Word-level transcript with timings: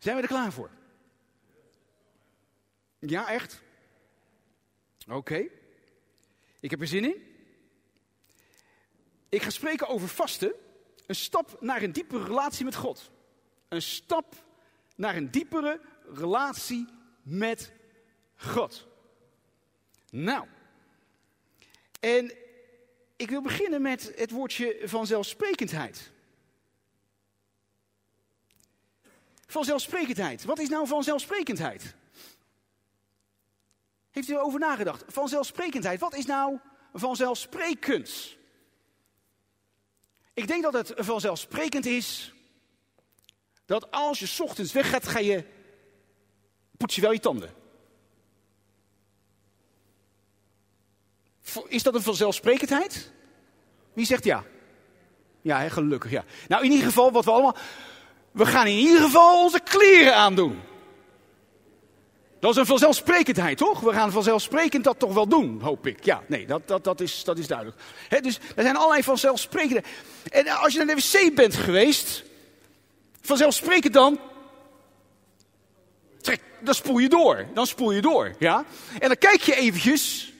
Zijn 0.00 0.16
we 0.16 0.22
er 0.22 0.28
klaar 0.28 0.52
voor? 0.52 0.70
Ja, 2.98 3.28
echt? 3.28 3.60
Oké. 5.08 5.48
Ik 6.60 6.70
heb 6.70 6.80
er 6.80 6.86
zin 6.86 7.04
in. 7.04 7.22
Ik 9.28 9.42
ga 9.42 9.50
spreken 9.50 9.88
over 9.88 10.08
vasten. 10.08 10.52
Een 11.06 11.14
stap 11.14 11.56
naar 11.60 11.82
een 11.82 11.92
diepere 11.92 12.24
relatie 12.24 12.64
met 12.64 12.74
God. 12.74 13.10
Een 13.68 13.82
stap 13.82 14.34
naar 14.96 15.16
een 15.16 15.30
diepere 15.30 15.80
relatie 16.14 16.88
met 17.22 17.72
God. 18.36 18.86
Nou. 20.10 20.46
En 22.00 22.32
ik 23.16 23.30
wil 23.30 23.42
beginnen 23.42 23.82
met 23.82 24.12
het 24.16 24.30
woordje 24.30 24.80
vanzelfsprekendheid. 24.84 26.10
Vanzelfsprekendheid. 29.50 30.44
Wat 30.44 30.58
is 30.58 30.68
nou 30.68 30.86
vanzelfsprekendheid? 30.86 31.94
Heeft 34.10 34.28
u 34.28 34.32
erover 34.32 34.60
nagedacht? 34.60 35.04
Vanzelfsprekendheid. 35.06 36.00
Wat 36.00 36.14
is 36.14 36.26
nou 36.26 36.58
vanzelfsprekend? 36.92 38.36
Ik 40.34 40.46
denk 40.46 40.62
dat 40.62 40.72
het 40.72 40.92
vanzelfsprekend 40.96 41.86
is 41.86 42.34
dat 43.64 43.90
als 43.90 44.18
je 44.18 44.42
ochtends 44.42 44.72
weggaat, 44.72 45.08
ga 45.08 45.18
je, 45.18 45.44
poets 46.76 46.94
je 46.94 47.00
wel 47.00 47.12
je 47.12 47.20
tanden. 47.20 47.54
Is 51.68 51.82
dat 51.82 51.94
een 51.94 52.02
vanzelfsprekendheid? 52.02 53.12
Wie 53.92 54.06
zegt 54.06 54.24
ja? 54.24 54.44
Ja, 55.42 55.68
gelukkig 55.68 56.10
ja. 56.10 56.24
Nou, 56.48 56.64
in 56.64 56.70
ieder 56.70 56.86
geval, 56.86 57.12
wat 57.12 57.24
we 57.24 57.30
allemaal. 57.30 57.56
We 58.30 58.46
gaan 58.46 58.66
in 58.66 58.78
ieder 58.78 59.00
geval 59.00 59.42
onze 59.42 59.60
kleren 59.60 60.14
aandoen. 60.14 60.60
Dat 62.40 62.50
is 62.50 62.56
een 62.56 62.66
vanzelfsprekendheid, 62.66 63.58
toch? 63.58 63.80
We 63.80 63.92
gaan 63.92 64.12
vanzelfsprekend 64.12 64.84
dat 64.84 64.98
toch 64.98 65.14
wel 65.14 65.28
doen, 65.28 65.60
hoop 65.60 65.86
ik. 65.86 66.04
Ja, 66.04 66.22
nee, 66.26 66.46
dat, 66.46 66.68
dat, 66.68 66.84
dat, 66.84 67.00
is, 67.00 67.24
dat 67.24 67.38
is 67.38 67.46
duidelijk. 67.46 67.78
dus 68.22 68.38
er 68.56 68.62
zijn 68.62 68.76
allerlei 68.76 69.02
vanzelfsprekende. 69.02 69.82
En 70.30 70.48
als 70.48 70.72
je 70.72 70.84
naar 70.84 70.96
de 70.96 71.02
wc 71.02 71.34
bent 71.34 71.54
geweest, 71.54 72.24
vanzelfsprekend 73.20 73.94
dan. 73.94 74.20
Trek, 76.20 76.40
dan 76.60 76.74
spoel 76.74 76.98
je 76.98 77.08
door. 77.08 77.46
Dan 77.54 77.66
spoel 77.66 77.90
je 77.90 78.00
door, 78.00 78.34
ja? 78.38 78.64
En 78.98 79.08
dan 79.08 79.18
kijk 79.18 79.40
je 79.40 79.54
eventjes 79.54 80.32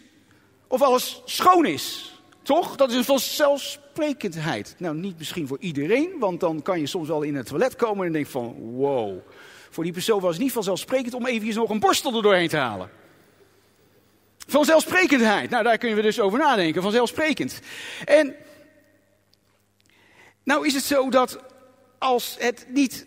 of 0.67 0.83
alles 0.83 1.23
schoon 1.25 1.67
is. 1.67 2.15
Toch? 2.43 2.77
Dat 2.77 2.91
is 2.91 2.97
een 2.97 3.05
vanzelfsprekendheid. 3.05 3.90
Nou, 4.79 4.97
niet 4.97 5.19
misschien 5.19 5.47
voor 5.47 5.59
iedereen, 5.61 6.11
want 6.19 6.41
dan 6.41 6.63
kan 6.63 6.81
je 6.81 6.87
soms 6.87 7.09
wel 7.09 7.23
in 7.23 7.35
het 7.35 7.47
toilet 7.47 7.77
komen 7.77 8.07
en 8.07 8.13
denk 8.13 8.27
van, 8.27 8.55
wow. 8.59 9.19
Voor 9.71 9.85
die 9.85 9.93
persoon 9.93 10.21
was 10.21 10.35
het 10.35 10.43
niet 10.43 10.53
vanzelfsprekend 10.53 11.15
om 11.15 11.27
eventjes 11.27 11.55
nog 11.55 11.71
een 11.71 11.81
borstel 11.81 12.17
er 12.17 12.23
doorheen 12.23 12.49
te 12.49 12.57
halen. 12.57 12.91
Vanzelfsprekendheid. 14.47 15.51
Nou, 15.51 15.65
daar 15.65 15.79
kunnen 15.79 15.97
we 15.97 16.03
dus 16.03 16.21
over 16.21 16.39
nadenken. 16.39 16.83
Vanzelfsprekend. 16.83 17.61
En 18.05 18.35
nou 20.43 20.67
is 20.67 20.75
het 20.75 20.85
zo 20.85 21.11
dat 21.11 21.39
als 21.99 22.37
het 22.39 22.67
niet. 22.69 23.07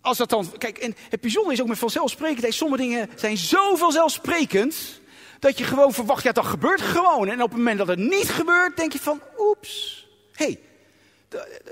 Als 0.00 0.18
dat 0.18 0.30
dan. 0.30 0.58
Kijk, 0.58 0.78
en 0.78 0.94
het 1.08 1.20
bijzondere 1.20 1.54
is 1.54 1.60
ook 1.60 1.68
met 1.68 1.78
vanzelfsprekendheid. 1.78 2.54
Sommige 2.54 2.82
dingen 2.82 3.10
zijn 3.16 3.36
zo 3.36 3.76
vanzelfsprekend. 3.76 5.00
Dat 5.38 5.58
je 5.58 5.64
gewoon 5.64 5.92
verwacht, 5.92 6.22
ja, 6.22 6.32
dat 6.32 6.46
gebeurt 6.46 6.80
gewoon. 6.80 7.28
En 7.28 7.42
op 7.42 7.48
het 7.48 7.58
moment 7.58 7.78
dat 7.78 7.88
het 7.88 7.98
niet 7.98 8.28
gebeurt, 8.28 8.76
denk 8.76 8.92
je 8.92 8.98
van, 8.98 9.20
oeps. 9.38 10.07
Hé, 10.38 10.44
hey, 10.44 10.58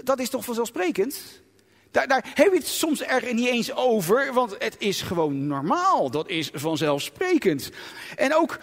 dat 0.03 0.19
is 0.19 0.31
toch 0.31 0.45
vanzelfsprekend? 0.45 1.42
Daar, 1.91 2.09
daar 2.09 2.31
heb 2.34 2.53
je 2.53 2.59
het 2.59 2.67
soms 2.67 3.03
er 3.03 3.34
niet 3.34 3.48
eens 3.48 3.75
over, 3.75 4.33
want 4.33 4.56
het 4.59 4.77
is 4.78 5.03
gewoon 5.03 5.47
normaal. 5.47 6.11
Dat 6.11 6.28
is 6.28 6.50
vanzelfsprekend. 6.53 7.70
En 8.17 8.34
ook 8.34 8.59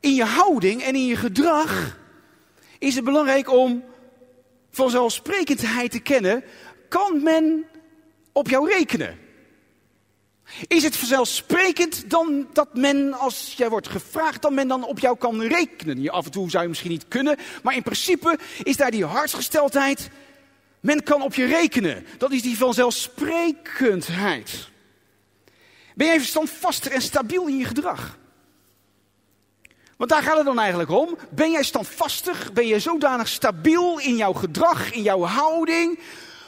in 0.00 0.14
je 0.14 0.24
houding 0.24 0.82
en 0.82 0.94
in 0.94 1.06
je 1.06 1.16
gedrag 1.16 1.98
is 2.78 2.94
het 2.94 3.04
belangrijk 3.04 3.50
om 3.50 3.84
vanzelfsprekendheid 4.70 5.90
te 5.90 6.00
kennen. 6.00 6.44
Kan 6.88 7.22
men 7.22 7.64
op 8.32 8.48
jou 8.48 8.70
rekenen? 8.70 9.18
Is 10.66 10.82
het 10.82 10.96
vanzelfsprekend 10.96 12.10
dan 12.10 12.46
dat 12.52 12.74
men, 12.74 13.12
als 13.12 13.54
jij 13.56 13.68
wordt 13.68 13.88
gevraagd, 13.88 14.42
dat 14.42 14.52
men 14.52 14.68
dan 14.68 14.84
op 14.84 14.98
jou 14.98 15.16
kan 15.16 15.42
rekenen? 15.42 16.10
Af 16.10 16.24
en 16.24 16.30
toe 16.30 16.50
zou 16.50 16.62
je 16.62 16.68
misschien 16.68 16.90
niet 16.90 17.08
kunnen, 17.08 17.36
maar 17.62 17.74
in 17.74 17.82
principe 17.82 18.38
is 18.62 18.76
daar 18.76 18.90
die 18.90 19.04
hartsgesteldheid 19.04 20.10
men 20.80 21.02
kan 21.02 21.22
op 21.22 21.34
je 21.34 21.44
rekenen. 21.44 22.06
Dat 22.18 22.32
is 22.32 22.42
die 22.42 22.56
vanzelfsprekendheid. 22.56 24.68
Ben 25.94 26.06
jij 26.06 26.20
standvastig 26.20 26.92
en 26.92 27.02
stabiel 27.02 27.46
in 27.46 27.56
je 27.56 27.64
gedrag? 27.64 28.18
Want 29.96 30.10
daar 30.10 30.22
gaat 30.22 30.36
het 30.36 30.46
dan 30.46 30.58
eigenlijk 30.58 30.90
om. 30.90 31.18
Ben 31.30 31.50
jij 31.50 31.62
standvastig? 31.62 32.52
Ben 32.52 32.66
je 32.66 32.78
zodanig 32.78 33.28
stabiel 33.28 33.98
in 33.98 34.16
jouw 34.16 34.32
gedrag, 34.32 34.92
in 34.92 35.02
jouw 35.02 35.22
houding, 35.22 35.98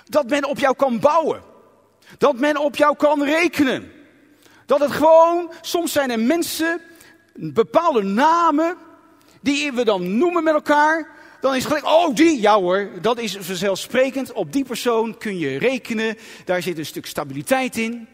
dat 0.05 0.29
men 0.29 0.45
op 0.45 0.59
jou 0.59 0.77
kan 0.77 1.01
bouwen? 1.01 1.52
Dat 2.19 2.39
men 2.39 2.57
op 2.57 2.77
jou 2.77 2.97
kan 2.97 3.25
rekenen? 3.25 3.93
Dat 4.67 4.81
het 4.81 4.91
gewoon, 4.91 5.53
soms 5.61 5.93
zijn 5.93 6.11
er 6.11 6.21
mensen, 6.21 6.81
bepaalde 7.35 8.03
namen, 8.03 8.77
die 9.41 9.73
we 9.73 9.85
dan 9.85 10.19
noemen 10.19 10.45
met 10.45 10.55
elkaar, 10.55 11.11
dan 11.41 11.55
is 11.55 11.65
gelijk, 11.65 11.85
oh 11.85 12.15
die, 12.15 12.41
ja 12.41 12.59
hoor, 12.59 12.91
dat 13.01 13.19
is 13.19 13.37
vanzelfsprekend. 13.41 14.33
Op 14.33 14.53
die 14.53 14.65
persoon 14.65 15.19
kun 15.19 15.39
je 15.39 15.59
rekenen, 15.59 16.19
daar 16.45 16.63
zit 16.63 16.79
een 16.79 16.87
stuk 16.87 17.07
stabiliteit 17.07 17.77
in. 17.77 18.09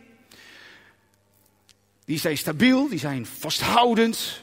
Die 2.05 2.19
zijn 2.19 2.39
stabiel, 2.39 2.89
die 2.89 2.99
zijn 2.99 3.27
vasthoudend, 3.27 4.43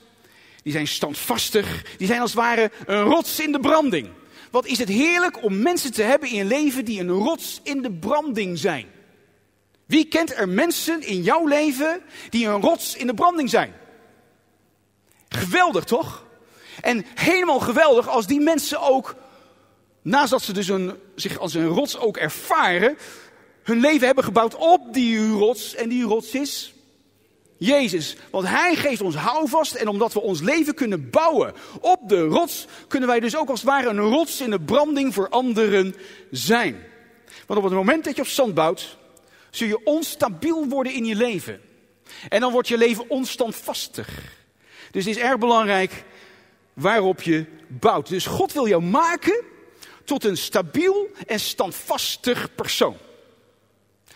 die 0.64 0.72
zijn 0.72 0.88
standvastig, 0.88 1.98
die 1.98 2.08
zijn 2.08 2.22
als 2.22 2.32
het 2.32 2.40
ware 2.40 2.72
een 2.86 3.02
rots 3.02 3.40
in 3.40 3.52
de 3.52 3.60
branding. 3.60 4.10
Wat 4.52 4.66
is 4.66 4.78
het 4.78 4.90
heerlijk 4.90 5.44
om 5.44 5.62
mensen 5.62 5.94
te 5.94 6.04
hebben 6.04 6.30
in 6.30 6.36
je 6.36 6.46
leven 6.46 6.86
die 6.86 7.00
een 7.00 7.10
rots 7.10 7.60
in 7.64 7.82
de 7.82 7.92
branding 7.92 8.58
zijn. 8.58 8.88
Wie 9.86 10.06
kent 10.06 10.36
er 10.36 10.50
mensen 10.50 11.02
in 11.02 11.22
jouw 11.22 11.48
leven 11.48 12.02
die 12.30 12.48
een 12.48 12.62
rots 12.62 12.96
in 12.96 13.08
de 13.08 13.14
branding 13.14 13.50
zijn? 13.50 13.74
Geweldig 15.30 15.84
toch? 15.84 16.26
En 16.82 17.06
helemaal 17.16 17.60
geweldig 17.60 18.08
als 18.08 18.28
die 18.28 18.40
mensen 18.40 18.82
ook, 18.82 19.16
naast 20.02 20.30
dat 20.30 20.42
ze 20.42 20.54
dus 20.54 20.68
een, 20.68 20.94
zich 21.16 21.40
als 21.40 21.54
een 21.54 21.68
rots 21.68 21.98
ook 21.98 22.18
ervaren, 22.18 22.98
hun 23.64 23.80
leven 23.80 24.06
hebben 24.06 24.24
gebouwd 24.24 24.56
op 24.56 24.94
die 24.94 25.30
rots. 25.30 25.76
En 25.76 25.90
die 25.90 26.04
rots 26.04 26.32
is 26.32 26.74
Jezus. 27.58 28.16
Want 28.32 28.48
Hij 28.48 28.76
geeft 28.76 29.02
ons 29.02 29.16
houvast 29.16 29.76
en 29.76 29.88
omdat 29.88 30.14
we 30.14 30.22
ons 30.22 30.42
leven 30.42 30.74
kunnen 30.74 31.10
bouwen 31.10 31.54
op 31.82 32.10
de 32.10 32.22
rots, 32.22 32.66
kunnen 32.88 33.10
wij 33.10 33.20
dus 33.20 33.38
ook 33.38 33.50
als 33.50 33.62
het 33.62 33.70
ware 33.70 33.90
een 33.90 34.00
rots 34.00 34.42
in 34.42 34.50
de 34.50 34.62
branding 34.62 35.14
voor 35.14 35.30
anderen 35.30 35.96
zijn. 36.32 36.84
Want 37.48 37.60
op 37.60 37.66
het 37.66 37.74
moment 37.74 38.04
dat 38.04 38.16
je 38.16 38.22
op 38.22 38.28
zand 38.28 38.54
bouwt, 38.54 38.98
zul 39.56 39.68
je 39.68 39.84
onstabiel 39.84 40.68
worden 40.68 40.94
in 40.94 41.06
je 41.06 41.16
leven. 41.16 41.62
En 42.30 42.40
dan 42.40 42.52
wordt 42.52 42.68
je 42.68 42.78
leven 42.78 43.10
onstandvastig. 43.10 44.08
Dus 44.92 45.06
het 45.06 45.16
is 45.16 45.22
erg 45.22 45.38
belangrijk 45.38 46.04
waarop 46.74 47.22
je 47.22 47.46
bouwt. 47.68 48.10
Dus 48.10 48.26
God 48.26 48.54
wil 48.54 48.68
jou 48.68 48.84
maken 48.84 49.44
tot 50.04 50.24
een 50.24 50.38
stabiel 50.38 51.10
en 51.28 51.40
standvastig 51.40 52.56
persoon. 52.56 52.98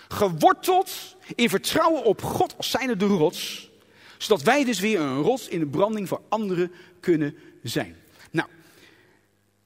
Geworteld 0.08 0.92
in 1.36 1.50
vertrouwen 1.50 2.04
op 2.04 2.22
God 2.22 2.58
als 2.58 2.70
zijnde 2.70 2.96
de 2.96 3.06
rots. 3.06 3.70
Zodat 4.18 4.42
wij 4.42 4.64
dus 4.64 4.80
weer 4.80 5.00
een 5.00 5.22
rots 5.22 5.48
in 5.48 5.60
de 5.60 5.68
branding 5.68 6.08
voor 6.08 6.22
anderen 6.30 6.72
kunnen 7.00 7.38
zijn. 7.64 7.98
Nou, 8.32 8.48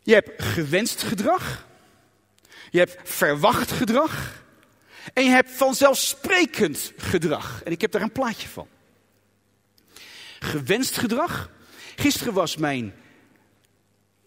je 0.04 0.14
hebt 0.14 0.44
gewenst 0.44 1.04
gedrag. 1.04 1.68
Je 2.72 2.80
hebt 2.80 2.98
verwacht 3.04 3.72
gedrag. 3.72 4.43
En 5.14 5.24
je 5.24 5.30
hebt 5.30 5.52
vanzelfsprekend 5.52 6.94
gedrag. 6.98 7.62
En 7.64 7.72
ik 7.72 7.82
heb 7.82 7.92
daar 7.92 8.02
een 8.02 8.12
plaatje 8.12 8.48
van. 8.48 8.68
Gewenst 10.40 10.98
gedrag 10.98 11.50
Gisteren 11.96 12.34
was 12.34 12.58
mijn, 12.58 12.94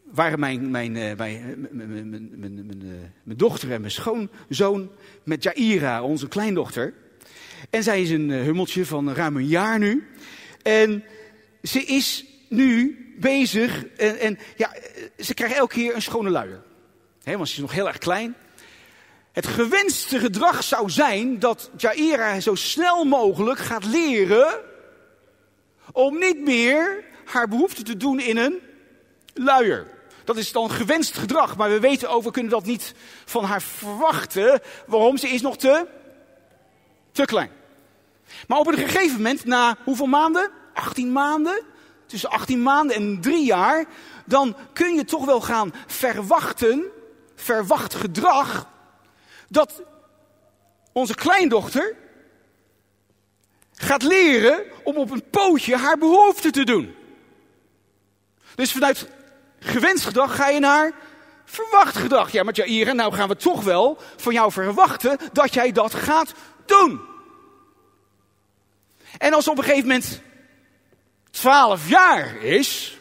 waren 0.05 0.41
mijn, 0.41 0.71
mijn, 0.71 0.97
eh, 0.97 1.17
mijn, 1.17 1.69
mijn, 1.71 2.31
mijn, 2.39 2.83
eh, 2.83 2.89
mijn 3.23 3.39
dochter 3.39 3.73
en 3.73 3.81
mijn 3.81 3.93
schoonzoon 3.93 4.91
met 5.25 5.43
Jaira, 5.43 6.03
onze 6.03 6.29
kleindochter. 6.29 6.95
En 7.71 7.83
zij 7.83 8.03
is 8.03 8.11
een 8.11 8.31
eh, 8.31 8.43
hummeltje 8.43 8.87
van 8.87 9.13
ruim 9.13 9.37
een 9.37 9.47
jaar 9.47 9.79
nu. 9.79 10.07
En 10.63 11.05
ze 11.63 11.85
is 11.85 12.25
nu 12.49 12.97
bezig 13.19 13.87
en, 13.87 14.19
en 14.19 14.39
ja, 14.57 14.77
ze 15.19 15.35
krijgt 15.35 15.57
elke 15.57 15.75
keer 15.75 15.95
een 15.95 16.03
schone 16.03 16.31
luier. 16.31 16.63
He, 17.23 17.37
want 17.37 17.49
ze 17.49 17.55
is 17.55 17.61
nog 17.61 17.73
heel 17.73 17.89
erg 17.89 17.99
klein. 17.99 18.35
Het 19.37 19.47
gewenste 19.47 20.19
gedrag 20.19 20.65
zou 20.65 20.91
zijn 20.91 21.39
dat 21.39 21.71
Jaira 21.77 22.41
zo 22.41 22.55
snel 22.55 23.05
mogelijk 23.05 23.59
gaat 23.59 23.85
leren 23.85 24.61
om 25.93 26.19
niet 26.19 26.41
meer 26.41 27.05
haar 27.25 27.49
behoefte 27.49 27.83
te 27.83 27.97
doen 27.97 28.21
in 28.21 28.37
een 28.37 28.59
luier. 29.35 29.87
Dat 30.25 30.37
is 30.37 30.53
dan 30.53 30.71
gewenst 30.71 31.19
gedrag, 31.19 31.57
maar 31.57 31.71
we 31.71 31.81
weten 31.81 32.11
ook, 32.11 32.23
we 32.23 32.31
kunnen 32.31 32.51
dat 32.51 32.65
niet 32.65 32.95
van 33.25 33.45
haar 33.45 33.63
verwachten. 33.63 34.61
Waarom? 34.87 35.17
Ze 35.17 35.29
is 35.29 35.43
nog 35.43 35.57
te, 35.57 35.87
Te 37.13 37.25
klein. 37.25 37.51
Maar 38.49 38.59
op 38.59 38.67
een 38.67 38.79
gegeven 38.79 39.17
moment, 39.17 39.45
na 39.45 39.77
hoeveel 39.85 40.07
maanden? 40.07 40.51
18 40.75 41.13
maanden? 41.13 41.63
Tussen 42.07 42.31
18 42.31 42.63
maanden 42.63 42.97
en 42.97 43.21
3 43.21 43.45
jaar. 43.45 43.85
Dan 44.25 44.57
kun 44.73 44.95
je 44.95 45.05
toch 45.05 45.25
wel 45.25 45.41
gaan 45.41 45.75
verwachten, 45.87 46.85
verwacht 47.35 47.95
gedrag, 47.95 48.75
dat 49.49 49.83
onze 50.93 51.15
kleindochter 51.15 51.97
gaat 53.75 54.03
leren 54.03 54.65
om 54.83 54.97
op 54.97 55.11
een 55.11 55.31
pootje 55.31 55.77
haar 55.77 55.99
behoefte 55.99 56.51
te 56.51 56.65
doen. 56.65 56.95
Dus 58.55 58.73
vanuit 58.73 59.09
gewenst 59.59 60.05
gedrag 60.05 60.37
ga 60.37 60.49
je 60.49 60.59
naar 60.59 60.93
verwacht 61.45 61.97
gedrag. 61.97 62.33
Ja, 62.33 62.43
maar 62.43 62.55
Jair, 62.55 62.95
nou 62.95 63.13
gaan 63.13 63.29
we 63.29 63.37
toch 63.37 63.65
wel 63.65 63.99
van 64.17 64.33
jou 64.33 64.53
verwachten 64.53 65.19
dat 65.33 65.55
jij 65.55 65.73
dat 65.73 65.95
gaat 65.95 66.35
doen. 66.67 67.01
En 69.19 69.33
als 69.33 69.49
op 69.49 69.59
een 69.59 69.65
gegeven 69.65 69.87
moment 69.89 70.21
12 71.31 71.89
jaar 71.89 72.37
is, 72.43 72.99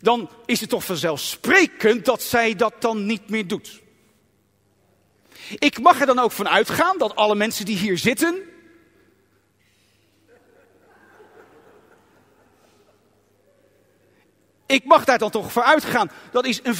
dan 0.00 0.30
is 0.46 0.60
het 0.60 0.70
toch 0.70 0.84
vanzelfsprekend 0.84 2.04
dat 2.04 2.22
zij 2.22 2.54
dat 2.54 2.74
dan 2.78 3.06
niet 3.06 3.28
meer 3.28 3.46
doet. 3.46 3.80
Ik 5.58 5.80
mag 5.80 6.00
er 6.00 6.06
dan 6.06 6.18
ook 6.18 6.32
van 6.32 6.48
uitgaan 6.48 6.98
dat 6.98 7.16
alle 7.16 7.34
mensen 7.34 7.64
die 7.64 7.76
hier 7.76 7.98
zitten. 7.98 8.48
Ik 14.66 14.84
mag 14.84 15.04
daar 15.04 15.18
dan 15.18 15.30
toch 15.30 15.52
voor 15.52 15.62
uitgaan. 15.62 16.10
Dat 16.32 16.46
is, 16.46 16.60
een 16.62 16.76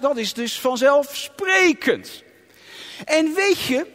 dat 0.00 0.16
is 0.16 0.32
dus 0.32 0.60
vanzelfsprekend. 0.60 2.22
En 3.04 3.34
weet 3.34 3.60
je 3.60 3.86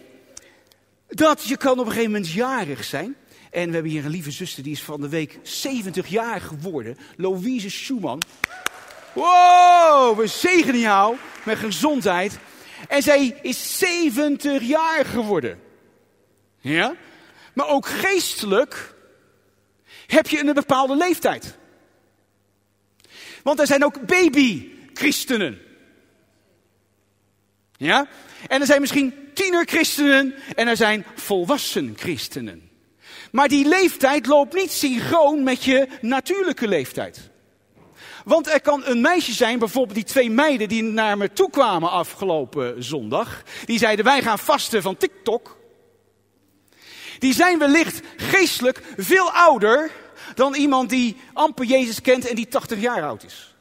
dat 1.08 1.44
je 1.44 1.58
kan 1.58 1.72
op 1.72 1.86
een 1.86 1.92
gegeven 1.92 2.12
moment 2.12 2.32
jarig 2.32 2.84
zijn. 2.84 3.16
En 3.52 3.68
we 3.68 3.74
hebben 3.74 3.92
hier 3.92 4.06
een 4.06 4.12
lieve 4.12 4.32
zuster, 4.32 4.64
die 4.64 4.72
is 4.72 4.84
van 4.84 5.02
de 5.02 5.10
week 5.10 5.40
70 5.42 6.08
jaar 6.08 6.42
geworden. 6.42 6.98
Louise 7.18 7.70
Schumann. 7.70 8.22
Wow, 9.14 10.18
we 10.18 10.28
zegenen 10.28 10.80
jou 10.80 11.16
met 11.44 11.58
gezondheid. 11.58 12.40
En 12.88 13.02
zij 13.02 13.40
is 13.42 13.78
70 13.78 14.62
jaar 14.62 15.06
geworden. 15.06 15.60
Ja? 16.60 16.96
Maar 17.54 17.68
ook 17.68 17.88
geestelijk 17.88 18.94
heb 20.08 20.28
je 20.28 20.40
een 20.40 20.54
bepaalde 20.54 20.96
leeftijd. 20.96 21.58
Want 23.44 23.60
er 23.60 23.68
zijn 23.68 23.84
ook 23.84 24.06
baby-christenen. 24.06 25.62
Ja? 27.78 28.08
En 28.48 28.60
er 28.60 28.66
zijn 28.66 28.82
misschien 28.82 29.14
tiener-christenen 29.34 30.36
en 30.56 30.68
er 30.68 30.78
zijn 30.78 31.06
volwassen 31.16 31.94
christenen. 31.98 32.70
Maar 33.32 33.48
die 33.48 33.68
leeftijd 33.68 34.26
loopt 34.26 34.54
niet 34.54 34.72
synchroon 34.72 35.44
met 35.44 35.64
je 35.64 35.88
natuurlijke 36.02 36.68
leeftijd. 36.68 37.32
Want 38.24 38.50
er 38.50 38.62
kan 38.62 38.82
een 38.86 39.02
meisje 39.02 39.34
zijn, 39.34 39.60
bijvoorbeeld 39.60 39.96
die 39.96 40.04
twee 40.04 40.30
meiden 40.30 40.70
die 40.70 40.84
naar 40.84 41.18
me 41.18 41.34
toe 41.34 41.50
kwamen 41.50 41.90
afgelopen 41.90 42.84
zondag. 42.84 43.44
Die 43.66 43.78
zeiden 43.78 44.06
wij 44.06 44.22
gaan 44.22 44.40
vasten 44.40 44.82
van 44.82 44.98
TikTok. 44.98 45.58
Die 47.20 47.34
zijn 47.34 47.60
wellicht 47.60 48.02
geestelijk 48.18 48.84
veel 48.98 49.32
ouder 49.32 49.92
dan 50.36 50.56
iemand 50.56 50.90
die 50.90 51.18
amper 51.34 51.66
Jezus 51.66 52.02
kent 52.02 52.28
en 52.28 52.36
die 52.36 52.48
80 52.48 52.80
jaar 52.80 53.04
oud 53.04 53.24
is. 53.24 53.56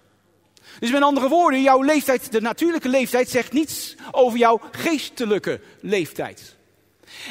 Dus 0.79 0.91
met 0.91 1.03
andere 1.03 1.29
woorden, 1.29 1.62
jouw 1.62 1.82
leeftijd, 1.82 2.32
de 2.32 2.41
natuurlijke 2.41 2.88
leeftijd, 2.88 3.31
zegt 3.31 3.53
niets 3.53 3.94
over 4.11 4.38
jouw 4.38 4.61
geestelijke 4.70 5.61
leeftijd. 5.81 6.56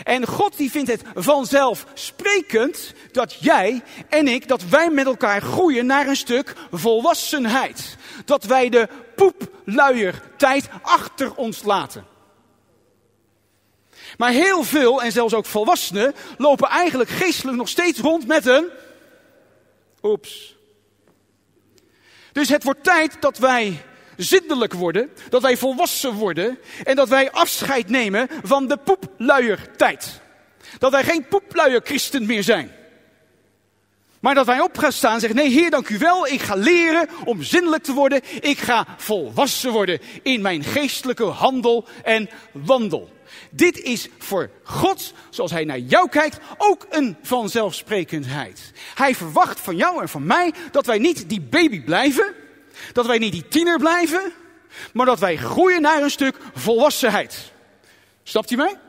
En 0.04 0.28
God 0.28 0.58
die 0.58 0.72
vindt 0.72 0.92
het 0.92 1.02
vanzelfsprekend 1.16 2.94
dat 3.12 3.34
jij 3.40 3.84
en 4.10 4.28
ik, 4.28 4.48
dat 4.48 4.64
wij 4.64 4.90
met 4.90 5.06
elkaar 5.06 5.42
groeien 5.42 5.86
naar 5.86 6.08
een 6.08 6.16
stuk 6.16 6.54
volwassenheid. 6.72 7.98
Dat 8.26 8.44
wij 8.44 8.70
de 8.70 8.88
poepluier 9.16 10.22
tijd 10.38 10.70
achter 10.82 11.36
ons 11.36 11.64
laten. 11.64 12.06
Maar 14.18 14.32
heel 14.32 14.64
veel, 14.64 15.02
en 15.02 15.12
zelfs 15.12 15.34
ook 15.34 15.46
volwassenen, 15.46 16.14
lopen 16.38 16.70
eigenlijk 16.70 17.10
geestelijk 17.10 17.58
nog 17.58 17.70
steeds 17.70 18.00
rond 18.00 18.28
met 18.28 18.46
een... 18.46 18.68
Oeps. 20.04 20.56
Dus 22.32 22.50
het 22.50 22.64
wordt 22.64 22.84
tijd 22.84 23.18
dat 23.20 23.38
wij 23.38 23.86
zindelijk 24.18 24.74
worden, 24.74 25.10
dat 25.30 25.42
wij 25.42 25.58
volwassen 25.58 26.14
worden 26.14 26.60
en 26.84 26.96
dat 26.96 27.10
wij 27.10 27.32
afscheid 27.32 27.90
nemen 27.90 28.28
van 28.44 28.68
de 28.68 28.78
poepluiertijd. 28.78 30.22
Dat 30.78 30.92
wij 30.92 31.04
geen 31.04 31.28
poepluier 31.28 31.82
christen 31.84 32.26
meer 32.26 32.44
zijn. 32.44 32.72
Maar 34.22 34.36
dat 34.36 34.46
wij 34.46 34.60
op 34.60 34.78
gaan 34.78 34.92
staan 34.92 35.14
en 35.14 35.20
zeggen, 35.20 35.40
nee 35.40 35.50
Heer 35.50 35.70
dank 35.70 35.90
u 35.90 35.98
wel, 35.98 36.28
ik 36.28 36.42
ga 36.42 36.56
leren 36.56 37.10
om 37.26 37.44
zinnelijk 37.44 37.84
te 37.84 37.94
worden. 37.94 38.22
Ik 38.40 38.58
ga 38.58 38.86
volwassen 38.98 39.72
worden 39.72 40.00
in 40.24 40.42
mijn 40.42 40.64
geestelijke 40.64 41.24
handel 41.24 41.88
en 42.04 42.30
wandel. 42.52 43.10
Dit 43.50 43.80
is 43.80 44.08
voor 44.18 44.50
God, 44.64 45.14
zoals 45.30 45.52
Hij 45.52 45.66
naar 45.66 45.80
jou 45.80 46.10
kijkt, 46.10 46.40
ook 46.58 46.88
een 46.90 47.18
vanzelfsprekendheid. 47.22 48.72
Hij 48.96 49.16
verwacht 49.16 49.60
van 49.60 49.76
jou 49.76 50.02
en 50.02 50.10
van 50.10 50.26
mij 50.26 50.54
dat 50.72 50.86
wij 50.86 50.98
niet 50.98 51.30
die 51.30 51.42
baby 51.42 51.82
blijven, 51.82 52.34
dat 52.94 53.06
wij 53.06 53.18
niet 53.18 53.32
die 53.32 53.48
tiener 53.48 53.80
blijven, 53.80 54.32
maar 54.94 55.06
dat 55.06 55.20
wij 55.20 55.38
groeien 55.38 55.82
naar 55.82 56.02
een 56.02 56.12
stuk 56.12 56.38
volwassenheid. 56.54 57.52
Snapt 58.24 58.52
u 58.52 58.56
mij? 58.56 58.80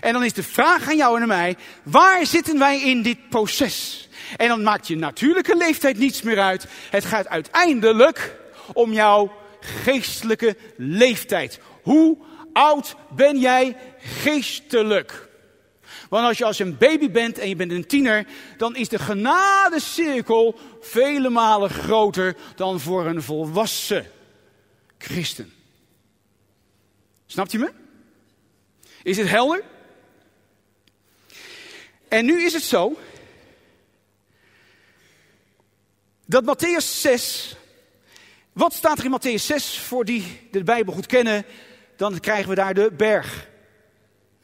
En 0.00 0.12
dan 0.12 0.24
is 0.24 0.32
de 0.32 0.42
vraag 0.42 0.88
aan 0.88 0.96
jou 0.96 1.16
en 1.16 1.22
aan 1.22 1.28
mij, 1.28 1.56
waar 1.82 2.26
zitten 2.26 2.58
wij 2.58 2.80
in 2.80 3.02
dit 3.02 3.28
proces? 3.28 4.08
En 4.36 4.48
dan 4.48 4.62
maakt 4.62 4.88
je 4.88 4.96
natuurlijke 4.96 5.56
leeftijd 5.56 5.98
niets 5.98 6.22
meer 6.22 6.40
uit. 6.40 6.66
Het 6.90 7.04
gaat 7.04 7.28
uiteindelijk 7.28 8.36
om 8.72 8.92
jouw 8.92 9.32
geestelijke 9.60 10.56
leeftijd. 10.76 11.60
Hoe 11.82 12.18
oud 12.52 12.94
ben 13.10 13.38
jij 13.38 13.76
geestelijk? 13.98 15.25
Want 16.08 16.26
als 16.26 16.38
je 16.38 16.44
als 16.44 16.58
een 16.58 16.78
baby 16.78 17.10
bent 17.10 17.38
en 17.38 17.48
je 17.48 17.56
bent 17.56 17.72
een 17.72 17.86
tiener, 17.86 18.26
dan 18.56 18.76
is 18.76 18.88
de 18.88 18.98
genadecirkel 18.98 20.58
vele 20.80 21.28
malen 21.28 21.70
groter 21.70 22.36
dan 22.54 22.80
voor 22.80 23.06
een 23.06 23.22
volwassen 23.22 24.06
christen. 24.98 25.52
Snapt 27.26 27.52
u 27.52 27.58
me? 27.58 27.72
Is 29.02 29.16
het 29.16 29.28
helder? 29.28 29.62
En 32.08 32.24
nu 32.24 32.44
is 32.44 32.52
het 32.52 32.62
zo 32.62 32.98
dat 36.26 36.44
Matthäus 36.44 37.00
6. 37.00 37.56
Wat 38.52 38.72
staat 38.72 38.98
er 38.98 39.04
in 39.04 39.18
Matthäus 39.20 39.42
6 39.42 39.78
voor 39.78 40.04
die 40.04 40.48
de 40.50 40.62
Bijbel 40.62 40.94
goed 40.94 41.06
kennen? 41.06 41.44
Dan 41.96 42.20
krijgen 42.20 42.48
we 42.48 42.54
daar 42.54 42.74
de 42.74 42.92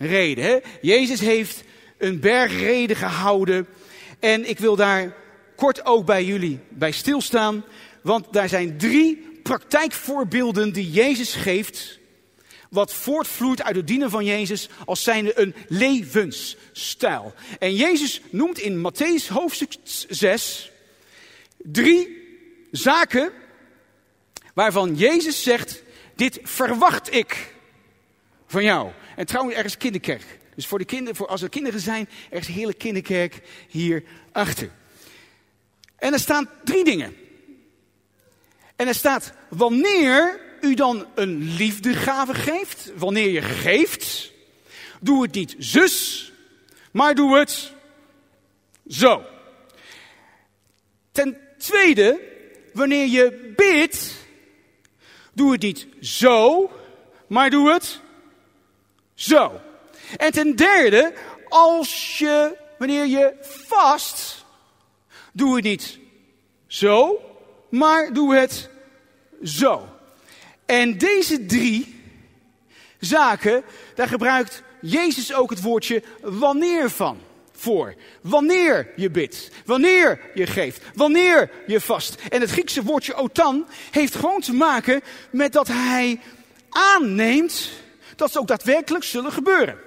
bergreden. 0.02 0.44
Hè? 0.44 0.58
Jezus 0.80 1.20
heeft 1.20 1.64
een 1.98 2.20
bergreden 2.20 2.96
gehouden. 2.96 3.66
En 4.18 4.48
ik 4.48 4.58
wil 4.58 4.76
daar 4.76 5.14
kort 5.56 5.86
ook 5.86 6.06
bij 6.06 6.24
jullie 6.24 6.58
bij 6.68 6.92
stilstaan. 6.92 7.64
Want 8.02 8.32
daar 8.32 8.48
zijn 8.48 8.78
drie 8.78 9.40
praktijkvoorbeelden 9.42 10.72
die 10.72 10.90
Jezus 10.90 11.34
geeft 11.34 12.00
wat 12.70 12.92
voortvloeit 12.92 13.62
uit 13.62 13.76
het 13.76 13.86
dienen 13.86 14.10
van 14.10 14.24
Jezus 14.24 14.68
als 14.84 15.02
zijnde 15.02 15.40
een 15.40 15.54
levensstijl. 15.68 17.34
En 17.58 17.74
Jezus 17.74 18.20
noemt 18.30 18.58
in 18.58 18.86
Matthäus 18.90 19.28
hoofdstuk 19.28 19.72
6 20.08 20.70
drie 21.56 22.20
zaken 22.70 23.32
waarvan 24.54 24.94
Jezus 24.94 25.42
zegt, 25.42 25.82
dit 26.16 26.40
verwacht 26.42 27.14
ik 27.14 27.54
van 28.46 28.64
jou. 28.64 28.90
En 29.16 29.26
trouwens, 29.26 29.56
ergens 29.56 29.76
kinderkerk. 29.76 30.40
Dus 30.54 30.66
voor 30.66 30.78
de 30.78 30.84
kinderen, 30.84 31.16
voor 31.16 31.26
als 31.26 31.42
er 31.42 31.48
kinderen 31.48 31.80
zijn, 31.80 32.08
er 32.30 32.38
is 32.38 32.48
een 32.48 32.54
hele 32.54 32.74
kinderkerk 32.74 33.40
hier 33.68 34.02
achter. 34.32 34.70
En 35.96 36.12
er 36.12 36.18
staan 36.18 36.48
drie 36.64 36.84
dingen. 36.84 37.16
En 38.76 38.88
er 38.88 38.94
staat, 38.94 39.32
wanneer 39.48 40.40
u 40.60 40.74
dan 40.74 41.06
een 41.14 41.54
liefdegave 41.56 42.34
geeft, 42.34 42.92
wanneer 42.96 43.28
je 43.28 43.42
geeft, 43.42 44.32
doe 45.00 45.22
het 45.22 45.34
niet 45.34 45.54
zus, 45.58 46.32
maar 46.92 47.14
doe 47.14 47.38
het 47.38 47.72
zo. 48.88 49.24
Ten 51.12 51.38
tweede, 51.58 52.20
wanneer 52.72 53.06
je 53.06 53.52
bidt, 53.56 54.14
doe 55.32 55.52
het 55.52 55.62
niet 55.62 55.86
zo, 56.00 56.70
maar 57.26 57.50
doe 57.50 57.72
het 57.72 58.00
zo. 59.22 59.60
En 60.16 60.32
ten 60.32 60.56
derde, 60.56 61.12
als 61.48 62.18
je, 62.18 62.56
wanneer 62.78 63.06
je 63.06 63.34
vast, 63.66 64.44
doe 65.32 65.54
het 65.54 65.64
niet 65.64 65.98
zo, 66.66 67.20
maar 67.70 68.12
doe 68.12 68.34
het 68.34 68.70
zo. 69.42 69.88
En 70.66 70.98
deze 70.98 71.46
drie 71.46 72.00
zaken, 72.98 73.62
daar 73.94 74.08
gebruikt 74.08 74.62
Jezus 74.80 75.34
ook 75.34 75.50
het 75.50 75.62
woordje 75.62 76.02
wanneer 76.20 76.90
van 76.90 77.18
voor. 77.52 77.94
Wanneer 78.20 78.92
je 78.96 79.10
bidt, 79.10 79.50
wanneer 79.64 80.20
je 80.34 80.46
geeft, 80.46 80.82
wanneer 80.94 81.50
je 81.66 81.80
vast. 81.80 82.14
En 82.28 82.40
het 82.40 82.50
Griekse 82.50 82.82
woordje 82.82 83.14
otan 83.14 83.66
heeft 83.90 84.14
gewoon 84.14 84.40
te 84.40 84.52
maken 84.52 85.00
met 85.30 85.52
dat 85.52 85.68
hij 85.68 86.20
aanneemt 86.68 87.70
dat 88.22 88.32
ze 88.32 88.38
ook 88.38 88.46
daadwerkelijk 88.46 89.04
zullen 89.04 89.32
gebeuren. 89.32 89.78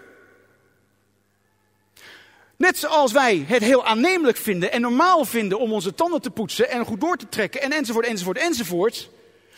Net 2.58 2.77
zoals 2.77 3.12
wij 3.12 3.46
het 3.48 3.62
heel 3.62 3.86
aannemelijk 3.86 4.38
vinden 4.38 4.72
en 4.72 4.82
normaal 4.82 5.25
vinden 5.25 5.60
om 5.60 5.74
onze 5.74 5.94
tanden 5.94 6.22
te 6.22 6.30
poetsen 6.30 6.70
en 6.70 6.86
goed 6.86 7.01
door 7.01 7.18
te 7.18 7.30
trekken 7.30 7.62
en 7.62 7.72
enzovoort, 7.72 8.06
enzovoort, 8.06 8.38
enzovoort. 8.38 9.10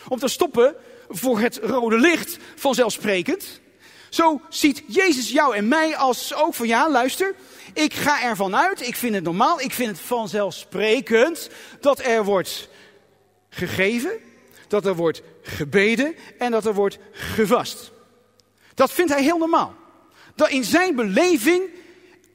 Om 0.07 0.19
te 0.19 0.27
stoppen 0.27 0.75
voor 1.09 1.39
het 1.39 1.59
rode 1.63 1.97
licht 1.97 2.37
vanzelfsprekend. 2.55 3.59
Zo 4.09 4.41
ziet 4.49 4.83
Jezus 4.87 5.31
jou 5.31 5.55
en 5.55 5.67
mij 5.67 5.95
als 5.95 6.33
ook 6.33 6.53
van 6.53 6.67
ja, 6.67 6.89
luister, 6.89 7.35
ik 7.73 7.93
ga 7.93 8.21
ervan 8.23 8.55
uit, 8.55 8.87
ik 8.87 8.95
vind 8.95 9.15
het 9.15 9.23
normaal, 9.23 9.61
ik 9.61 9.73
vind 9.73 9.89
het 9.89 9.99
vanzelfsprekend 9.99 11.49
dat 11.79 11.99
er 11.99 12.23
wordt 12.23 12.69
gegeven, 13.49 14.11
dat 14.67 14.85
er 14.85 14.95
wordt 14.95 15.21
gebeden 15.41 16.15
en 16.37 16.51
dat 16.51 16.65
er 16.65 16.73
wordt 16.73 16.97
gevast. 17.11 17.95
Dat 18.77 18.91
vindt 18.91 19.13
hij 19.13 19.23
heel 19.23 19.37
normaal. 19.37 19.75
Dat 20.35 20.49
in 20.49 20.63
zijn 20.63 20.95
beleving, 20.95 21.61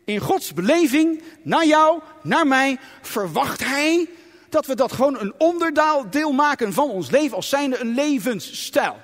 in 0.04 0.18
Gods 0.18 0.54
beleving, 0.54 1.22
naar 1.42 1.66
jou, 1.66 2.00
naar 2.22 2.46
mij, 2.46 2.78
verwacht 3.02 3.64
hij 3.64 4.08
dat 4.48 4.66
we 4.66 4.74
dat 4.74 4.92
gewoon 4.92 5.18
een 5.18 5.34
onderdeel 5.38 6.32
maken 6.32 6.72
van 6.72 6.90
ons 6.90 7.10
leven 7.10 7.36
als 7.36 7.48
zijnde 7.48 7.78
een 7.78 7.94
levensstijl. 7.94 8.96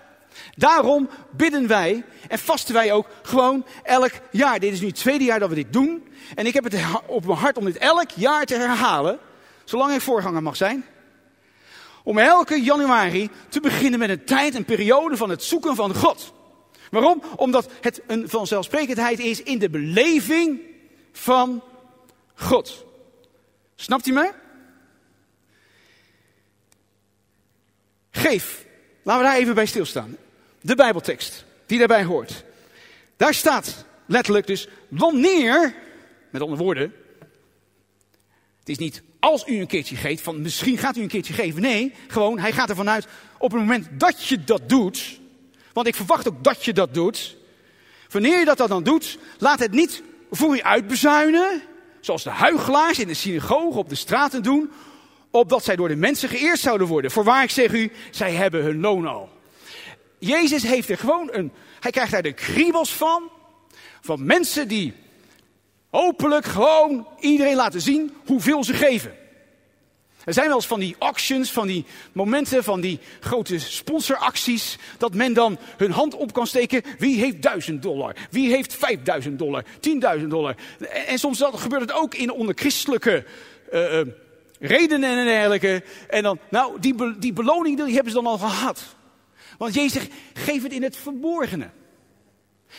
Daarom 0.54 1.09
bidden 1.30 1.66
wij 1.66 2.04
en 2.28 2.38
vasten 2.38 2.75
wij 2.75 2.92
ook 2.92 3.07
gewoon 3.23 3.66
elk 3.83 4.12
jaar. 4.30 4.59
Dit 4.61 4.73
is 4.73 4.80
nu 4.80 4.87
het 4.87 4.97
tweede 4.97 5.25
jaar 5.25 5.38
dat 5.38 5.49
we 5.49 5.54
dit 5.54 5.73
doen. 5.73 6.09
En 6.35 6.47
ik 6.47 6.54
heb 6.54 6.64
het 6.64 6.76
op 7.07 7.26
mijn 7.26 7.38
hart 7.38 7.57
om 7.57 7.64
dit 7.64 7.76
elk 7.76 8.11
jaar 8.11 8.45
te 8.45 8.54
herhalen, 8.54 9.18
zolang 9.64 9.95
ik 9.95 10.00
voorganger 10.00 10.42
mag 10.42 10.57
zijn. 10.57 10.85
Om 12.04 12.18
elke 12.18 12.62
januari 12.62 13.30
te 13.49 13.61
beginnen 13.61 13.99
met 13.99 14.11
een 14.11 14.25
tijd, 14.25 14.54
een 14.54 14.64
periode 14.64 15.16
van 15.16 15.30
het 15.30 15.42
zoeken 15.42 15.75
van 15.75 15.95
God. 15.95 16.37
Waarom? 16.90 17.23
Omdat 17.37 17.71
het 17.80 18.00
een 18.07 18.28
vanzelfsprekendheid 18.28 19.18
is 19.18 19.42
in 19.42 19.59
de 19.59 19.71
beleving 19.71 20.61
van 21.12 21.62
God. 22.35 22.85
Snapt 23.75 24.07
u 24.07 24.12
me? 24.12 24.33
Geef. 28.11 28.66
Laten 29.02 29.23
we 29.23 29.28
daar 29.28 29.38
even 29.38 29.54
bij 29.54 29.66
stilstaan. 29.66 30.16
De 30.61 30.75
Bijbeltekst 30.75 31.45
die 31.66 31.78
daarbij 31.78 32.04
hoort. 32.04 32.45
Daar 33.16 33.35
staat 33.35 33.85
letterlijk 34.07 34.47
dus 34.47 34.68
wanneer, 34.88 35.75
met 36.30 36.42
andere 36.42 36.62
woorden, 36.62 36.92
het 38.59 38.68
is 38.68 38.78
niet 38.78 39.02
als 39.21 39.47
u 39.47 39.61
een 39.61 39.66
keertje 39.66 39.97
geeft, 39.97 40.23
van 40.23 40.42
misschien 40.42 40.78
gaat 40.78 40.97
u 40.97 41.02
een 41.02 41.09
keertje 41.09 41.33
geven. 41.35 41.62
Nee, 41.62 41.95
gewoon, 42.09 42.38
hij 42.38 42.52
gaat 42.52 42.68
ervan 42.68 42.88
uit 42.88 43.07
op 43.38 43.50
het 43.50 43.61
moment 43.61 43.88
dat 43.90 44.25
je 44.25 44.45
dat 44.45 44.68
doet, 44.68 45.21
want 45.78 45.90
ik 45.90 45.97
verwacht 45.97 46.28
ook 46.28 46.44
dat 46.44 46.64
je 46.64 46.73
dat 46.73 46.94
doet. 46.94 47.37
Wanneer 48.08 48.38
je 48.38 48.44
dat 48.44 48.68
dan 48.68 48.82
doet, 48.82 49.18
laat 49.38 49.58
het 49.58 49.70
niet 49.70 50.02
voor 50.30 50.56
je 50.56 50.64
uitbezuinen, 50.64 51.62
zoals 52.00 52.23
de 52.23 52.30
huigelaars 52.30 52.99
in 52.99 53.06
de 53.06 53.14
synagoge 53.14 53.78
op 53.78 53.88
de 53.88 53.94
straten 53.94 54.42
doen, 54.42 54.70
opdat 55.30 55.64
zij 55.64 55.76
door 55.76 55.88
de 55.88 55.97
mensen 55.97 56.28
geëerd 56.28 56.58
zouden 56.58 56.87
worden. 56.87 57.11
Voorwaar 57.11 57.42
ik 57.42 57.50
zeg 57.50 57.73
u, 57.73 57.92
zij 58.11 58.32
hebben 58.32 58.62
hun 58.62 58.80
loon 58.80 59.06
al. 59.06 59.28
Jezus 60.18 60.62
heeft 60.62 60.88
er 60.88 60.99
gewoon 60.99 61.28
een, 61.32 61.52
hij 61.80 61.90
krijgt 61.90 62.12
daar 62.12 62.23
de 62.23 62.32
kriebels 62.32 62.92
van, 62.92 63.30
van 64.00 64.26
mensen 64.26 64.68
die 64.68 64.94
hopelijk 65.90 66.44
gewoon 66.44 67.08
iedereen 67.20 67.56
laten 67.56 67.80
zien 67.80 68.14
hoeveel 68.26 68.64
ze 68.64 68.75
geven. 68.75 69.16
Er 70.28 70.35
zijn 70.35 70.47
wel 70.47 70.56
eens 70.56 70.66
van 70.66 70.80
die 70.80 70.97
auctions, 70.99 71.52
van 71.52 71.66
die 71.66 71.85
momenten, 72.12 72.64
van 72.64 72.80
die 72.80 72.99
grote 73.20 73.58
sponsoracties, 73.58 74.78
dat 74.99 75.14
men 75.14 75.32
dan 75.32 75.58
hun 75.76 75.90
hand 75.90 76.14
op 76.14 76.32
kan 76.32 76.47
steken. 76.47 76.82
Wie 76.99 77.18
heeft 77.18 77.42
1000 77.42 77.82
dollar? 77.82 78.16
Wie 78.30 78.50
heeft 78.50 78.75
5000 78.75 79.38
dollar? 79.38 79.64
10.000 80.18 80.26
dollar? 80.26 80.54
En, 81.06 81.18
soms 81.18 81.44
gebeurt 81.52 81.80
het 81.80 81.92
ook 81.92 82.14
in 82.14 82.30
onder 82.30 82.54
christelijke 82.54 83.25
uh, 83.73 84.00
redenen 84.61 85.18
en 85.18 85.25
dergelijke. 85.25 85.82
En 86.08 86.23
dan, 86.23 86.38
nou, 86.50 86.80
die, 86.80 87.18
die 87.18 87.32
beloning 87.32 87.85
die 87.85 87.94
hebben 87.94 88.12
ze 88.12 88.23
dan 88.23 88.26
al 88.26 88.38
gehad. 88.38 88.85
Want 89.58 89.75
Jezus 89.75 89.92
zegt, 89.92 90.11
geef 90.35 90.62
het 90.62 90.73
in 90.73 90.82
het 90.82 90.97
verborgene. 90.97 91.70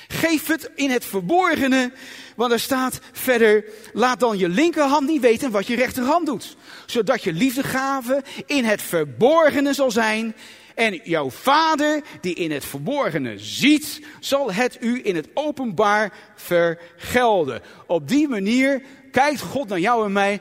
Geef 0.07 0.47
het 0.47 0.71
in 0.75 0.89
het 0.89 1.05
verborgene, 1.05 1.91
want 2.35 2.51
er 2.51 2.59
staat 2.59 2.99
verder, 3.11 3.65
laat 3.93 4.19
dan 4.19 4.37
je 4.37 4.49
linkerhand 4.49 5.07
niet 5.07 5.21
weten 5.21 5.51
wat 5.51 5.67
je 5.67 5.75
rechterhand 5.75 6.25
doet. 6.25 6.57
Zodat 6.85 7.23
je 7.23 7.33
liefdegave 7.33 8.23
in 8.45 8.63
het 8.63 8.81
verborgene 8.81 9.73
zal 9.73 9.91
zijn. 9.91 10.35
En 10.75 11.01
jouw 11.03 11.29
vader, 11.29 12.01
die 12.21 12.33
in 12.33 12.51
het 12.51 12.65
verborgene 12.65 13.39
ziet, 13.39 14.01
zal 14.19 14.53
het 14.53 14.77
u 14.81 15.01
in 15.03 15.15
het 15.15 15.29
openbaar 15.33 16.13
vergelden. 16.35 17.61
Op 17.87 18.07
die 18.07 18.27
manier 18.27 18.81
kijkt 19.11 19.41
God 19.41 19.67
naar 19.67 19.79
jou 19.79 20.05
en 20.05 20.11
mij. 20.11 20.39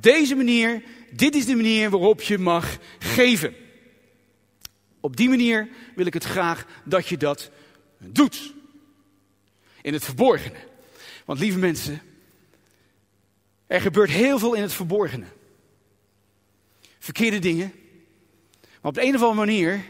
Deze 0.00 0.34
manier, 0.34 0.82
dit 1.10 1.34
is 1.34 1.46
de 1.46 1.56
manier 1.56 1.90
waarop 1.90 2.22
je 2.22 2.38
mag 2.38 2.78
geven. 2.98 3.54
Op 5.00 5.16
die 5.16 5.28
manier 5.28 5.68
wil 5.94 6.06
ik 6.06 6.14
het 6.14 6.24
graag 6.24 6.66
dat 6.84 7.06
je 7.06 7.16
dat 7.16 7.50
doet 7.98 8.53
in 9.84 9.92
het 9.92 10.04
verborgene. 10.04 10.58
Want 11.24 11.38
lieve 11.38 11.58
mensen, 11.58 12.02
er 13.66 13.80
gebeurt 13.80 14.10
heel 14.10 14.38
veel 14.38 14.54
in 14.54 14.62
het 14.62 14.72
verborgene. 14.72 15.26
Verkeerde 16.98 17.38
dingen. 17.38 17.72
Maar 18.60 18.90
op 18.90 18.94
de 18.94 19.02
een 19.02 19.14
of 19.14 19.20
andere 19.20 19.46
manier 19.46 19.84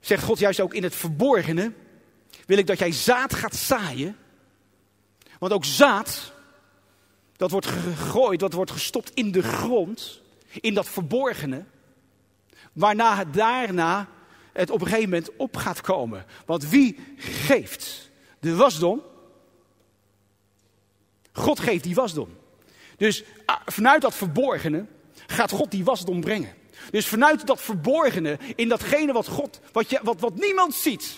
zegt 0.00 0.22
God 0.22 0.38
juist 0.38 0.60
ook 0.60 0.74
in 0.74 0.82
het 0.82 0.94
verborgene, 0.94 1.72
wil 2.46 2.58
ik 2.58 2.66
dat 2.66 2.78
jij 2.78 2.92
zaad 2.92 3.34
gaat 3.34 3.56
zaaien. 3.56 4.16
Want 5.38 5.52
ook 5.52 5.64
zaad, 5.64 6.32
dat 7.36 7.50
wordt 7.50 7.66
gegooid, 7.66 8.40
dat 8.40 8.52
wordt 8.52 8.70
gestopt 8.70 9.10
in 9.14 9.32
de 9.32 9.42
grond, 9.42 10.22
in 10.60 10.74
dat 10.74 10.88
verborgene. 10.88 11.64
Waarna 12.72 13.16
het 13.16 13.34
daarna 13.34 14.08
het 14.52 14.70
op 14.70 14.80
een 14.80 14.86
gegeven 14.86 15.10
moment 15.10 15.36
op 15.36 15.56
gaat 15.56 15.80
komen. 15.80 16.24
Want 16.46 16.68
wie 16.68 16.98
geeft? 17.16 18.07
De 18.40 18.56
wasdom. 18.56 19.02
God 21.32 21.60
geeft 21.60 21.84
die 21.84 21.94
wasdom. 21.94 22.36
Dus 22.96 23.24
ah, 23.44 23.60
vanuit 23.64 24.02
dat 24.02 24.14
verborgene 24.14 24.86
gaat 25.26 25.50
God 25.50 25.70
die 25.70 25.84
wasdom 25.84 26.20
brengen. 26.20 26.54
Dus 26.90 27.06
vanuit 27.06 27.46
dat 27.46 27.60
verborgene, 27.60 28.38
in 28.54 28.68
datgene 28.68 29.12
wat 29.12 29.28
God, 29.28 29.60
wat, 29.72 29.90
je, 29.90 30.00
wat, 30.02 30.20
wat 30.20 30.34
niemand 30.34 30.74
ziet, 30.74 31.14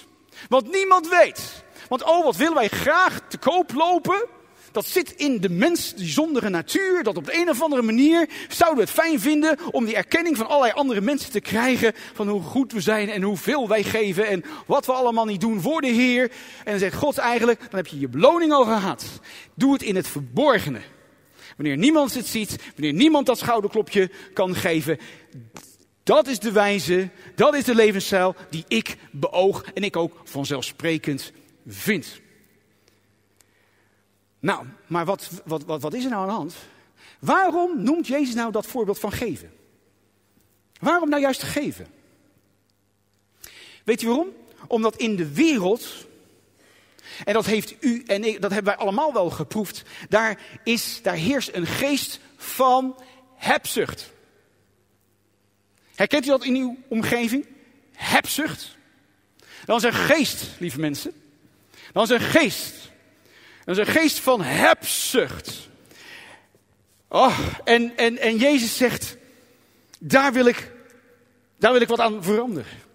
wat 0.48 0.66
niemand 0.66 1.08
weet. 1.08 1.64
Want 1.88 2.02
oh, 2.02 2.24
wat 2.24 2.36
willen 2.36 2.54
wij 2.54 2.68
graag 2.68 3.20
te 3.28 3.38
koop 3.38 3.72
lopen? 3.72 4.26
Dat 4.72 4.86
zit 4.86 5.12
in 5.16 5.40
de 5.40 5.48
mens, 5.48 5.94
die 5.94 6.08
zondere 6.08 6.48
natuur. 6.48 7.02
Dat 7.02 7.16
op 7.16 7.24
de 7.24 7.36
een 7.36 7.48
of 7.48 7.62
andere 7.62 7.82
manier 7.82 8.28
zouden 8.48 8.78
we 8.78 8.90
het 8.90 9.00
fijn 9.00 9.20
vinden 9.20 9.58
om 9.70 9.84
die 9.84 9.96
erkenning 9.96 10.36
van 10.36 10.48
allerlei 10.48 10.72
andere 10.72 11.00
mensen 11.00 11.30
te 11.30 11.40
krijgen. 11.40 11.92
Van 12.14 12.28
hoe 12.28 12.42
goed 12.42 12.72
we 12.72 12.80
zijn 12.80 13.08
en 13.08 13.22
hoeveel 13.22 13.68
wij 13.68 13.82
geven 13.82 14.26
en 14.26 14.44
wat 14.66 14.86
we 14.86 14.92
allemaal 14.92 15.24
niet 15.24 15.40
doen 15.40 15.60
voor 15.60 15.80
de 15.80 15.86
Heer. 15.86 16.22
En 16.64 16.70
dan 16.70 16.78
zegt 16.78 16.96
God 16.96 17.18
eigenlijk, 17.18 17.60
dan 17.60 17.78
heb 17.78 17.86
je 17.86 17.98
je 17.98 18.08
beloning 18.08 18.52
al 18.52 18.64
gehad. 18.64 19.04
Doe 19.54 19.72
het 19.72 19.82
in 19.82 19.96
het 19.96 20.08
verborgene. 20.08 20.80
Wanneer 21.56 21.76
niemand 21.76 22.14
het 22.14 22.26
ziet, 22.26 22.56
wanneer 22.74 22.92
niemand 22.92 23.26
dat 23.26 23.38
schouderklopje 23.38 24.10
kan 24.32 24.54
geven. 24.54 24.98
Dat 26.02 26.28
is 26.28 26.38
de 26.38 26.52
wijze, 26.52 27.08
dat 27.34 27.54
is 27.54 27.64
de 27.64 27.74
levensstijl 27.74 28.34
die 28.50 28.64
ik 28.68 28.96
beoog 29.10 29.64
en 29.74 29.82
ik 29.82 29.96
ook 29.96 30.20
vanzelfsprekend 30.24 31.32
vind. 31.66 32.20
Nou, 34.40 34.66
maar 34.86 35.04
wat, 35.04 35.30
wat, 35.44 35.64
wat, 35.64 35.80
wat 35.80 35.94
is 35.94 36.04
er 36.04 36.10
nou 36.10 36.22
aan 36.22 36.28
de 36.28 36.34
hand? 36.34 36.54
Waarom 37.18 37.82
noemt 37.82 38.06
Jezus 38.06 38.34
nou 38.34 38.52
dat 38.52 38.66
voorbeeld 38.66 38.98
van 38.98 39.12
geven? 39.12 39.52
Waarom 40.80 41.08
nou 41.08 41.22
juist 41.22 41.42
geven? 41.42 41.86
Weet 43.84 44.00
je 44.00 44.06
waarom? 44.06 44.28
Omdat 44.66 44.96
in 44.96 45.16
de 45.16 45.32
wereld, 45.32 46.06
en 47.24 47.32
dat 47.32 47.46
heeft 47.46 47.74
u 47.80 48.02
en 48.06 48.24
ik, 48.24 48.40
dat 48.40 48.50
hebben 48.50 48.72
wij 48.72 48.82
allemaal 48.82 49.12
wel 49.12 49.30
geproefd, 49.30 49.82
daar, 50.08 50.40
is, 50.64 51.02
daar 51.02 51.14
heerst 51.14 51.54
een 51.54 51.66
geest 51.66 52.20
van 52.36 53.02
hebzucht. 53.34 54.12
Herkent 55.94 56.24
u 56.24 56.28
dat 56.28 56.44
in 56.44 56.54
uw 56.54 56.76
omgeving? 56.88 57.46
Hebzucht. 57.92 58.76
Dat 59.64 59.76
is 59.76 59.82
een 59.82 59.92
geest, 59.92 60.46
lieve 60.58 60.80
mensen. 60.80 61.12
Dat 61.92 62.10
is 62.10 62.10
een 62.10 62.26
geest 62.26 62.89
dat 63.64 63.78
is 63.78 63.86
een 63.86 63.92
geest 63.92 64.18
van 64.18 64.42
hebzucht. 64.42 65.68
Oh, 67.08 67.38
en, 67.64 67.96
en, 67.96 68.18
en 68.18 68.36
Jezus 68.36 68.76
zegt, 68.76 69.16
daar 69.98 70.32
wil, 70.32 70.46
ik, 70.46 70.72
daar 71.58 71.72
wil 71.72 71.80
ik 71.80 71.88
wat 71.88 72.00
aan 72.00 72.22
veranderen. 72.22 72.88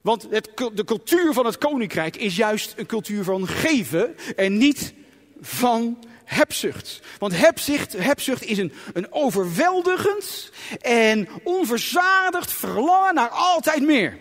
Want 0.00 0.26
het, 0.30 0.50
de 0.74 0.84
cultuur 0.84 1.32
van 1.32 1.46
het 1.46 1.58
koninkrijk 1.58 2.16
is 2.16 2.36
juist 2.36 2.74
een 2.76 2.86
cultuur 2.86 3.24
van 3.24 3.48
geven 3.48 4.16
en 4.36 4.58
niet 4.58 4.94
van 5.40 5.98
hebzucht. 6.24 7.00
Want 7.18 7.38
hebzucht, 7.38 7.92
hebzucht 7.92 8.44
is 8.44 8.58
een, 8.58 8.72
een 8.92 9.12
overweldigend 9.12 10.50
en 10.80 11.28
onverzadigd 11.42 12.52
verlangen 12.52 13.14
naar 13.14 13.28
altijd 13.28 13.82
meer. 13.82 14.18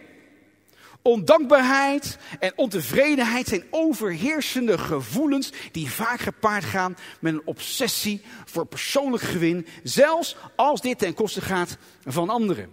Ondankbaarheid 1.01 2.17
en 2.39 2.53
ontevredenheid 2.55 3.47
zijn 3.47 3.63
overheersende 3.69 4.77
gevoelens 4.77 5.51
die 5.71 5.91
vaak 5.91 6.19
gepaard 6.19 6.63
gaan 6.63 6.97
met 7.19 7.33
een 7.33 7.41
obsessie 7.45 8.21
voor 8.45 8.65
persoonlijk 8.65 9.23
gewin, 9.23 9.67
zelfs 9.83 10.35
als 10.55 10.81
dit 10.81 10.97
ten 10.97 11.13
koste 11.13 11.41
gaat 11.41 11.77
van 12.05 12.29
anderen. 12.29 12.71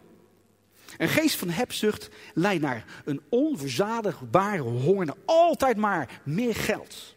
Een 0.97 1.09
geest 1.09 1.37
van 1.37 1.51
hebzucht 1.51 2.09
leidt 2.35 2.63
naar 2.63 2.85
een 3.05 3.21
onverzadigbare 3.29 4.61
honger 4.63 5.07
naar 5.07 5.17
altijd 5.25 5.77
maar 5.77 6.21
meer 6.25 6.55
geld, 6.55 7.17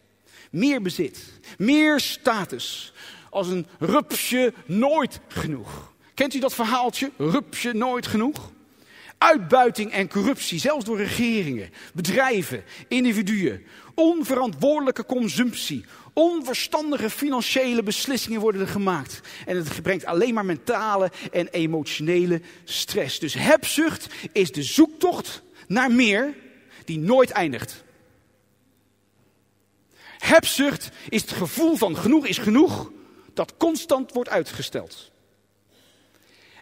meer 0.50 0.82
bezit, 0.82 1.32
meer 1.58 2.00
status. 2.00 2.92
Als 3.30 3.48
een 3.48 3.66
rupsje 3.78 4.54
nooit 4.66 5.20
genoeg. 5.28 5.92
Kent 6.14 6.34
u 6.34 6.38
dat 6.38 6.54
verhaaltje? 6.54 7.10
Rupsje 7.16 7.72
nooit 7.72 8.06
genoeg? 8.06 8.50
Uitbuiting 9.22 9.92
en 9.92 10.08
corruptie, 10.08 10.58
zelfs 10.58 10.84
door 10.84 10.96
regeringen, 10.96 11.70
bedrijven, 11.94 12.64
individuen. 12.88 13.66
Onverantwoordelijke 13.94 15.04
consumptie. 15.04 15.84
Onverstandige 16.12 17.10
financiële 17.10 17.82
beslissingen 17.82 18.40
worden 18.40 18.60
er 18.60 18.68
gemaakt. 18.68 19.20
En 19.46 19.56
het 19.56 19.82
brengt 19.82 20.04
alleen 20.04 20.34
maar 20.34 20.44
mentale 20.44 21.10
en 21.32 21.48
emotionele 21.48 22.40
stress. 22.64 23.18
Dus 23.18 23.34
hebzucht 23.34 24.06
is 24.32 24.52
de 24.52 24.62
zoektocht 24.62 25.42
naar 25.66 25.90
meer 25.90 26.34
die 26.84 26.98
nooit 26.98 27.30
eindigt. 27.30 27.84
Hebzucht 30.18 30.90
is 31.08 31.20
het 31.20 31.30
gevoel 31.30 31.76
van 31.76 31.96
genoeg 31.96 32.26
is 32.26 32.38
genoeg 32.38 32.90
dat 33.34 33.56
constant 33.56 34.12
wordt 34.12 34.30
uitgesteld. 34.30 35.11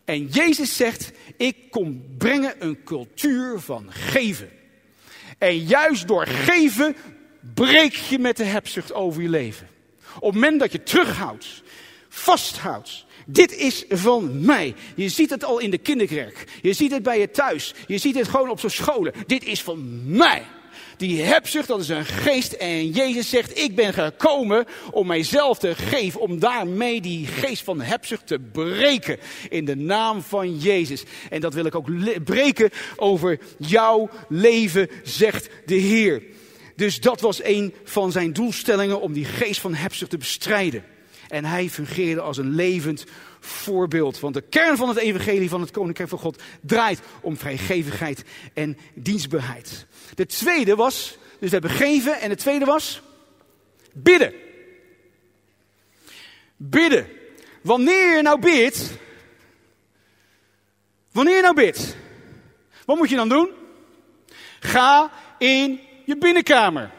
En 0.04 0.26
Jezus 0.26 0.76
zegt, 0.76 1.12
ik 1.36 1.56
kom 1.70 2.04
brengen 2.18 2.54
een 2.58 2.84
cultuur 2.84 3.60
van 3.60 3.86
geven. 3.92 4.50
En 5.38 5.56
juist 5.56 6.08
door 6.08 6.26
geven 6.26 6.96
breek 7.54 7.94
je 7.94 8.18
met 8.18 8.36
de 8.36 8.44
hebzucht 8.44 8.92
over 8.92 9.22
je 9.22 9.28
leven. 9.28 9.68
Op 10.14 10.32
het 10.32 10.34
moment 10.34 10.60
dat 10.60 10.72
je 10.72 10.82
terughoudt, 10.82 11.62
vasthoudt. 12.08 13.04
Dit 13.26 13.56
is 13.56 13.84
van 13.88 14.44
mij. 14.44 14.74
Je 14.94 15.08
ziet 15.08 15.30
het 15.30 15.44
al 15.44 15.58
in 15.58 15.70
de 15.70 15.78
kinderkerk. 15.78 16.44
Je 16.62 16.72
ziet 16.72 16.90
het 16.90 17.02
bij 17.02 17.20
je 17.20 17.30
thuis. 17.30 17.74
Je 17.86 17.98
ziet 17.98 18.14
het 18.14 18.28
gewoon 18.28 18.50
op 18.50 18.60
zo'n 18.60 18.70
scholen. 18.70 19.12
Dit 19.26 19.44
is 19.44 19.62
van 19.62 20.00
mij. 20.16 20.42
Die 21.00 21.22
hebzucht, 21.22 21.68
dat 21.68 21.80
is 21.80 21.88
een 21.88 22.04
geest. 22.04 22.52
En 22.52 22.90
Jezus 22.90 23.28
zegt, 23.28 23.58
ik 23.58 23.74
ben 23.74 23.92
gekomen 23.92 24.64
om 24.90 25.06
mijzelf 25.06 25.58
te 25.58 25.74
geven. 25.74 26.20
Om 26.20 26.38
daarmee 26.38 27.00
die 27.00 27.26
geest 27.26 27.62
van 27.62 27.80
hebzucht 27.80 28.26
te 28.26 28.38
breken. 28.38 29.18
In 29.48 29.64
de 29.64 29.76
naam 29.76 30.22
van 30.22 30.58
Jezus. 30.58 31.02
En 31.30 31.40
dat 31.40 31.54
wil 31.54 31.64
ik 31.64 31.74
ook 31.74 31.88
breken 32.24 32.70
over 32.96 33.38
jouw 33.58 34.10
leven, 34.28 34.88
zegt 35.02 35.48
de 35.66 35.74
Heer. 35.74 36.22
Dus 36.76 37.00
dat 37.00 37.20
was 37.20 37.44
een 37.44 37.74
van 37.84 38.12
zijn 38.12 38.32
doelstellingen 38.32 39.00
om 39.00 39.12
die 39.12 39.24
geest 39.24 39.60
van 39.60 39.74
hebzucht 39.74 40.10
te 40.10 40.18
bestrijden. 40.18 40.84
En 41.30 41.44
hij 41.44 41.68
fungeerde 41.68 42.20
als 42.20 42.36
een 42.36 42.54
levend 42.54 43.04
voorbeeld. 43.40 44.20
Want 44.20 44.34
de 44.34 44.40
kern 44.40 44.76
van 44.76 44.88
het 44.88 44.98
evangelie 44.98 45.48
van 45.48 45.60
het 45.60 45.70
Koninkrijk 45.70 46.08
van 46.08 46.18
God 46.18 46.42
draait 46.60 47.00
om 47.20 47.36
vrijgevigheid 47.36 48.24
en 48.54 48.78
dienstbaarheid. 48.94 49.86
De 50.14 50.26
tweede 50.26 50.74
was, 50.74 51.18
dus 51.38 51.50
we 51.50 51.56
hebben 51.56 51.70
geven 51.70 52.20
en 52.20 52.28
de 52.28 52.36
tweede 52.36 52.64
was 52.64 53.02
bidden. 53.92 54.34
Bidden. 56.56 57.06
Wanneer 57.62 58.16
je 58.16 58.22
nou 58.22 58.40
bidt, 58.40 58.92
wanneer 61.12 61.36
je 61.36 61.42
nou 61.42 61.54
bidt, 61.54 61.96
wat 62.84 62.96
moet 62.96 63.10
je 63.10 63.16
dan 63.16 63.28
doen? 63.28 63.50
Ga 64.60 65.10
in 65.38 65.80
je 66.04 66.18
binnenkamer. 66.18 66.90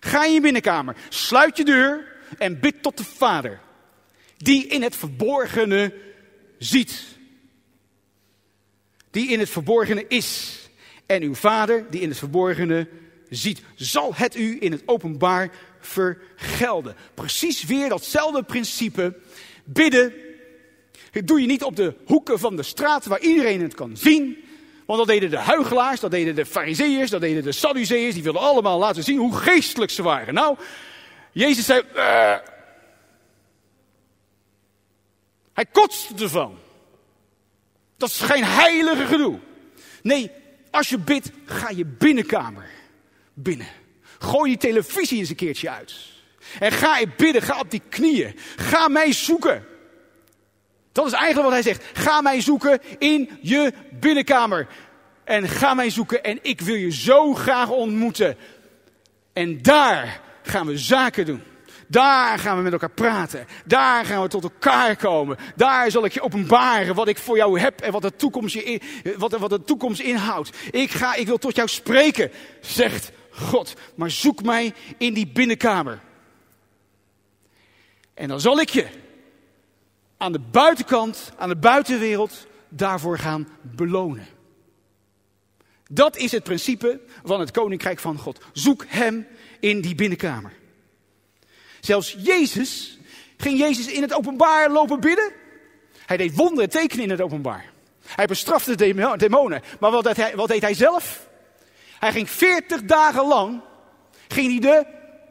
Ga 0.00 0.24
in 0.24 0.32
je 0.32 0.40
binnenkamer. 0.40 0.96
Sluit 1.08 1.56
je 1.56 1.64
deur 1.64 2.13
en 2.38 2.60
bid 2.60 2.82
tot 2.82 2.96
de 2.96 3.04
Vader. 3.04 3.60
Die 4.36 4.66
in 4.66 4.82
het 4.82 4.96
verborgene 4.96 5.94
ziet. 6.58 7.04
Die 9.10 9.28
in 9.28 9.38
het 9.38 9.50
verborgene 9.50 10.04
is. 10.08 10.58
En 11.06 11.22
uw 11.22 11.34
Vader, 11.34 11.86
die 11.90 12.00
in 12.00 12.08
het 12.08 12.18
verborgene 12.18 12.88
ziet, 13.28 13.62
zal 13.74 14.14
het 14.14 14.36
u 14.36 14.56
in 14.60 14.72
het 14.72 14.82
openbaar 14.86 15.50
vergelden. 15.80 16.96
Precies 17.14 17.64
weer 17.64 17.88
datzelfde 17.88 18.42
principe. 18.42 19.16
Bidden. 19.64 20.12
Doe 21.24 21.40
je 21.40 21.46
niet 21.46 21.62
op 21.62 21.76
de 21.76 21.94
hoeken 22.04 22.38
van 22.38 22.56
de 22.56 22.62
straat 22.62 23.06
waar 23.06 23.20
iedereen 23.20 23.62
het 23.62 23.74
kan 23.74 23.96
zien. 23.96 24.44
Want 24.86 24.98
dat 24.98 25.08
deden 25.08 25.30
de 25.30 25.36
huigelaars, 25.36 26.00
dat 26.00 26.10
deden 26.10 26.34
de 26.34 26.46
fariseeërs, 26.46 27.10
dat 27.10 27.20
deden 27.20 27.42
de 27.42 27.52
sadduceërs. 27.52 28.14
Die 28.14 28.22
wilden 28.22 28.42
allemaal 28.42 28.78
laten 28.78 29.02
zien 29.02 29.18
hoe 29.18 29.36
geestelijk 29.36 29.90
ze 29.90 30.02
waren. 30.02 30.34
Nou, 30.34 30.56
Jezus 31.34 31.64
zei... 31.64 31.82
Uh, 31.94 32.36
hij 35.52 35.66
kotste 35.72 36.14
ervan. 36.22 36.58
Dat 37.96 38.08
is 38.08 38.20
geen 38.20 38.44
heilige 38.44 39.06
gedoe. 39.06 39.38
Nee, 40.02 40.30
als 40.70 40.88
je 40.88 40.98
bidt, 40.98 41.30
ga 41.44 41.70
je 41.70 41.84
binnenkamer 41.84 42.70
binnen. 43.32 43.66
Gooi 44.18 44.50
die 44.50 44.70
televisie 44.70 45.18
eens 45.18 45.28
een 45.28 45.36
keertje 45.36 45.70
uit. 45.70 45.94
En 46.58 46.72
ga 46.72 46.98
je 46.98 47.08
bidden, 47.16 47.42
ga 47.42 47.58
op 47.58 47.70
die 47.70 47.82
knieën. 47.88 48.38
Ga 48.56 48.88
mij 48.88 49.12
zoeken. 49.12 49.66
Dat 50.92 51.06
is 51.06 51.12
eigenlijk 51.12 51.44
wat 51.44 51.52
hij 51.52 51.72
zegt. 51.72 51.98
Ga 51.98 52.20
mij 52.20 52.40
zoeken 52.40 52.80
in 52.98 53.38
je 53.40 53.72
binnenkamer. 53.90 54.68
En 55.24 55.48
ga 55.48 55.74
mij 55.74 55.90
zoeken 55.90 56.24
en 56.24 56.38
ik 56.42 56.60
wil 56.60 56.74
je 56.74 56.92
zo 56.92 57.34
graag 57.34 57.70
ontmoeten. 57.70 58.36
En 59.32 59.62
daar 59.62 60.20
gaan 60.44 60.66
we 60.66 60.78
zaken 60.78 61.26
doen. 61.26 61.42
Daar 61.88 62.38
gaan 62.38 62.56
we 62.56 62.62
met 62.62 62.72
elkaar 62.72 62.90
praten. 62.90 63.46
Daar 63.64 64.04
gaan 64.04 64.22
we 64.22 64.28
tot 64.28 64.42
elkaar 64.42 64.96
komen. 64.96 65.36
Daar 65.56 65.90
zal 65.90 66.04
ik 66.04 66.12
je 66.12 66.22
openbaren 66.22 66.94
wat 66.94 67.08
ik 67.08 67.18
voor 67.18 67.36
jou 67.36 67.60
heb 67.60 67.80
en 67.80 67.92
wat 67.92 68.02
de 68.02 68.16
toekomst, 68.16 68.54
je 68.54 68.80
wat, 69.18 69.32
wat 69.32 69.50
de 69.50 69.64
toekomst 69.64 70.00
inhoudt. 70.00 70.56
Ik, 70.70 70.90
ga, 70.90 71.14
ik 71.14 71.26
wil 71.26 71.38
tot 71.38 71.56
jou 71.56 71.68
spreken, 71.68 72.30
zegt 72.60 73.12
God. 73.30 73.74
Maar 73.94 74.10
zoek 74.10 74.42
mij 74.42 74.74
in 74.98 75.14
die 75.14 75.26
binnenkamer. 75.26 76.00
En 78.14 78.28
dan 78.28 78.40
zal 78.40 78.60
ik 78.60 78.68
je 78.68 78.86
aan 80.16 80.32
de 80.32 80.40
buitenkant, 80.50 81.32
aan 81.36 81.48
de 81.48 81.56
buitenwereld, 81.56 82.46
daarvoor 82.68 83.18
gaan 83.18 83.48
belonen. 83.60 84.26
Dat 85.90 86.16
is 86.16 86.32
het 86.32 86.42
principe 86.42 87.00
van 87.24 87.40
het 87.40 87.50
koninkrijk 87.50 87.98
van 87.98 88.18
God. 88.18 88.40
Zoek 88.52 88.84
hem 88.88 89.26
in 89.64 89.80
die 89.80 89.94
binnenkamer. 89.94 90.52
Zelfs 91.80 92.16
Jezus, 92.18 92.98
ging 93.36 93.58
Jezus 93.58 93.86
in 93.86 94.02
het 94.02 94.12
openbaar 94.12 94.70
lopen 94.70 95.00
bidden? 95.00 95.32
Hij 96.06 96.16
deed 96.16 96.34
wonderen 96.34 96.70
tekenen 96.70 97.04
in 97.04 97.10
het 97.10 97.20
openbaar. 97.20 97.72
Hij 98.06 98.26
bestrafte 98.26 98.74
de 98.74 99.16
demonen. 99.16 99.62
Maar 99.80 99.90
wat 99.90 100.48
deed, 100.48 100.60
hij, 100.62 100.74
zelf? 100.74 101.28
Hij 101.98 102.12
ging 102.12 102.30
40 102.30 102.82
dagen 102.82 103.26
lang 103.26 103.60
ging 104.28 104.50
hij 104.50 104.60
de 104.60 104.86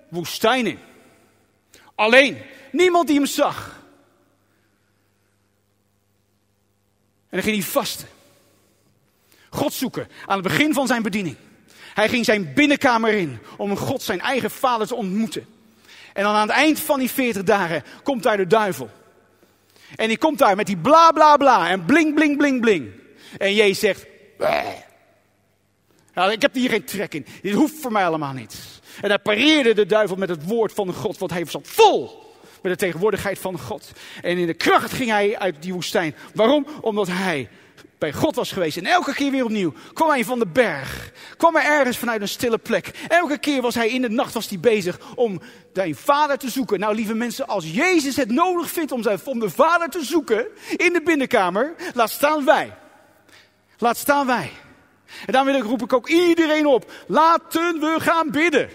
woestijn 0.09 0.67
in. 0.67 0.79
Alleen, 1.95 2.41
niemand 2.71 3.07
die 3.07 3.15
hem 3.15 3.25
zag. 3.25 3.81
En 7.29 7.39
dan 7.39 7.41
ging 7.41 7.55
hij 7.55 7.65
vasten. 7.65 8.07
God 9.49 9.73
zoeken 9.73 10.07
aan 10.25 10.37
het 10.37 10.47
begin 10.47 10.73
van 10.73 10.87
zijn 10.87 11.01
bediening. 11.01 11.37
Hij 11.93 12.09
ging 12.09 12.25
zijn 12.25 12.53
binnenkamer 12.53 13.13
in 13.13 13.39
om 13.57 13.77
God, 13.77 14.01
zijn 14.01 14.21
eigen 14.21 14.51
vader, 14.51 14.87
te 14.87 14.95
ontmoeten. 14.95 15.45
En 16.13 16.23
dan 16.23 16.33
aan 16.33 16.47
het 16.47 16.57
eind 16.57 16.79
van 16.79 16.99
die 16.99 17.11
40 17.11 17.43
dagen 17.43 17.83
komt 18.03 18.23
daar 18.23 18.37
de 18.37 18.47
duivel. 18.47 18.89
En 19.95 20.07
die 20.07 20.17
komt 20.17 20.37
daar 20.37 20.55
met 20.55 20.65
die 20.65 20.77
bla 20.77 21.11
bla 21.11 21.37
bla 21.37 21.69
en 21.69 21.85
bling 21.85 22.15
bling 22.15 22.37
bling 22.37 22.61
bling. 22.61 22.91
En 23.37 23.53
Jezus 23.53 23.79
zegt, 23.79 24.05
nou, 26.13 26.31
ik 26.31 26.41
heb 26.41 26.53
hier 26.53 26.69
geen 26.69 26.85
trek 26.85 27.13
in. 27.13 27.25
Dit 27.41 27.53
hoeft 27.53 27.81
voor 27.81 27.91
mij 27.91 28.05
allemaal 28.05 28.33
niet. 28.33 28.55
En 29.01 29.09
hij 29.09 29.19
pareerde 29.19 29.73
de 29.73 29.85
duivel 29.85 30.17
met 30.17 30.29
het 30.29 30.45
woord 30.45 30.73
van 30.73 30.93
God, 30.93 31.17
want 31.17 31.31
hij 31.31 31.45
zat 31.45 31.67
vol 31.67 32.31
met 32.61 32.71
de 32.71 32.77
tegenwoordigheid 32.77 33.39
van 33.39 33.59
God. 33.59 33.91
En 34.21 34.37
in 34.37 34.47
de 34.47 34.53
kracht 34.53 34.93
ging 34.93 35.09
hij 35.09 35.37
uit 35.37 35.61
die 35.61 35.73
woestijn. 35.73 36.15
Waarom? 36.33 36.67
Omdat 36.81 37.07
hij 37.07 37.49
bij 38.03 38.13
God 38.13 38.35
was 38.35 38.51
geweest. 38.51 38.77
En 38.77 38.85
elke 38.85 39.13
keer 39.13 39.31
weer 39.31 39.43
opnieuw 39.43 39.73
kwam 39.93 40.09
hij 40.09 40.25
van 40.25 40.39
de 40.39 40.47
berg. 40.47 41.11
Kwam 41.37 41.55
hij 41.55 41.65
ergens 41.65 41.97
vanuit 41.97 42.21
een 42.21 42.27
stille 42.27 42.57
plek. 42.57 42.91
Elke 43.07 43.37
keer 43.37 43.61
was 43.61 43.75
hij 43.75 43.89
in 43.89 44.01
de 44.01 44.09
nacht 44.09 44.33
was 44.33 44.49
hij 44.49 44.59
bezig 44.59 44.99
om 45.15 45.41
zijn 45.73 45.95
vader 45.95 46.37
te 46.37 46.49
zoeken. 46.49 46.79
Nou, 46.79 46.95
lieve 46.95 47.13
mensen, 47.13 47.47
als 47.47 47.71
Jezus 47.71 48.15
het 48.15 48.31
nodig 48.31 48.69
vindt 48.69 48.91
om, 48.91 49.03
zijn, 49.03 49.19
om 49.25 49.39
de 49.39 49.49
vader 49.49 49.89
te 49.89 50.03
zoeken 50.03 50.47
in 50.75 50.93
de 50.93 51.01
binnenkamer, 51.01 51.75
laat 51.93 52.09
staan 52.09 52.45
wij. 52.45 52.73
Laat 53.77 53.97
staan 53.97 54.25
wij. 54.25 54.51
En 55.25 55.45
wil 55.45 55.55
ik, 55.55 55.63
roep 55.63 55.81
ik 55.81 55.93
ook 55.93 56.09
iedereen 56.09 56.65
op. 56.65 56.91
Laten 57.07 57.79
we 57.79 57.95
gaan 57.99 58.31
bidden. 58.31 58.69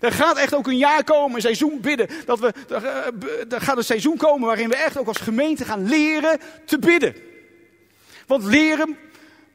Er 0.00 0.12
gaat 0.12 0.36
echt 0.36 0.54
ook 0.54 0.66
een 0.66 0.78
jaar 0.78 1.04
komen, 1.04 1.34
een 1.34 1.40
seizoen 1.40 1.80
bidden. 1.80 2.08
Dat 2.24 2.38
we, 2.38 2.52
er 3.48 3.60
gaat 3.60 3.76
een 3.76 3.84
seizoen 3.84 4.16
komen 4.16 4.46
waarin 4.46 4.68
we 4.68 4.76
echt 4.76 4.98
ook 4.98 5.08
als 5.08 5.20
gemeente 5.20 5.64
gaan 5.64 5.88
leren 5.88 6.40
te 6.64 6.78
bidden. 6.78 7.34
Want 8.26 8.44
leren, 8.44 8.96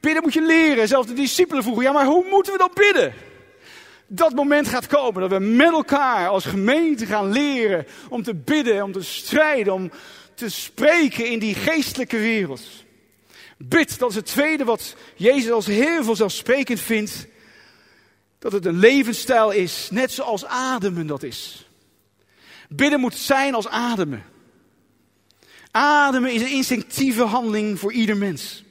bidden 0.00 0.22
moet 0.22 0.32
je 0.32 0.42
leren. 0.42 0.88
Zelfs 0.88 1.08
de 1.08 1.14
discipelen 1.14 1.62
vroegen, 1.62 1.84
ja 1.84 1.92
maar 1.92 2.06
hoe 2.06 2.26
moeten 2.30 2.52
we 2.52 2.58
dan 2.58 2.70
bidden? 2.74 3.14
Dat 4.06 4.34
moment 4.34 4.68
gaat 4.68 4.86
komen 4.86 5.20
dat 5.20 5.30
we 5.30 5.38
met 5.38 5.72
elkaar 5.72 6.28
als 6.28 6.44
gemeente 6.44 7.06
gaan 7.06 7.32
leren 7.32 7.86
om 8.08 8.22
te 8.22 8.34
bidden, 8.34 8.82
om 8.82 8.92
te 8.92 9.02
strijden, 9.02 9.72
om 9.72 9.90
te 10.34 10.48
spreken 10.48 11.26
in 11.26 11.38
die 11.38 11.54
geestelijke 11.54 12.18
wereld. 12.18 12.62
Bid, 13.58 13.98
dat 13.98 14.10
is 14.10 14.16
het 14.16 14.26
tweede 14.26 14.64
wat 14.64 14.96
Jezus 15.16 15.50
als 15.50 15.66
heel 15.66 16.04
vanzelfsprekend 16.04 16.80
vindt. 16.80 17.26
Dat 18.38 18.52
het 18.52 18.66
een 18.66 18.78
levensstijl 18.78 19.50
is, 19.50 19.88
net 19.90 20.12
zoals 20.12 20.44
ademen 20.44 21.06
dat 21.06 21.22
is. 21.22 21.68
Bidden 22.68 23.00
moet 23.00 23.14
zijn 23.14 23.54
als 23.54 23.68
ademen. 23.68 24.24
Ademen 25.72 26.32
is 26.32 26.42
een 26.42 26.50
instinctieve 26.50 27.22
handeling 27.22 27.78
voor 27.78 27.92
ieder 27.92 28.16
mens. 28.16 28.64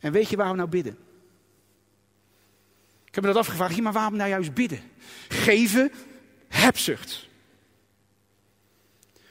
En 0.00 0.12
weet 0.12 0.28
je 0.28 0.36
waarom 0.36 0.54
we 0.54 0.60
nou 0.60 0.70
bidden? 0.70 0.98
Ik 3.04 3.14
heb 3.14 3.24
me 3.24 3.32
dat 3.32 3.42
afgevraagd, 3.42 3.80
maar 3.80 3.92
waarom 3.92 4.16
nou 4.16 4.28
juist 4.28 4.54
bidden? 4.54 4.80
Geven, 5.28 5.92
hebzucht. 6.48 7.28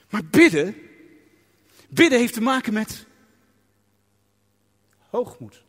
Maar 0.09 0.25
bidden, 0.25 0.75
bidden 1.89 2.19
heeft 2.19 2.33
te 2.33 2.41
maken 2.41 2.73
met 2.73 3.05
hoogmoed. 5.09 5.63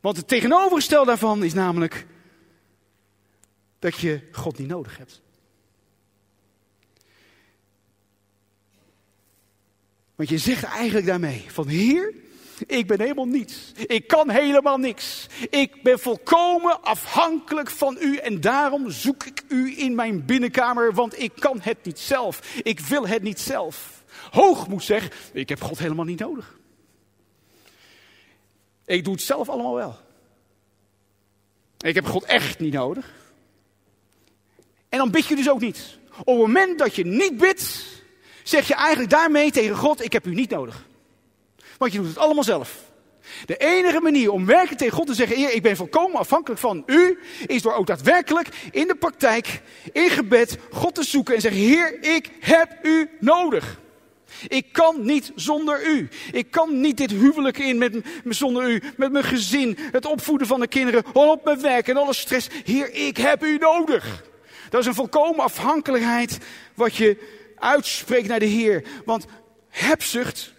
Want 0.00 0.16
het 0.16 0.28
tegenovergestelde 0.28 1.06
daarvan 1.06 1.44
is 1.44 1.54
namelijk 1.54 2.06
dat 3.82 3.98
je 3.98 4.20
God 4.32 4.58
niet 4.58 4.68
nodig 4.68 4.98
hebt. 4.98 5.20
Want 10.14 10.28
je 10.28 10.38
zegt 10.38 10.64
eigenlijk 10.64 11.06
daarmee 11.06 11.44
van 11.48 11.68
Heer, 11.68 12.14
ik 12.66 12.86
ben 12.86 13.00
helemaal 13.00 13.26
niets. 13.26 13.72
Ik 13.86 14.06
kan 14.06 14.30
helemaal 14.30 14.78
niks. 14.78 15.26
Ik 15.50 15.82
ben 15.82 15.98
volkomen 15.98 16.82
afhankelijk 16.82 17.70
van 17.70 17.96
u 18.00 18.16
en 18.16 18.40
daarom 18.40 18.90
zoek 18.90 19.24
ik 19.24 19.42
u 19.48 19.78
in 19.78 19.94
mijn 19.94 20.24
binnenkamer, 20.24 20.94
want 20.94 21.18
ik 21.18 21.32
kan 21.38 21.58
het 21.60 21.84
niet 21.84 21.98
zelf. 21.98 22.60
Ik 22.62 22.80
wil 22.80 23.06
het 23.06 23.22
niet 23.22 23.40
zelf. 23.40 24.04
Hoogmoed 24.30 24.82
zegt, 24.82 25.14
ik 25.32 25.48
heb 25.48 25.62
God 25.62 25.78
helemaal 25.78 26.04
niet 26.04 26.18
nodig. 26.20 26.58
Ik 28.84 29.04
doe 29.04 29.12
het 29.12 29.22
zelf 29.22 29.48
allemaal 29.48 29.74
wel. 29.74 29.98
Ik 31.78 31.94
heb 31.94 32.06
God 32.06 32.24
echt 32.24 32.58
niet 32.58 32.72
nodig. 32.72 33.20
En 34.92 34.98
dan 34.98 35.10
bid 35.10 35.26
je 35.26 35.36
dus 35.36 35.50
ook 35.50 35.60
niet. 35.60 35.98
Op 36.18 36.26
het 36.26 36.36
moment 36.36 36.78
dat 36.78 36.94
je 36.94 37.06
niet 37.06 37.36
bidt, 37.36 37.84
zeg 38.42 38.68
je 38.68 38.74
eigenlijk 38.74 39.10
daarmee 39.10 39.50
tegen 39.50 39.76
God: 39.76 40.04
Ik 40.04 40.12
heb 40.12 40.26
u 40.26 40.34
niet 40.34 40.50
nodig. 40.50 40.86
Want 41.78 41.92
je 41.92 41.98
doet 41.98 42.08
het 42.08 42.18
allemaal 42.18 42.44
zelf. 42.44 42.76
De 43.46 43.56
enige 43.56 44.00
manier 44.00 44.30
om 44.30 44.46
werkelijk 44.46 44.78
tegen 44.78 44.96
God 44.96 45.06
te 45.06 45.14
zeggen: 45.14 45.36
Heer, 45.36 45.52
ik 45.52 45.62
ben 45.62 45.76
volkomen 45.76 46.18
afhankelijk 46.18 46.60
van 46.60 46.82
u, 46.86 47.18
is 47.46 47.62
door 47.62 47.74
ook 47.74 47.86
daadwerkelijk 47.86 48.48
in 48.70 48.86
de 48.86 48.94
praktijk, 48.94 49.62
in 49.92 50.10
gebed, 50.10 50.58
God 50.70 50.94
te 50.94 51.02
zoeken 51.02 51.34
en 51.34 51.40
zeggen: 51.40 51.60
Heer, 51.60 52.16
ik 52.16 52.30
heb 52.40 52.78
u 52.82 53.10
nodig. 53.20 53.80
Ik 54.48 54.72
kan 54.72 55.04
niet 55.04 55.32
zonder 55.34 55.86
u. 55.86 56.08
Ik 56.32 56.50
kan 56.50 56.80
niet 56.80 56.96
dit 56.96 57.10
huwelijk 57.10 57.58
in 57.58 57.78
met, 57.78 58.00
zonder 58.28 58.70
u, 58.70 58.82
met 58.96 59.12
mijn 59.12 59.24
gezin, 59.24 59.78
het 59.92 60.06
opvoeden 60.06 60.46
van 60.46 60.60
de 60.60 60.68
kinderen, 60.68 61.04
op 61.12 61.44
mijn 61.44 61.60
werk 61.60 61.88
en 61.88 61.96
alle 61.96 62.14
stress. 62.14 62.48
Heer, 62.64 62.94
ik 62.94 63.16
heb 63.16 63.44
u 63.44 63.56
nodig. 63.56 64.30
Dat 64.72 64.80
is 64.80 64.86
een 64.86 64.94
volkomen 64.94 65.44
afhankelijkheid 65.44 66.38
wat 66.74 66.96
je 66.96 67.16
uitspreekt 67.56 68.28
naar 68.28 68.38
de 68.38 68.44
Heer. 68.44 68.84
Want 69.04 69.26
hebzucht, 69.68 70.52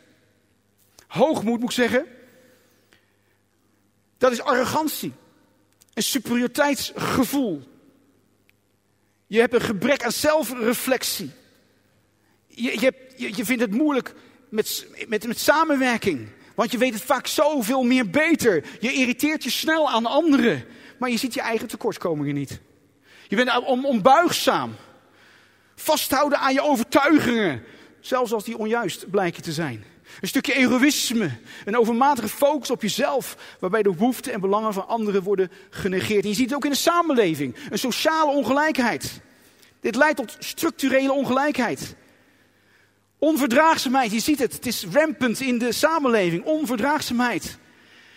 hoogmoed 1.08 1.60
moet 1.60 1.70
ik 1.70 1.76
zeggen, 1.76 2.06
dat 4.18 4.32
is 4.32 4.42
arrogantie. 4.42 5.14
Een 5.94 6.04
superioriteitsgevoel. 6.04 7.64
Je 9.28 9.40
hebt 9.40 9.54
een 9.54 9.62
gebrek 9.62 10.04
aan 10.04 10.12
zelfreflectie. 10.12 11.32
Je, 12.48 12.80
je, 12.80 13.36
je 13.36 13.46
vindt 13.46 13.62
het 13.62 13.72
moeilijk 13.72 14.14
met, 14.50 14.88
met, 15.08 15.28
met 15.28 15.40
samenwerking. 15.40 16.28
Want 16.56 16.72
je 16.72 16.78
weet 16.78 16.94
het 16.94 17.04
vaak 17.04 17.28
zoveel 17.28 17.84
meer 17.84 18.10
beter. 18.10 18.66
Je 18.80 18.94
irriteert 18.94 19.44
je 19.44 19.50
snel 19.50 19.90
aan 19.90 20.06
anderen. 20.06 20.66
Maar 20.98 21.10
je 21.10 21.18
ziet 21.18 21.34
je 21.34 21.42
eigen 21.42 21.68
tekortkomingen 21.68 22.34
niet. 22.34 22.62
Je 23.34 23.44
bent 23.44 23.66
onbuigzaam. 23.66 24.76
Vasthouden 25.76 26.40
aan 26.40 26.54
je 26.54 26.62
overtuigingen. 26.62 27.64
Zelfs 28.00 28.34
als 28.34 28.44
die 28.44 28.58
onjuist 28.58 29.10
blijken 29.10 29.44
te 29.44 29.52
zijn. 29.52 29.84
Een 30.22 30.28
stukje 30.28 30.54
egoïsme. 30.54 31.32
Een 31.66 31.78
overmatige 31.78 32.28
focus 32.28 32.70
op 32.70 32.82
jezelf. 32.82 33.38
Waarbij 33.60 33.84
de 33.84 33.90
behoeften 33.90 34.34
en 34.34 34.42
belangen 34.42 34.74
van 34.74 34.88
anderen 34.88 35.24
worden 35.24 35.52
genegeerd. 35.70 36.24
En 36.24 36.30
je 36.30 36.36
ziet 36.36 36.46
het 36.46 36.56
ook 36.56 36.66
in 36.66 36.72
de 36.72 36.78
samenleving. 36.78 37.56
Een 37.70 37.80
sociale 37.80 38.32
ongelijkheid. 38.32 39.22
Dit 39.80 39.96
leidt 39.96 40.18
tot 40.18 40.36
structurele 40.40 41.14
ongelijkheid. 41.14 41.96
Onverdraagzaamheid, 43.18 44.12
je 44.12 44.20
ziet 44.20 44.40
het. 44.40 44.54
Het 44.54 44.66
is 44.66 44.86
rampant 44.92 45.42
in 45.42 45.58
de 45.58 45.72
samenleving. 45.72 46.44
Onverdraagzaamheid. 46.44 47.58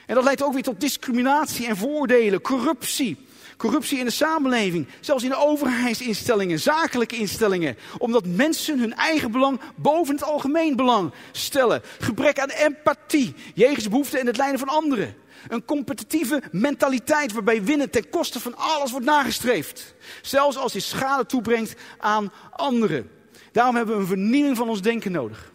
En 0.07 0.15
dat 0.15 0.25
leidt 0.25 0.43
ook 0.43 0.53
weer 0.53 0.63
tot 0.63 0.81
discriminatie 0.81 1.67
en 1.67 1.77
voordelen, 1.77 2.41
corruptie. 2.41 3.27
Corruptie 3.57 3.99
in 3.99 4.05
de 4.05 4.11
samenleving, 4.11 4.89
zelfs 5.01 5.23
in 5.23 5.31
de 5.31 5.37
overheidsinstellingen, 5.37 6.59
zakelijke 6.59 7.17
instellingen. 7.17 7.77
Omdat 7.99 8.27
mensen 8.27 8.79
hun 8.79 8.95
eigen 8.95 9.31
belang 9.31 9.61
boven 9.77 10.15
het 10.15 10.25
algemeen 10.25 10.77
belang 10.77 11.13
stellen. 11.33 11.83
Gebrek 11.99 12.39
aan 12.39 12.49
empathie, 12.49 13.35
jegens 13.55 13.89
behoeften 13.89 14.21
en 14.21 14.27
het 14.27 14.37
lijden 14.37 14.59
van 14.59 14.69
anderen. 14.69 15.15
Een 15.49 15.65
competitieve 15.65 16.43
mentaliteit 16.51 17.33
waarbij 17.33 17.65
winnen 17.65 17.91
ten 17.91 18.09
koste 18.09 18.41
van 18.41 18.57
alles 18.57 18.91
wordt 18.91 19.07
nagestreefd. 19.07 19.95
Zelfs 20.23 20.57
als 20.57 20.73
je 20.73 20.81
schade 20.81 21.27
toebrengt 21.27 21.75
aan 21.99 22.33
anderen. 22.51 23.11
Daarom 23.53 23.77
hebben 23.77 23.95
we 23.95 24.01
een 24.01 24.07
vernieuwing 24.07 24.57
van 24.57 24.69
ons 24.69 24.83
denken 24.83 25.13
nodig. 25.13 25.53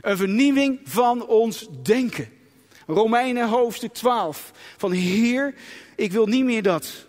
Een 0.00 0.16
vernieuwing 0.16 0.80
van 0.84 1.26
ons 1.26 1.68
denken. 1.82 2.28
Romeinen 2.86 3.48
hoofdstuk 3.48 3.92
12. 3.92 4.52
Van 4.76 4.92
Heer, 4.92 5.54
ik 5.96 6.12
wil 6.12 6.26
niet 6.26 6.44
meer 6.44 6.62
dat 6.62 7.08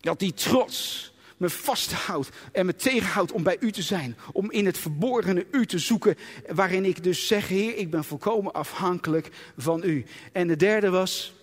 dat 0.00 0.18
die 0.18 0.32
trots 0.32 1.08
me 1.40 1.50
vasthoudt 1.50 2.28
en 2.52 2.66
me 2.66 2.74
tegenhoudt 2.74 3.32
om 3.32 3.42
bij 3.42 3.56
u 3.60 3.72
te 3.72 3.82
zijn. 3.82 4.16
Om 4.32 4.50
in 4.50 4.66
het 4.66 4.78
verborgene 4.78 5.46
u 5.50 5.66
te 5.66 5.78
zoeken. 5.78 6.16
Waarin 6.48 6.84
ik 6.84 7.02
dus 7.02 7.26
zeg, 7.26 7.48
Heer, 7.48 7.76
ik 7.76 7.90
ben 7.90 8.04
volkomen 8.04 8.52
afhankelijk 8.52 9.30
van 9.56 9.82
u. 9.84 10.04
En 10.32 10.48
de 10.48 10.56
derde 10.56 10.90
was 10.90 11.34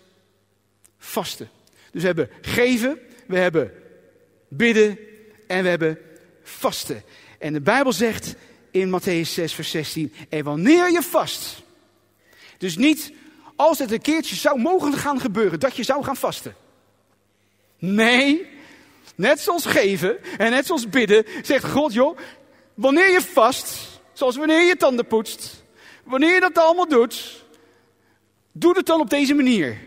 vasten. 0.97 1.49
Dus 1.91 2.01
we 2.01 2.07
hebben 2.07 2.29
geven, 2.41 2.99
we 3.27 3.37
hebben 3.37 3.71
bidden 4.47 4.97
en 5.47 5.63
we 5.63 5.69
hebben 5.69 5.97
vasten. 6.43 7.03
En 7.39 7.53
de 7.53 7.61
Bijbel 7.61 7.93
zegt 7.93 8.35
in 8.71 8.99
Matthäus 8.99 9.29
6, 9.29 9.53
vers 9.53 9.69
16: 9.69 10.13
En 10.29 10.43
wanneer 10.43 10.91
je 10.91 11.01
vast. 11.01 11.63
Dus 12.57 12.77
niet 12.77 13.13
als 13.55 13.79
het 13.79 13.91
een 13.91 14.01
keertje 14.01 14.35
zou 14.35 14.59
mogen 14.59 14.93
gaan 14.93 15.19
gebeuren 15.19 15.59
dat 15.59 15.75
je 15.75 15.83
zou 15.83 16.03
gaan 16.03 16.15
vasten. 16.15 16.55
Nee, 17.77 18.47
net 19.15 19.39
zoals 19.39 19.65
geven 19.65 20.17
en 20.37 20.51
net 20.51 20.65
zoals 20.65 20.89
bidden, 20.89 21.25
zegt 21.41 21.65
God, 21.65 21.93
joh, 21.93 22.17
wanneer 22.73 23.11
je 23.11 23.21
vast, 23.21 23.99
zoals 24.13 24.35
wanneer 24.35 24.63
je 24.63 24.75
tanden 24.75 25.07
poetst, 25.07 25.63
wanneer 26.03 26.33
je 26.33 26.39
dat 26.39 26.57
allemaal 26.57 26.87
doet, 26.87 27.45
doe 28.51 28.77
het 28.77 28.85
dan 28.85 28.99
op 28.99 29.09
deze 29.09 29.33
manier. 29.33 29.77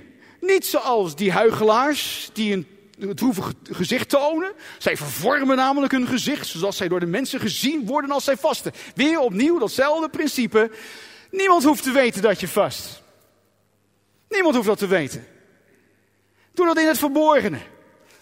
Niet 0.40 0.66
zoals 0.66 1.16
die 1.16 1.32
huigelaars 1.32 2.30
die 2.32 2.52
een 2.52 2.66
het 3.08 3.16
droevige 3.16 3.52
gezicht 3.62 4.08
tonen. 4.08 4.52
Zij 4.78 4.96
vervormen 4.96 5.56
namelijk 5.56 5.92
hun 5.92 6.06
gezicht, 6.06 6.46
zodat 6.46 6.74
zij 6.74 6.88
door 6.88 7.00
de 7.00 7.06
mensen 7.06 7.40
gezien 7.40 7.86
worden 7.86 8.10
als 8.10 8.24
zij 8.24 8.36
vasten. 8.36 8.72
Weer 8.94 9.18
opnieuw 9.18 9.58
datzelfde 9.58 10.08
principe. 10.08 10.70
Niemand 11.30 11.64
hoeft 11.64 11.82
te 11.82 11.92
weten 11.92 12.22
dat 12.22 12.40
je 12.40 12.48
vast. 12.48 13.02
Niemand 14.28 14.54
hoeft 14.54 14.66
dat 14.66 14.78
te 14.78 14.86
weten. 14.86 15.26
Doe 16.54 16.66
dat 16.66 16.78
in 16.78 16.86
het 16.86 16.98
verborgene. 16.98 17.58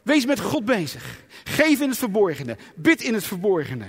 Wees 0.08 0.26
met 0.26 0.40
God 0.40 0.64
bezig. 0.64 1.20
Geef 1.44 1.80
in 1.80 1.88
het 1.88 1.98
verborgene. 1.98 2.56
Bid 2.74 3.02
in 3.02 3.14
het 3.14 3.24
verborgene. 3.24 3.86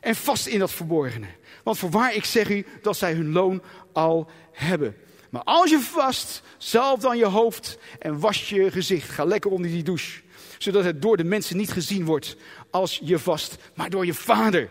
En 0.00 0.14
vast 0.14 0.46
in 0.46 0.58
dat 0.58 0.70
verborgene. 0.70 1.26
Want 1.62 1.78
voorwaar 1.78 2.14
ik 2.14 2.24
zeg 2.24 2.50
u 2.50 2.66
dat 2.82 2.96
zij 2.96 3.12
hun 3.12 3.32
loon 3.32 3.62
al 3.92 4.30
hebben. 4.52 4.96
Maar 5.30 5.42
als 5.42 5.70
je 5.70 5.78
vast, 5.78 6.42
zalf 6.58 7.00
dan 7.00 7.18
je 7.18 7.26
hoofd 7.26 7.78
en 7.98 8.20
was 8.20 8.48
je 8.48 8.70
gezicht. 8.70 9.08
Ga 9.08 9.24
lekker 9.24 9.50
onder 9.50 9.70
die 9.70 9.82
douche. 9.82 10.20
Zodat 10.58 10.84
het 10.84 11.02
door 11.02 11.16
de 11.16 11.24
mensen 11.24 11.56
niet 11.56 11.72
gezien 11.72 12.04
wordt 12.04 12.36
als 12.70 13.00
je 13.04 13.18
vast, 13.18 13.56
maar 13.74 13.90
door 13.90 14.06
je 14.06 14.14
vader 14.14 14.70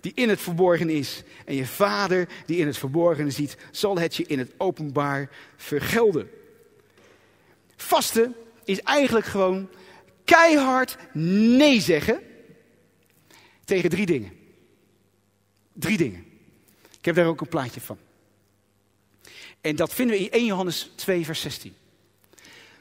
die 0.00 0.12
in 0.14 0.28
het 0.28 0.40
verborgen 0.40 0.90
is. 0.90 1.22
En 1.44 1.54
je 1.54 1.66
vader 1.66 2.28
die 2.46 2.56
in 2.58 2.66
het 2.66 2.78
verborgen 2.78 3.32
ziet, 3.32 3.56
zal 3.70 3.98
het 3.98 4.16
je 4.16 4.24
in 4.26 4.38
het 4.38 4.52
openbaar 4.56 5.30
vergelden. 5.56 6.30
Vasten 7.76 8.34
is 8.64 8.80
eigenlijk 8.80 9.26
gewoon 9.26 9.68
keihard 10.24 10.96
nee 11.12 11.80
zeggen 11.80 12.22
tegen 13.64 13.90
drie 13.90 14.06
dingen. 14.06 14.32
Drie 15.72 15.96
dingen. 15.96 16.24
Ik 16.98 17.04
heb 17.04 17.14
daar 17.14 17.26
ook 17.26 17.40
een 17.40 17.48
plaatje 17.48 17.80
van. 17.80 17.98
En 19.60 19.76
dat 19.76 19.94
vinden 19.94 20.16
we 20.16 20.22
in 20.22 20.30
1 20.30 20.44
Johannes 20.44 20.90
2, 20.94 21.24
vers 21.24 21.40
16. 21.40 21.74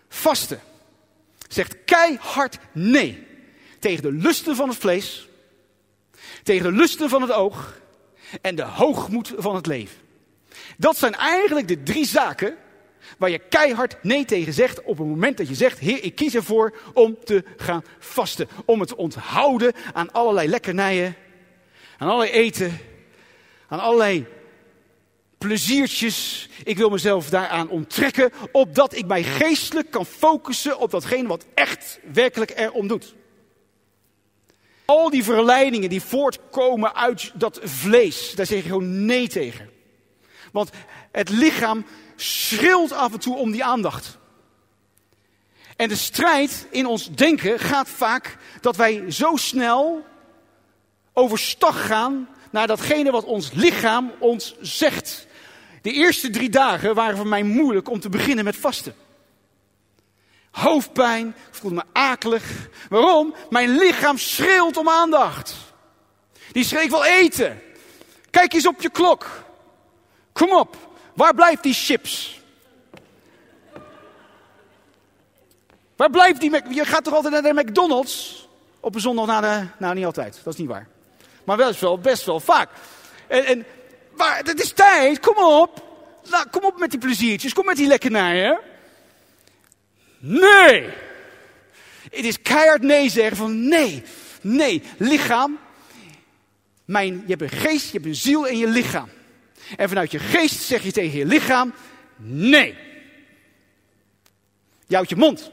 Vasten 0.09 0.59
zegt 1.47 1.75
keihard 1.85 2.57
nee 2.71 3.27
tegen 3.79 4.03
de 4.03 4.11
lusten 4.11 4.55
van 4.55 4.69
het 4.69 4.77
vlees, 4.77 5.27
tegen 6.43 6.63
de 6.63 6.77
lusten 6.77 7.09
van 7.09 7.21
het 7.21 7.31
oog 7.31 7.81
en 8.41 8.55
de 8.55 8.63
hoogmoed 8.63 9.33
van 9.37 9.55
het 9.55 9.65
leven. 9.65 9.97
Dat 10.77 10.97
zijn 10.97 11.13
eigenlijk 11.13 11.67
de 11.67 11.83
drie 11.83 12.05
zaken 12.05 12.57
waar 13.17 13.29
je 13.29 13.39
keihard 13.49 13.95
nee 14.01 14.25
tegen 14.25 14.53
zegt 14.53 14.83
op 14.83 14.97
het 14.97 15.07
moment 15.07 15.37
dat 15.37 15.47
je 15.47 15.55
zegt, 15.55 15.79
Heer, 15.79 16.03
ik 16.03 16.15
kies 16.15 16.35
ervoor 16.35 16.73
om 16.93 17.17
te 17.23 17.43
gaan 17.57 17.83
vasten. 17.99 18.47
Om 18.65 18.79
het 18.79 18.89
te 18.89 18.97
onthouden 18.97 19.73
aan 19.93 20.11
allerlei 20.11 20.47
lekkernijen, 20.47 21.15
aan 21.97 22.07
allerlei 22.07 22.31
eten, 22.31 22.79
aan 23.67 23.79
allerlei 23.79 24.25
pleziertjes. 25.37 26.49
Ik 26.63 26.77
wil 26.77 26.89
mezelf 26.89 27.29
daaraan 27.29 27.69
onttrekken, 27.69 28.31
opdat 28.51 28.95
ik 28.95 29.05
mij 29.05 29.23
geestelijk 29.23 29.91
kan 29.91 30.05
focussen 30.05 30.79
op 30.79 30.91
datgene 30.91 31.27
wat 31.27 31.45
echt 31.53 31.99
werkelijk 32.13 32.51
erom 32.55 32.87
doet. 32.87 33.15
Al 34.85 35.09
die 35.09 35.23
verleidingen 35.23 35.89
die 35.89 36.01
voortkomen 36.01 36.95
uit 36.95 37.31
dat 37.33 37.59
vlees, 37.63 38.31
daar 38.35 38.45
zeg 38.45 38.57
je 38.57 38.67
gewoon 38.67 39.05
nee 39.05 39.27
tegen. 39.27 39.69
Want 40.51 40.69
het 41.11 41.29
lichaam 41.29 41.85
schreeuwt 42.23 42.91
af 42.91 43.13
en 43.13 43.19
toe 43.19 43.35
om 43.35 43.51
die 43.51 43.63
aandacht. 43.63 44.17
En 45.75 45.89
de 45.89 45.95
strijd 45.95 46.67
in 46.69 46.85
ons 46.85 47.11
denken 47.11 47.59
gaat 47.59 47.89
vaak 47.89 48.37
dat 48.61 48.75
wij 48.75 49.11
zo 49.11 49.35
snel 49.35 50.05
overstag 51.13 51.85
gaan 51.85 52.29
naar 52.51 52.67
datgene 52.67 53.11
wat 53.11 53.23
ons 53.23 53.51
lichaam 53.51 54.11
ons 54.19 54.55
zegt. 54.61 55.27
De 55.81 55.91
eerste 55.91 56.29
drie 56.29 56.49
dagen 56.49 56.95
waren 56.95 57.17
voor 57.17 57.27
mij 57.27 57.43
moeilijk 57.43 57.89
om 57.89 57.99
te 57.99 58.09
beginnen 58.09 58.45
met 58.45 58.55
vasten. 58.55 58.95
Hoofdpijn, 60.51 61.27
ik 61.27 61.55
voelde 61.55 61.75
me 61.75 61.83
akelig. 61.93 62.69
Waarom? 62.89 63.33
Mijn 63.49 63.77
lichaam 63.77 64.17
schreeuwt 64.17 64.77
om 64.77 64.89
aandacht. 64.89 65.55
Die 66.51 66.63
schreeuwt 66.63 66.91
wel 66.91 67.05
eten. 67.05 67.61
Kijk 68.29 68.53
eens 68.53 68.67
op 68.67 68.81
je 68.81 68.89
klok. 68.89 69.43
Kom 70.33 70.53
op, 70.53 70.92
waar 71.13 71.33
blijft 71.33 71.63
die 71.63 71.73
chips? 71.73 72.41
Waar 75.95 76.09
blijft 76.09 76.39
die? 76.39 76.73
Je 76.73 76.85
gaat 76.85 77.03
toch 77.03 77.13
altijd 77.13 77.33
naar 77.33 77.53
de 77.53 77.61
McDonald's? 77.61 78.47
Op 78.79 78.95
een 78.95 79.01
zondag 79.01 79.25
na 79.25 79.41
de... 79.41 79.67
Nou, 79.77 79.95
niet 79.95 80.05
altijd. 80.05 80.39
Dat 80.43 80.53
is 80.53 80.59
niet 80.59 80.69
waar. 80.69 80.87
Maar 81.43 81.57
wel, 81.57 81.73
wel 81.79 81.99
best 81.99 82.25
wel 82.25 82.39
vaak. 82.39 82.69
En, 83.27 83.45
en 83.45 83.65
maar 84.17 84.37
het 84.37 84.61
is 84.61 84.71
tijd. 84.71 85.19
Kom 85.19 85.43
op. 85.43 85.83
Nou, 86.29 86.47
kom 86.49 86.63
op 86.63 86.79
met 86.79 86.89
die 86.89 86.99
pleziertjes. 86.99 87.53
Kom 87.53 87.65
met 87.65 87.75
die 87.75 87.87
lekkernijen. 87.87 88.59
Nee. 90.19 90.89
Het 92.11 92.25
is 92.25 92.41
keihard 92.41 92.81
nee 92.81 93.09
zeggen 93.09 93.37
van 93.37 93.67
nee. 93.67 94.03
Nee. 94.41 94.83
Lichaam. 94.97 95.59
Mijn, 96.85 97.23
je 97.25 97.35
hebt 97.35 97.41
een 97.41 97.59
geest, 97.59 97.85
je 97.85 97.91
hebt 97.91 98.05
een 98.05 98.15
ziel 98.15 98.47
en 98.47 98.57
je 98.57 98.67
lichaam. 98.67 99.09
En 99.75 99.87
vanuit 99.87 100.11
je 100.11 100.19
geest 100.19 100.61
zeg 100.61 100.83
je 100.83 100.91
tegen 100.91 101.17
je 101.17 101.25
lichaam: 101.25 101.73
nee. 102.17 102.75
Je 104.87 104.95
houdt 104.95 105.09
je 105.09 105.15
mond. 105.15 105.51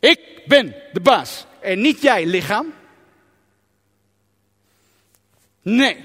Ik 0.00 0.42
ben 0.46 0.74
de 0.92 1.00
baas 1.00 1.46
en 1.60 1.80
niet 1.80 2.02
jij, 2.02 2.26
lichaam. 2.26 2.72
Nee. 5.62 6.04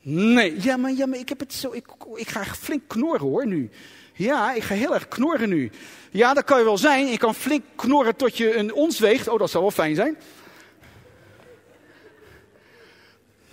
Nee, 0.00 0.62
ja 0.62 0.76
maar, 0.76 0.92
ja, 0.92 1.06
maar 1.06 1.18
ik 1.18 1.28
heb 1.28 1.40
het 1.40 1.52
zo. 1.52 1.72
Ik, 1.72 1.86
ik 2.14 2.28
ga 2.28 2.44
flink 2.44 2.82
knorren 2.86 3.20
hoor 3.20 3.46
nu. 3.46 3.70
Ja, 4.12 4.52
ik 4.52 4.62
ga 4.62 4.74
heel 4.74 4.94
erg 4.94 5.08
knorren 5.08 5.48
nu. 5.48 5.70
Ja, 6.10 6.34
dat 6.34 6.44
kan 6.44 6.58
je 6.58 6.64
wel 6.64 6.78
zijn. 6.78 7.06
Je 7.06 7.18
kan 7.18 7.34
flink 7.34 7.64
knorren 7.74 8.16
tot 8.16 8.36
je 8.36 8.56
een 8.56 8.72
ons 8.72 8.98
weegt. 8.98 9.28
Oh, 9.28 9.38
dat 9.38 9.50
zou 9.50 9.62
wel 9.62 9.72
fijn 9.72 9.94
zijn. 9.94 10.16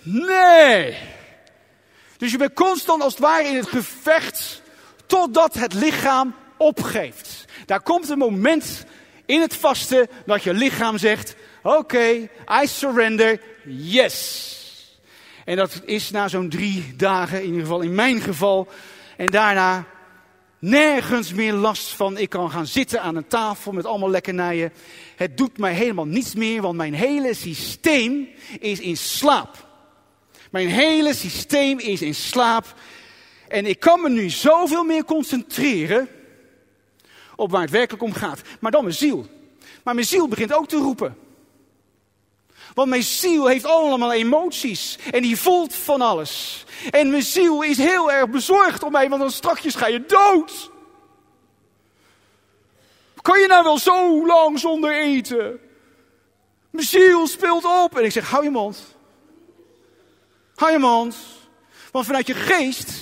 Nee. 0.02 0.96
Dus 2.22 2.30
je 2.30 2.38
bent 2.38 2.54
constant 2.54 3.02
als 3.02 3.12
het 3.12 3.22
ware 3.22 3.48
in 3.48 3.56
het 3.56 3.68
gevecht 3.68 4.62
totdat 5.06 5.54
het 5.54 5.74
lichaam 5.74 6.34
opgeeft. 6.56 7.44
Daar 7.66 7.80
komt 7.80 8.08
een 8.08 8.18
moment 8.18 8.84
in 9.26 9.40
het 9.40 9.56
vasten 9.56 10.08
dat 10.26 10.42
je 10.42 10.54
lichaam 10.54 10.98
zegt: 10.98 11.34
Oké, 11.62 12.28
I 12.62 12.66
surrender, 12.66 13.40
yes. 13.66 14.50
En 15.44 15.56
dat 15.56 15.82
is 15.84 16.10
na 16.10 16.28
zo'n 16.28 16.48
drie 16.48 16.94
dagen, 16.96 17.38
in 17.38 17.46
ieder 17.46 17.60
geval 17.60 17.80
in 17.80 17.94
mijn 17.94 18.20
geval. 18.20 18.68
En 19.16 19.30
daarna 19.30 19.84
nergens 20.58 21.32
meer 21.32 21.52
last 21.52 21.88
van. 21.88 22.18
Ik 22.18 22.30
kan 22.30 22.50
gaan 22.50 22.66
zitten 22.66 23.02
aan 23.02 23.16
een 23.16 23.26
tafel 23.26 23.72
met 23.72 23.86
allemaal 23.86 24.10
lekkernijen. 24.10 24.72
Het 25.16 25.36
doet 25.36 25.58
mij 25.58 25.72
helemaal 25.72 26.06
niets 26.06 26.34
meer, 26.34 26.62
want 26.62 26.76
mijn 26.76 26.94
hele 26.94 27.34
systeem 27.34 28.28
is 28.58 28.80
in 28.80 28.96
slaap. 28.96 29.71
Mijn 30.52 30.68
hele 30.68 31.14
systeem 31.14 31.78
is 31.78 32.02
in 32.02 32.14
slaap. 32.14 32.74
En 33.48 33.66
ik 33.66 33.80
kan 33.80 34.00
me 34.00 34.08
nu 34.08 34.30
zoveel 34.30 34.84
meer 34.84 35.04
concentreren 35.04 36.08
op 37.36 37.50
waar 37.50 37.60
het 37.60 37.70
werkelijk 37.70 38.02
om 38.02 38.12
gaat. 38.12 38.40
Maar 38.60 38.70
dan 38.70 38.82
mijn 38.82 38.94
ziel. 38.94 39.26
Maar 39.84 39.94
mijn 39.94 40.06
ziel 40.06 40.28
begint 40.28 40.52
ook 40.52 40.68
te 40.68 40.76
roepen. 40.76 41.18
Want 42.74 42.88
mijn 42.88 43.02
ziel 43.02 43.46
heeft 43.46 43.64
allemaal 43.64 44.12
emoties. 44.12 44.98
En 45.12 45.22
die 45.22 45.36
voelt 45.36 45.74
van 45.74 46.00
alles. 46.00 46.64
En 46.90 47.10
mijn 47.10 47.22
ziel 47.22 47.62
is 47.62 47.76
heel 47.76 48.12
erg 48.12 48.28
bezorgd 48.28 48.82
om 48.82 48.92
mij, 48.92 49.08
want 49.08 49.20
dan 49.20 49.30
strakjes 49.30 49.74
ga 49.74 49.86
je 49.86 50.06
dood. 50.06 50.70
Kan 53.22 53.40
je 53.40 53.46
nou 53.46 53.64
wel 53.64 53.78
zo 53.78 54.26
lang 54.26 54.58
zonder 54.58 54.94
eten? 54.94 55.60
Mijn 56.70 56.86
ziel 56.86 57.26
speelt 57.26 57.64
op. 57.64 57.98
En 57.98 58.04
ik 58.04 58.12
zeg, 58.12 58.30
hou 58.30 58.44
je 58.44 58.50
mond. 58.50 58.96
Hou 60.62 60.74
je 60.74 60.80
mond. 60.80 61.16
Want 61.90 62.06
vanuit 62.06 62.26
je 62.26 62.34
geest 62.34 62.92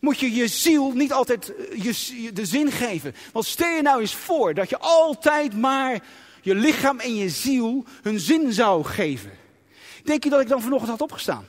moet 0.00 0.18
je 0.18 0.34
je 0.34 0.48
ziel 0.48 0.90
niet 0.90 1.12
altijd 1.12 1.54
eh, 1.54 1.82
je, 1.82 2.32
de 2.32 2.46
zin 2.46 2.72
geven. 2.72 3.14
Want 3.32 3.46
stel 3.46 3.68
je 3.68 3.82
nou 3.82 4.00
eens 4.00 4.14
voor 4.14 4.54
dat 4.54 4.68
je 4.68 4.78
altijd 4.78 5.56
maar 5.56 6.02
je 6.42 6.54
lichaam 6.54 7.00
en 7.00 7.14
je 7.14 7.28
ziel 7.28 7.84
hun 8.02 8.20
zin 8.20 8.52
zou 8.52 8.84
geven. 8.84 9.30
Denk 10.04 10.24
je 10.24 10.30
dat 10.30 10.40
ik 10.40 10.48
dan 10.48 10.62
vanochtend 10.62 10.90
had 10.90 11.00
opgestaan? 11.00 11.46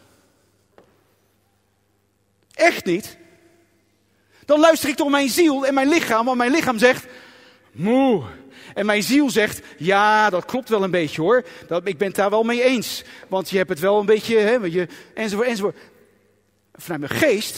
Echt 2.53 2.85
niet. 2.85 3.17
Dan 4.45 4.59
luister 4.59 4.89
ik 4.89 4.97
door 4.97 5.09
mijn 5.09 5.29
ziel 5.29 5.65
en 5.65 5.73
mijn 5.73 5.89
lichaam, 5.89 6.25
want 6.25 6.37
mijn 6.37 6.51
lichaam 6.51 6.77
zegt, 6.77 7.05
moe. 7.71 8.23
En 8.73 8.85
mijn 8.85 9.03
ziel 9.03 9.29
zegt, 9.29 9.61
ja, 9.77 10.29
dat 10.29 10.45
klopt 10.45 10.69
wel 10.69 10.83
een 10.83 10.91
beetje 10.91 11.21
hoor. 11.21 11.45
Dat, 11.67 11.87
ik 11.87 11.97
ben 11.97 12.07
het 12.07 12.15
daar 12.15 12.29
wel 12.29 12.43
mee 12.43 12.63
eens. 12.63 13.03
Want 13.27 13.49
je 13.49 13.57
hebt 13.57 13.69
het 13.69 13.79
wel 13.79 13.99
een 13.99 14.05
beetje, 14.05 14.37
hè, 14.37 14.53
je, 14.53 14.87
enzovoort, 15.13 15.47
enzovoort. 15.47 15.77
Vanuit 16.73 16.99
mijn 16.99 17.21
geest, 17.21 17.57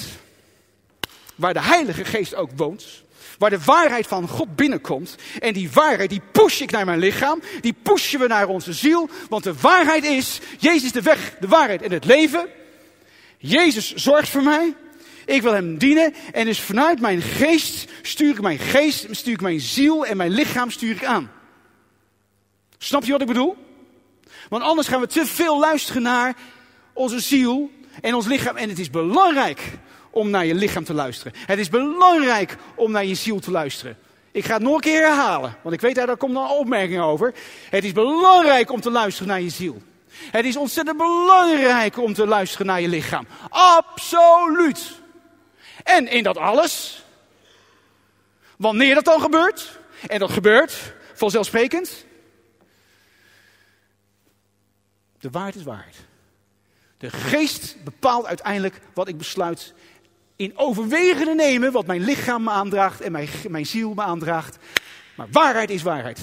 waar 1.36 1.53
de 1.53 1.62
Heilige 1.62 2.05
Geest 2.05 2.36
ook 2.36 2.49
woont, 2.55 3.05
Waar 3.38 3.49
de 3.49 3.63
waarheid 3.65 4.07
van 4.07 4.27
God 4.27 4.55
binnenkomt. 4.55 5.15
En 5.39 5.53
die 5.53 5.71
waarheid, 5.71 6.10
die 6.10 6.21
push 6.31 6.62
ik 6.62 6.71
naar 6.71 6.86
mijn 6.86 6.99
lichaam. 6.99 7.41
Die 7.62 7.75
pushen 7.83 8.19
we 8.19 8.27
naar 8.27 8.47
onze 8.47 8.73
ziel. 8.73 9.10
Want 9.29 9.43
de 9.43 9.53
waarheid 9.62 10.03
is, 10.03 10.39
Jezus 10.57 10.83
is 10.83 10.91
de 10.91 11.01
weg, 11.01 11.36
de 11.39 11.47
waarheid 11.47 11.81
en 11.81 11.91
het 11.91 12.05
leven. 12.05 12.47
Jezus 13.38 13.93
zorgt 13.93 14.29
voor 14.29 14.43
mij. 14.43 14.75
Ik 15.27 15.41
wil 15.41 15.53
hem 15.53 15.77
dienen. 15.77 16.13
En 16.33 16.45
dus 16.45 16.61
vanuit 16.61 16.99
mijn 16.99 17.21
geest 17.21 17.91
stuur 18.01 18.29
ik 18.29 18.41
mijn 18.41 18.59
geest, 18.59 19.07
stuur 19.11 19.33
ik 19.33 19.41
mijn 19.41 19.59
ziel 19.59 20.05
en 20.05 20.17
mijn 20.17 20.31
lichaam 20.31 20.71
stuur 20.71 20.95
ik 20.95 21.05
aan. 21.05 21.31
Snap 22.77 23.03
je 23.03 23.11
wat 23.11 23.21
ik 23.21 23.27
bedoel? 23.27 23.57
Want 24.49 24.63
anders 24.63 24.87
gaan 24.87 25.01
we 25.01 25.07
te 25.07 25.25
veel 25.25 25.59
luisteren 25.59 26.01
naar 26.01 26.35
onze 26.93 27.19
ziel 27.19 27.71
en 28.01 28.15
ons 28.15 28.25
lichaam. 28.25 28.55
En 28.55 28.69
het 28.69 28.79
is 28.79 28.89
belangrijk 28.89 29.61
om 30.11 30.29
naar 30.29 30.45
je 30.45 30.55
lichaam 30.55 30.83
te 30.83 30.93
luisteren. 30.93 31.33
Het 31.45 31.59
is 31.59 31.69
belangrijk 31.69 32.55
om 32.75 32.91
naar 32.91 33.05
je 33.05 33.15
ziel 33.15 33.39
te 33.39 33.51
luisteren. 33.51 33.97
Ik 34.31 34.45
ga 34.45 34.53
het 34.53 34.63
nog 34.63 34.75
een 34.75 34.81
keer 34.81 35.01
herhalen, 35.01 35.55
want 35.63 35.75
ik 35.75 35.81
weet 35.81 35.95
dat 35.95 36.07
daar 36.07 36.17
komt 36.17 36.35
een 36.35 36.47
opmerking 36.47 37.01
over. 37.01 37.33
Het 37.69 37.83
is 37.83 37.91
belangrijk 37.91 38.71
om 38.71 38.81
te 38.81 38.91
luisteren 38.91 39.27
naar 39.27 39.41
je 39.41 39.49
ziel. 39.49 39.81
Het 40.31 40.45
is 40.45 40.57
ontzettend 40.57 40.97
belangrijk 40.97 41.97
om 41.97 42.13
te 42.13 42.27
luisteren 42.27 42.65
naar 42.65 42.81
je 42.81 42.87
lichaam. 42.87 43.27
Absoluut. 43.49 45.05
En 45.88 46.08
in 46.08 46.23
dat 46.23 46.38
alles, 46.38 47.04
wanneer 48.58 48.95
dat 48.95 49.06
dan 49.06 49.21
gebeurt, 49.21 49.80
en 50.08 50.19
dat 50.19 50.32
gebeurt 50.32 50.93
vanzelfsprekend, 51.13 52.06
de 55.19 55.30
waarheid 55.30 55.56
is 55.56 55.63
waarheid. 55.63 55.95
De 56.97 57.10
geest 57.10 57.76
bepaalt 57.84 58.26
uiteindelijk 58.26 58.80
wat 58.93 59.08
ik 59.08 59.17
besluit 59.17 59.73
in 60.36 60.58
overwegende 60.58 61.36
nemen 61.36 61.71
wat 61.71 61.86
mijn 61.86 62.04
lichaam 62.04 62.43
me 62.43 62.50
aandraagt 62.50 63.02
en 63.02 63.12
mijn, 63.12 63.30
mijn 63.47 63.65
ziel 63.65 63.93
me 63.93 64.02
aandraagt. 64.02 64.58
Maar 65.15 65.28
waarheid 65.32 65.69
is 65.69 65.82
waarheid. 65.82 66.19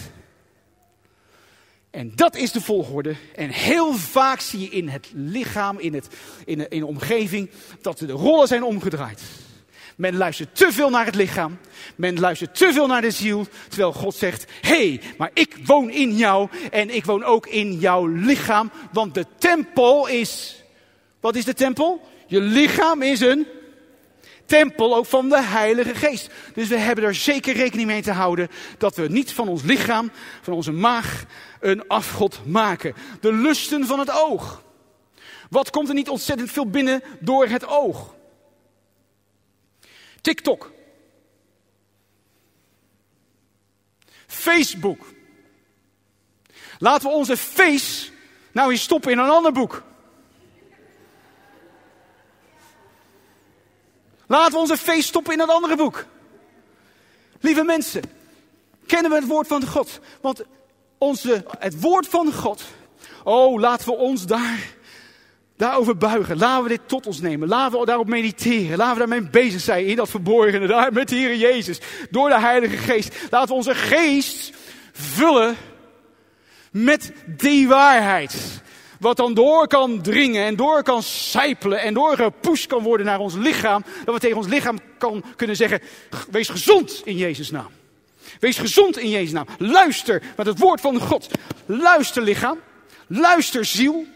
En 1.90 2.12
dat 2.14 2.36
is 2.36 2.52
de 2.52 2.60
volgorde. 2.60 3.16
En 3.34 3.48
heel 3.48 3.92
vaak 3.92 4.40
zie 4.40 4.60
je 4.60 4.68
in 4.68 4.88
het 4.88 5.10
lichaam, 5.12 5.78
in, 5.78 5.94
het, 5.94 6.08
in, 6.44 6.58
de, 6.58 6.68
in 6.68 6.78
de 6.78 6.86
omgeving, 6.86 7.50
dat 7.80 7.98
de 7.98 8.12
rollen 8.12 8.48
zijn 8.48 8.62
omgedraaid. 8.62 9.22
Men 9.96 10.16
luistert 10.16 10.56
te 10.56 10.72
veel 10.72 10.90
naar 10.90 11.04
het 11.04 11.14
lichaam. 11.14 11.58
Men 11.96 12.20
luistert 12.20 12.54
te 12.54 12.72
veel 12.72 12.86
naar 12.86 13.00
de 13.00 13.10
ziel. 13.10 13.46
Terwijl 13.68 13.92
God 13.92 14.14
zegt: 14.14 14.44
Hé, 14.60 14.76
hey, 14.76 15.00
maar 15.18 15.30
ik 15.34 15.56
woon 15.64 15.90
in 15.90 16.16
jou. 16.16 16.48
En 16.70 16.94
ik 16.94 17.04
woon 17.04 17.24
ook 17.24 17.46
in 17.46 17.78
jouw 17.78 18.06
lichaam. 18.06 18.70
Want 18.92 19.14
de 19.14 19.26
tempel 19.38 20.06
is. 20.06 20.62
Wat 21.20 21.36
is 21.36 21.44
de 21.44 21.54
tempel? 21.54 22.08
Je 22.26 22.40
lichaam 22.40 23.02
is 23.02 23.20
een 23.20 23.46
tempel 24.46 24.96
ook 24.96 25.06
van 25.06 25.28
de 25.28 25.42
Heilige 25.42 25.94
Geest. 25.94 26.30
Dus 26.54 26.68
we 26.68 26.76
hebben 26.76 27.04
er 27.04 27.14
zeker 27.14 27.54
rekening 27.54 27.88
mee 27.88 28.02
te 28.02 28.12
houden 28.12 28.48
dat 28.78 28.96
we 28.96 29.08
niet 29.08 29.32
van 29.32 29.48
ons 29.48 29.62
lichaam, 29.62 30.10
van 30.42 30.54
onze 30.54 30.72
maag, 30.72 31.24
een 31.60 31.88
afgod 31.88 32.40
maken. 32.46 32.94
De 33.20 33.32
lusten 33.32 33.86
van 33.86 33.98
het 33.98 34.10
oog. 34.10 34.62
Wat 35.50 35.70
komt 35.70 35.88
er 35.88 35.94
niet 35.94 36.08
ontzettend 36.08 36.50
veel 36.50 36.66
binnen 36.66 37.02
door 37.20 37.46
het 37.46 37.66
oog? 37.66 38.14
TikTok. 40.24 40.72
Facebook. 44.26 45.06
Laten 46.78 47.08
we 47.08 47.14
onze 47.14 47.36
face 47.36 48.10
nou 48.52 48.70
eens 48.70 48.82
stoppen 48.82 49.12
in 49.12 49.18
een 49.18 49.28
ander 49.28 49.52
boek. 49.52 49.82
Laten 54.26 54.52
we 54.52 54.58
onze 54.58 54.76
feest 54.76 55.08
stoppen 55.08 55.32
in 55.32 55.40
een 55.40 55.48
andere 55.48 55.76
boek. 55.76 56.06
Lieve 57.40 57.64
mensen, 57.64 58.02
kennen 58.86 59.10
we 59.10 59.16
het 59.16 59.26
woord 59.26 59.46
van 59.46 59.66
God? 59.66 60.00
Want 60.20 60.42
onze, 60.98 61.44
het 61.58 61.80
woord 61.80 62.08
van 62.08 62.32
God, 62.32 62.62
oh, 63.24 63.60
laten 63.60 63.86
we 63.86 63.94
ons 63.94 64.26
daar, 64.26 64.73
daarover 65.64 65.96
buigen. 65.96 66.38
Laten 66.38 66.62
we 66.62 66.68
dit 66.68 66.80
tot 66.86 67.06
ons 67.06 67.20
nemen. 67.20 67.48
Laten 67.48 67.78
we 67.78 67.86
daarop 67.86 68.06
mediteren. 68.06 68.76
Laten 68.76 68.92
we 68.92 68.98
daarmee 68.98 69.30
bezig 69.30 69.60
zijn 69.60 69.86
in 69.86 69.96
dat 69.96 70.10
verborgene, 70.10 70.66
daar 70.66 70.92
met 70.92 71.08
de 71.08 71.14
Heer 71.14 71.36
Jezus. 71.36 71.78
Door 72.10 72.28
de 72.28 72.40
Heilige 72.40 72.76
Geest. 72.76 73.14
Laten 73.30 73.48
we 73.48 73.54
onze 73.54 73.74
geest 73.74 74.52
vullen 74.92 75.56
met 76.70 77.12
die 77.26 77.68
waarheid. 77.68 78.62
Wat 79.00 79.16
dan 79.16 79.34
door 79.34 79.66
kan 79.66 80.02
dringen 80.02 80.44
en 80.44 80.56
door 80.56 80.82
kan 80.82 81.02
sijpelen 81.02 81.80
en 81.80 81.94
doorgepusht 81.94 82.66
kan 82.66 82.82
worden 82.82 83.06
naar 83.06 83.18
ons 83.18 83.34
lichaam. 83.34 83.84
Dat 84.04 84.14
we 84.14 84.20
tegen 84.20 84.36
ons 84.36 84.46
lichaam 84.46 84.78
kan, 84.98 85.24
kunnen 85.36 85.56
zeggen, 85.56 85.80
wees 86.30 86.48
gezond 86.48 87.02
in 87.04 87.16
Jezus' 87.16 87.50
naam. 87.50 87.70
Wees 88.40 88.58
gezond 88.58 88.98
in 88.98 89.10
Jezus' 89.10 89.32
naam. 89.32 89.46
Luister 89.58 90.22
met 90.36 90.46
het 90.46 90.58
woord 90.58 90.80
van 90.80 91.00
God. 91.00 91.28
Luister 91.66 92.22
lichaam. 92.22 92.58
Luister 93.06 93.64
ziel. 93.64 94.06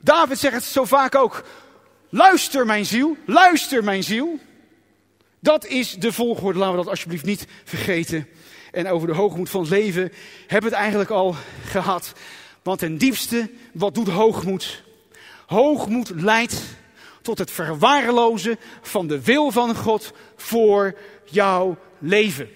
David 0.00 0.38
zegt 0.38 0.54
het 0.54 0.64
zo 0.64 0.84
vaak 0.84 1.14
ook. 1.14 1.44
Luister 2.08 2.66
mijn 2.66 2.86
ziel. 2.86 3.16
Luister 3.26 3.84
mijn 3.84 4.02
ziel. 4.02 4.38
Dat 5.40 5.66
is 5.66 5.94
de 5.94 6.12
volgorde. 6.12 6.58
Laten 6.58 6.76
we 6.76 6.82
dat 6.82 6.90
alsjeblieft 6.90 7.24
niet 7.24 7.46
vergeten. 7.64 8.28
En 8.72 8.88
over 8.88 9.08
de 9.08 9.14
hoogmoed 9.14 9.50
van 9.50 9.60
het 9.60 9.70
leven 9.70 10.12
hebben 10.46 10.70
we 10.70 10.76
het 10.76 10.84
eigenlijk 10.84 11.10
al 11.10 11.34
gehad. 11.64 12.12
Want 12.62 12.78
ten 12.78 12.98
diepste, 12.98 13.50
wat 13.72 13.94
doet 13.94 14.08
hoogmoed? 14.08 14.82
Hoogmoed 15.46 16.10
leidt 16.14 16.62
tot 17.22 17.38
het 17.38 17.50
verwaarlozen 17.50 18.58
van 18.82 19.06
de 19.06 19.22
wil 19.22 19.50
van 19.50 19.76
God 19.76 20.12
voor 20.36 20.94
jouw 21.24 21.76
leven. 21.98 22.48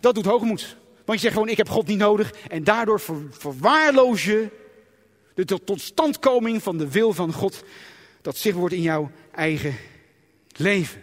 Dat 0.00 0.14
doet 0.14 0.24
hoogmoed. 0.24 0.76
Want 1.04 1.18
je 1.18 1.24
zegt 1.24 1.32
gewoon, 1.32 1.48
ik 1.48 1.56
heb 1.56 1.68
God 1.68 1.86
niet 1.86 1.98
nodig. 1.98 2.30
En 2.48 2.64
daardoor 2.64 3.00
verwaarloos 3.30 4.24
je 4.24 4.48
de 5.34 5.64
totstandkoming 5.64 6.62
van 6.62 6.78
de 6.78 6.90
wil 6.90 7.12
van 7.12 7.32
God. 7.32 7.64
Dat 8.22 8.36
zicht 8.36 8.56
wordt 8.56 8.74
in 8.74 8.82
jouw 8.82 9.10
eigen 9.34 9.76
leven. 10.56 11.02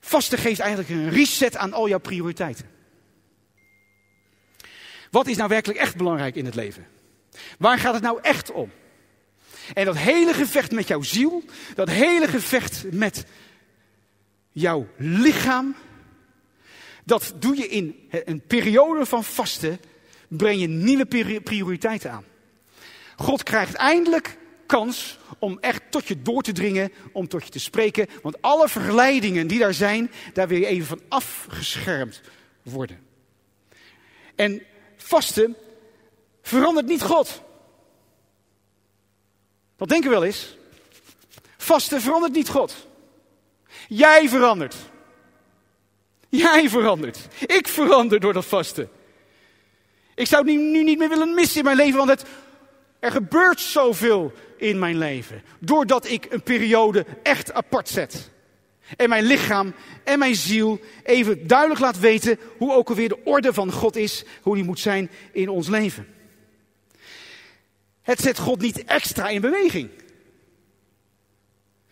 Vasten 0.00 0.38
geeft 0.38 0.60
eigenlijk 0.60 0.90
een 0.90 1.10
reset 1.10 1.56
aan 1.56 1.72
al 1.72 1.88
jouw 1.88 1.98
prioriteiten. 1.98 2.70
Wat 5.10 5.26
is 5.26 5.36
nou 5.36 5.48
werkelijk 5.48 5.80
echt 5.80 5.96
belangrijk 5.96 6.36
in 6.36 6.44
het 6.44 6.54
leven? 6.54 6.86
Waar 7.58 7.78
gaat 7.78 7.94
het 7.94 8.02
nou 8.02 8.18
echt 8.22 8.52
om? 8.52 8.70
En 9.74 9.84
dat 9.84 9.96
hele 9.96 10.34
gevecht 10.34 10.72
met 10.72 10.88
jouw 10.88 11.02
ziel, 11.02 11.44
dat 11.74 11.88
hele 11.88 12.28
gevecht 12.28 12.84
met 12.92 13.24
jouw 14.50 14.86
lichaam, 14.96 15.76
dat 17.04 17.34
doe 17.38 17.56
je 17.56 17.68
in 17.68 18.08
een 18.10 18.40
periode 18.46 19.06
van 19.06 19.24
vasten, 19.24 19.80
breng 20.28 20.60
je 20.60 20.68
nieuwe 20.68 21.40
prioriteiten 21.40 22.10
aan. 22.10 22.24
God 23.22 23.42
krijgt 23.42 23.74
eindelijk 23.74 24.38
kans 24.66 25.18
om 25.38 25.58
echt 25.60 25.82
tot 25.90 26.08
je 26.08 26.22
door 26.22 26.42
te 26.42 26.52
dringen, 26.52 26.92
om 27.12 27.28
tot 27.28 27.44
je 27.44 27.50
te 27.50 27.58
spreken. 27.58 28.06
Want 28.22 28.42
alle 28.42 28.68
verleidingen 28.68 29.46
die 29.46 29.58
daar 29.58 29.74
zijn, 29.74 30.10
daar 30.32 30.48
wil 30.48 30.58
je 30.58 30.66
even 30.66 30.86
van 30.86 31.00
afgeschermd 31.08 32.20
worden. 32.62 33.06
En 34.34 34.62
vasten 34.96 35.56
verandert 36.42 36.86
niet 36.86 37.02
God. 37.02 37.42
Dat 39.76 39.88
denken 39.88 40.10
we 40.10 40.16
wel 40.16 40.24
eens. 40.24 40.56
Vasten 41.56 42.00
verandert 42.00 42.32
niet 42.32 42.48
God. 42.48 42.86
Jij 43.88 44.28
verandert. 44.28 44.76
Jij 46.28 46.68
verandert. 46.68 47.18
Ik 47.46 47.68
verander 47.68 48.20
door 48.20 48.32
dat 48.32 48.44
vasten. 48.44 48.90
Ik 50.14 50.26
zou 50.26 50.46
het 50.46 50.60
nu 50.60 50.82
niet 50.82 50.98
meer 50.98 51.08
willen 51.08 51.34
missen 51.34 51.58
in 51.58 51.64
mijn 51.64 51.76
leven, 51.76 51.96
want 51.96 52.10
het, 52.10 52.24
er 53.02 53.10
gebeurt 53.10 53.60
zoveel 53.60 54.32
in 54.56 54.78
mijn 54.78 54.98
leven. 54.98 55.42
Doordat 55.58 56.08
ik 56.08 56.26
een 56.30 56.42
periode 56.42 57.06
echt 57.22 57.52
apart 57.52 57.88
zet. 57.88 58.30
En 58.96 59.08
mijn 59.08 59.24
lichaam 59.24 59.74
en 60.04 60.18
mijn 60.18 60.34
ziel 60.34 60.80
even 61.02 61.46
duidelijk 61.46 61.80
laat 61.80 61.98
weten 61.98 62.38
hoe 62.58 62.72
ook 62.72 62.88
alweer 62.88 63.08
de 63.08 63.24
orde 63.24 63.52
van 63.52 63.72
God 63.72 63.96
is, 63.96 64.24
hoe 64.42 64.54
die 64.54 64.64
moet 64.64 64.80
zijn 64.80 65.10
in 65.32 65.48
ons 65.48 65.68
leven. 65.68 66.06
Het 68.02 68.20
zet 68.20 68.38
God 68.38 68.60
niet 68.60 68.84
extra 68.84 69.28
in 69.28 69.40
beweging. 69.40 69.90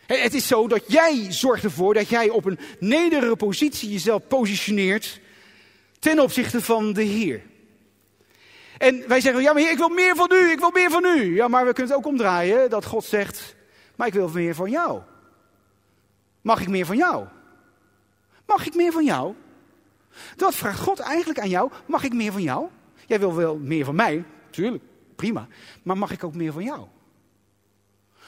Het 0.07 0.35
is 0.35 0.47
zo 0.47 0.69
dat 0.69 0.85
jij 0.87 1.33
zorgt 1.33 1.65
ervoor 1.65 1.95
dat 1.95 2.09
jij 2.09 2.29
op 2.29 2.45
een 2.45 2.59
nederige 2.79 3.37
positie 3.37 3.91
jezelf 3.91 4.27
positioneert 4.27 5.21
ten 5.99 6.19
opzichte 6.19 6.61
van 6.61 6.93
de 6.93 7.03
Heer. 7.03 7.49
En 8.81 9.09
wij 9.09 9.21
zeggen, 9.21 9.43
ja 9.43 9.53
maar 9.53 9.63
ik 9.63 9.79
wil 9.79 9.89
meer 9.89 10.17
van 10.17 10.31
u, 10.33 10.51
ik 10.51 10.59
wil 10.59 10.71
meer 10.71 10.91
van 10.91 11.05
u. 11.05 11.35
Ja, 11.35 11.49
maar 11.49 11.67
we 11.67 11.73
kunnen 11.73 11.93
het 11.93 12.05
ook 12.05 12.11
omdraaien 12.13 12.71
dat 12.71 12.85
God 12.85 13.05
zegt, 13.05 13.55
maar 13.97 14.07
ik 14.07 14.13
wil 14.13 14.29
meer 14.29 14.55
van 14.55 14.71
jou. 14.71 15.01
Mag 16.41 16.61
ik 16.61 16.69
meer 16.69 16.87
van 16.87 16.97
jou? 16.97 17.27
Mag 18.47 18.67
ik 18.67 18.75
meer 18.75 18.93
van 18.93 19.05
jou? 19.05 19.35
Dat 20.37 20.55
vraagt 20.55 20.81
God 20.81 20.99
eigenlijk 20.99 21.41
aan 21.41 21.49
jou. 21.49 21.71
Mag 21.87 22.03
ik 22.03 22.13
meer 22.13 22.33
van 22.33 22.43
jou? 22.43 22.69
Jij 23.07 23.19
wil 23.19 23.35
wel 23.35 23.57
meer 23.57 23.85
van 23.85 23.95
mij, 23.95 24.25
tuurlijk, 24.51 24.85
prima. 25.17 25.49
Maar 25.83 25.99
mag 25.99 26.11
ik 26.11 26.25
ook 26.25 26.35
meer 26.35 26.53
van 26.53 26.65
jou? 26.65 26.87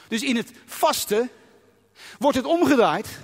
Dus 0.07 0.23
in 0.23 0.35
het 0.35 0.51
vasten 0.65 1.29
wordt 2.19 2.37
het 2.37 2.45
omgedraaid. 2.45 3.19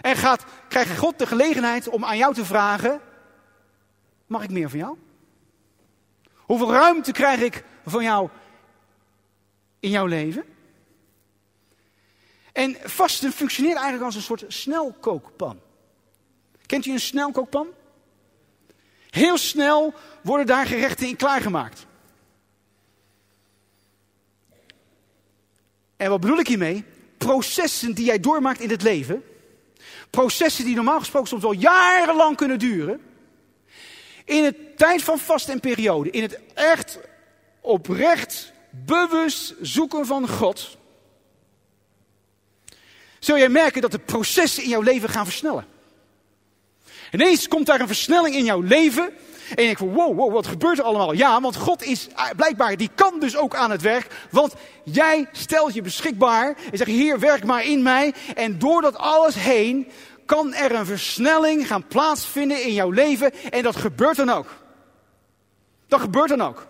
En 0.00 0.16
gaat, 0.16 0.44
krijgt 0.68 0.98
God 0.98 1.18
de 1.18 1.26
gelegenheid 1.26 1.88
om 1.88 2.04
aan 2.04 2.16
jou 2.16 2.34
te 2.34 2.44
vragen: 2.44 3.00
Mag 4.26 4.42
ik 4.42 4.50
meer 4.50 4.70
van 4.70 4.78
jou? 4.78 4.96
Hoeveel 6.48 6.72
ruimte 6.72 7.12
krijg 7.12 7.40
ik 7.40 7.64
van 7.86 8.02
jou 8.02 8.28
in 9.80 9.90
jouw 9.90 10.06
leven? 10.06 10.44
En 12.52 12.76
vasten 12.84 13.32
functioneert 13.32 13.76
eigenlijk 13.76 14.04
als 14.04 14.14
een 14.14 14.22
soort 14.22 14.44
snelkookpan. 14.48 15.60
Kent 16.66 16.86
u 16.86 16.92
een 16.92 17.00
snelkookpan? 17.00 17.68
Heel 19.10 19.36
snel 19.38 19.94
worden 20.22 20.46
daar 20.46 20.66
gerechten 20.66 21.06
in 21.06 21.16
klaargemaakt. 21.16 21.86
En 25.96 26.10
wat 26.10 26.20
bedoel 26.20 26.38
ik 26.38 26.48
hiermee? 26.48 26.84
Processen 27.18 27.94
die 27.94 28.04
jij 28.04 28.20
doormaakt 28.20 28.60
in 28.60 28.70
het 28.70 28.82
leven. 28.82 29.24
Processen 30.10 30.64
die 30.64 30.74
normaal 30.74 30.98
gesproken 30.98 31.28
soms 31.28 31.44
al 31.44 31.52
jarenlang 31.52 32.36
kunnen 32.36 32.58
duren. 32.58 33.00
In 34.24 34.44
het 34.44 34.67
tijd 34.78 35.02
van 35.02 35.18
vast 35.18 35.48
en 35.48 35.60
periode. 35.60 36.10
In 36.10 36.22
het 36.22 36.38
echt 36.54 36.98
oprecht 37.60 38.52
bewust 38.70 39.54
zoeken 39.60 40.06
van 40.06 40.28
God 40.28 40.76
zul 43.18 43.38
jij 43.38 43.48
merken 43.48 43.82
dat 43.82 43.90
de 43.90 43.98
processen 43.98 44.62
in 44.62 44.68
jouw 44.68 44.80
leven 44.80 45.08
gaan 45.08 45.24
versnellen. 45.24 45.66
Ineens 47.12 47.48
komt 47.48 47.66
daar 47.66 47.80
een 47.80 47.86
versnelling 47.86 48.34
in 48.34 48.44
jouw 48.44 48.60
leven. 48.60 49.04
En 49.48 49.62
je 49.62 49.74
denkt 49.74 49.78
van 49.78 49.92
wow, 49.92 50.16
wow, 50.16 50.32
wat 50.32 50.46
gebeurt 50.46 50.78
er 50.78 50.84
allemaal? 50.84 51.12
Ja, 51.12 51.40
want 51.40 51.56
God 51.56 51.82
is 51.82 52.08
eh, 52.08 52.24
blijkbaar, 52.36 52.76
die 52.76 52.90
kan 52.94 53.20
dus 53.20 53.36
ook 53.36 53.54
aan 53.54 53.70
het 53.70 53.82
werk. 53.82 54.06
Want 54.30 54.54
jij 54.84 55.28
stelt 55.32 55.74
je 55.74 55.82
beschikbaar 55.82 56.56
en 56.70 56.78
zegt, 56.78 56.90
Heer, 56.90 57.18
werk 57.18 57.44
maar 57.44 57.64
in 57.64 57.82
mij. 57.82 58.14
En 58.34 58.58
door 58.58 58.82
dat 58.82 58.96
alles 58.96 59.34
heen 59.34 59.88
kan 60.26 60.54
er 60.54 60.74
een 60.74 60.86
versnelling 60.86 61.66
gaan 61.66 61.86
plaatsvinden 61.86 62.62
in 62.62 62.72
jouw 62.72 62.90
leven. 62.90 63.32
En 63.50 63.62
dat 63.62 63.76
gebeurt 63.76 64.16
dan 64.16 64.30
ook. 64.30 64.46
Dat 65.88 66.00
gebeurt 66.00 66.28
dan 66.28 66.40
ook. 66.40 66.66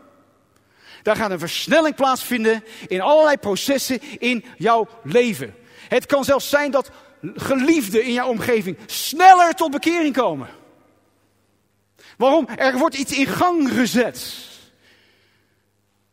Daar 1.02 1.16
gaat 1.16 1.30
een 1.30 1.38
versnelling 1.38 1.94
plaatsvinden 1.94 2.64
in 2.86 3.00
allerlei 3.00 3.36
processen 3.36 4.00
in 4.18 4.44
jouw 4.56 4.88
leven. 5.02 5.54
Het 5.88 6.06
kan 6.06 6.24
zelfs 6.24 6.48
zijn 6.48 6.70
dat 6.70 6.90
geliefden 7.34 8.04
in 8.04 8.12
jouw 8.12 8.28
omgeving 8.28 8.78
sneller 8.86 9.54
tot 9.54 9.70
bekering 9.70 10.14
komen. 10.16 10.48
Waarom? 12.16 12.48
Er 12.48 12.78
wordt 12.78 12.96
iets 12.96 13.12
in 13.12 13.26
gang 13.26 13.70
gezet. 13.70 14.36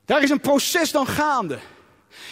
Daar 0.05 0.23
is 0.23 0.29
een 0.29 0.39
proces 0.39 0.91
dan 0.91 1.07
gaande. 1.07 1.59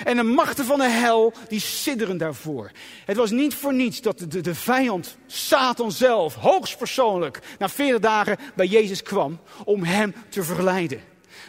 En 0.04 0.16
de 0.16 0.24
machten 0.24 0.66
van 0.66 0.80
de 0.80 0.90
hel, 0.90 1.34
die 1.48 1.60
sidderen 1.60 2.18
daarvoor. 2.18 2.72
Het 3.06 3.18
was 3.18 3.32
niet 3.32 3.56
voor 3.56 3.74
niets 3.74 4.02
dat 4.02 4.20
de, 4.20 4.28
de, 4.28 4.42
de 4.42 4.56
vijand, 4.56 5.18
Satan 5.28 5.92
zelf, 5.92 6.36
hoogstpersoonlijk, 6.36 7.40
na 7.60 7.70
40 7.70 8.00
dagen 8.00 8.38
bij 8.56 8.66
Jezus 8.66 9.04
kwam 9.04 9.40
om 9.66 9.84
hem 9.84 10.16
te 10.30 10.44
verleiden. 10.44 11.02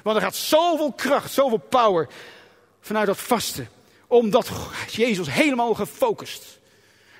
Want 0.03 0.17
er 0.17 0.23
gaat 0.23 0.37
zoveel 0.37 0.93
kracht, 0.93 1.33
zoveel 1.33 1.59
power 1.59 2.09
vanuit 2.81 3.07
dat 3.07 3.19
vasten. 3.19 3.69
Omdat 4.07 4.51
Jezus 4.91 5.31
helemaal 5.31 5.75
gefocust. 5.75 6.59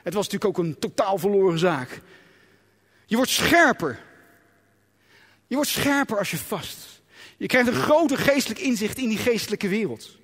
Het 0.03 0.15
was 0.15 0.29
natuurlijk 0.29 0.59
ook 0.59 0.65
een 0.65 0.79
totaal 0.79 1.19
verloren 1.19 1.59
zaak. 1.59 2.01
Je 3.07 3.17
wordt 3.17 3.31
scherper. 3.31 4.03
Je 5.47 5.55
wordt 5.55 5.71
scherper 5.71 6.19
als 6.19 6.31
je 6.31 6.37
vast. 6.37 7.03
Je 7.37 7.47
krijgt 7.47 7.69
een 7.69 7.75
groter 7.75 8.19
geestelijk 8.19 8.61
inzicht 8.61 8.99
in 8.99 9.09
die 9.09 9.19
geestelijke 9.19 9.69
wereld. 9.69 10.19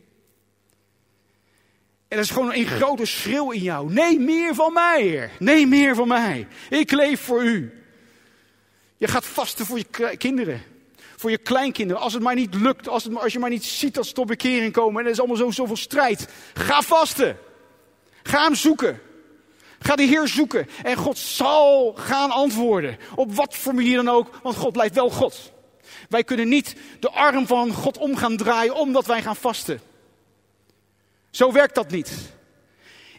En 2.11 2.17
dat 2.17 2.25
is 2.25 2.31
gewoon 2.31 2.55
een 2.55 2.67
grote 2.67 3.07
schreeuw 3.07 3.51
in 3.51 3.63
jou. 3.63 3.93
Nee, 3.93 4.19
meer 4.19 4.55
van 4.55 4.73
mij, 4.73 5.03
Heer. 5.03 5.31
Nee, 5.39 5.67
meer 5.67 5.95
van 5.95 6.09
mij. 6.09 6.47
Ik 6.71 6.91
leef 6.91 7.21
voor 7.21 7.45
u. 7.45 7.73
Je 8.97 9.09
gaat 9.09 9.25
vasten 9.27 9.67
voor 9.67 9.79
je 9.79 10.17
kinderen. 10.17 10.63
Voor 11.17 11.31
je 11.31 11.39
kleinkinderen. 11.39 12.03
Als 12.03 12.13
het 12.13 12.23
maar 12.23 12.35
niet 12.35 12.55
lukt. 12.55 12.89
Als, 12.89 13.05
het, 13.05 13.17
als 13.17 13.33
je 13.33 13.39
maar 13.39 13.51
niet 13.51 13.65
ziet 13.65 13.95
dat 13.95 14.07
ze 14.07 14.13
tot 14.13 14.27
bekering 14.27 14.73
komen. 14.73 15.01
En 15.01 15.05
er 15.05 15.13
is 15.13 15.19
allemaal 15.19 15.37
zo, 15.37 15.51
zoveel 15.51 15.77
strijd. 15.77 16.29
Ga 16.55 16.83
vasten. 16.83 17.39
Ga 18.23 18.43
hem 18.43 18.55
zoeken. 18.55 19.01
Ga 19.79 19.97
de 19.97 20.03
Heer 20.03 20.29
zoeken. 20.29 20.69
En 20.83 20.97
God 20.97 21.19
zal 21.19 21.95
gaan 21.97 22.31
antwoorden. 22.31 22.99
Op 23.15 23.35
wat 23.35 23.57
voor 23.57 23.75
manier 23.75 23.97
dan 23.97 24.09
ook. 24.09 24.39
Want 24.43 24.57
God 24.57 24.73
blijft 24.73 24.95
wel 24.95 25.11
God. 25.11 25.53
Wij 26.09 26.25
kunnen 26.25 26.49
niet 26.49 26.77
de 27.01 27.11
arm 27.11 27.47
van 27.47 27.73
God 27.73 27.99
om 27.99 28.17
gaan 28.17 28.37
draaien 28.37 28.75
omdat 28.75 29.07
wij 29.07 29.23
gaan 29.23 29.37
vasten. 29.37 29.90
Zo 31.31 31.53
werkt 31.53 31.75
dat 31.75 31.91
niet. 31.91 32.13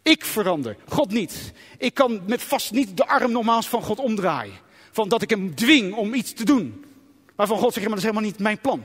Ik 0.03 0.25
verander, 0.25 0.75
God 0.87 1.11
niet. 1.11 1.51
Ik 1.77 1.93
kan 1.93 2.21
met 2.27 2.41
vast 2.41 2.71
niet 2.71 2.97
de 2.97 3.07
arm 3.07 3.31
nogmaals 3.31 3.69
van 3.69 3.83
God 3.83 3.99
omdraaien. 3.99 4.59
Van 4.91 5.09
dat 5.09 5.21
ik 5.21 5.29
hem 5.29 5.55
dwing 5.55 5.93
om 5.93 6.13
iets 6.13 6.33
te 6.33 6.45
doen. 6.45 6.85
Maar 7.35 7.47
van 7.47 7.57
God 7.57 7.73
zeg 7.73 7.83
je, 7.83 7.89
maar 7.89 7.99
dat 7.99 8.07
is 8.07 8.11
helemaal 8.11 8.31
niet 8.31 8.39
mijn 8.39 8.59
plan. 8.59 8.83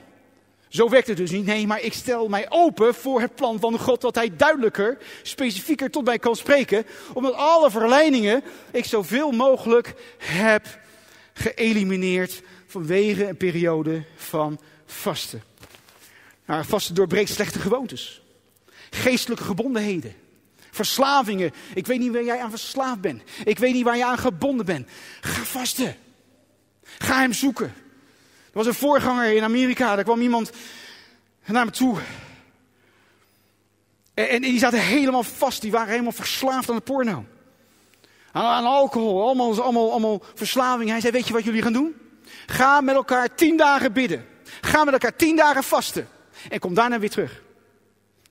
Zo 0.69 0.89
werkt 0.89 1.09
het 1.09 1.17
dus 1.17 1.31
niet. 1.31 1.47
Nee, 1.47 1.67
maar 1.67 1.81
ik 1.81 1.93
stel 1.93 2.29
mij 2.29 2.47
open 2.49 2.95
voor 2.95 3.21
het 3.21 3.35
plan 3.35 3.61
van 3.61 3.79
God, 3.79 4.01
dat 4.01 4.15
hij 4.15 4.37
duidelijker, 4.37 4.99
specifieker 5.23 5.91
tot 5.91 6.05
mij 6.05 6.19
kan 6.19 6.37
spreken. 6.37 6.87
Omdat 7.13 7.35
alle 7.35 7.71
verleidingen 7.71 8.43
ik 8.71 8.85
zoveel 8.85 9.31
mogelijk 9.31 9.95
heb 10.19 10.79
geëlimineerd 11.33 12.43
vanwege 12.67 13.29
een 13.29 13.37
periode 13.37 14.05
van 14.17 14.61
vasten. 14.87 15.43
Nou, 16.47 16.65
vasten 16.65 16.95
doorbreekt 16.95 17.31
slechte 17.31 17.59
gewoontes. 17.59 18.23
Geestelijke 18.97 19.45
gebondenheden. 19.45 20.15
Verslavingen. 20.71 21.53
Ik 21.75 21.87
weet 21.87 21.99
niet 21.99 22.13
waar 22.13 22.25
jij 22.25 22.41
aan 22.41 22.51
verslaafd 22.51 23.01
bent. 23.01 23.23
Ik 23.45 23.59
weet 23.59 23.73
niet 23.73 23.85
waar 23.85 23.97
je 23.97 24.05
aan 24.05 24.19
gebonden 24.19 24.67
bent. 24.67 24.89
Ga 25.21 25.43
vasten. 25.43 25.97
Ga 26.83 27.21
hem 27.21 27.33
zoeken. 27.33 27.67
Er 28.47 28.53
was 28.53 28.67
een 28.67 28.75
voorganger 28.75 29.37
in 29.37 29.43
Amerika. 29.43 29.95
Daar 29.95 30.05
kwam 30.05 30.21
iemand 30.21 30.51
naar 31.45 31.65
me 31.65 31.71
toe. 31.71 31.99
En, 34.15 34.43
die 34.43 34.59
zaten 34.59 34.81
helemaal 34.81 35.23
vast. 35.23 35.61
Die 35.61 35.71
waren 35.71 35.91
helemaal 35.91 36.13
verslaafd 36.13 36.71
aan 36.71 36.77
de 36.77 36.83
porno. 36.83 37.25
Aan, 38.33 38.45
aan 38.45 38.65
alcohol. 38.65 39.23
Allemaal, 39.23 39.63
allemaal, 39.63 39.91
allemaal 39.91 40.23
verslaving. 40.35 40.91
Hij 40.91 41.01
zei, 41.01 41.13
weet 41.13 41.27
je 41.27 41.33
wat 41.33 41.45
jullie 41.45 41.63
gaan 41.63 41.73
doen? 41.73 41.95
Ga 42.47 42.81
met 42.81 42.95
elkaar 42.95 43.35
tien 43.35 43.57
dagen 43.57 43.93
bidden. 43.93 44.27
Ga 44.61 44.85
met 44.85 44.93
elkaar 44.93 45.17
tien 45.17 45.37
dagen 45.37 45.63
vasten. 45.63 46.09
En 46.49 46.59
kom 46.59 46.75
daarna 46.75 46.99
weer 46.99 47.11
terug. 47.11 47.45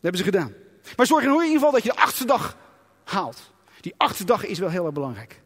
Hebben 0.06 0.24
ze 0.24 0.32
gedaan. 0.32 0.53
Maar 0.95 1.06
zorg 1.06 1.24
in 1.24 1.32
ieder 1.32 1.51
geval 1.51 1.72
dat 1.72 1.84
je 1.84 1.89
de 1.89 1.95
achtste 1.95 2.26
dag 2.26 2.58
haalt. 3.03 3.51
Die 3.82 3.93
achtste 3.97 4.24
dag 4.24 4.45
is 4.45 4.60
wel 4.60 4.70
heel 4.70 4.86
erg 4.86 4.93
belangrijk. 4.93 5.41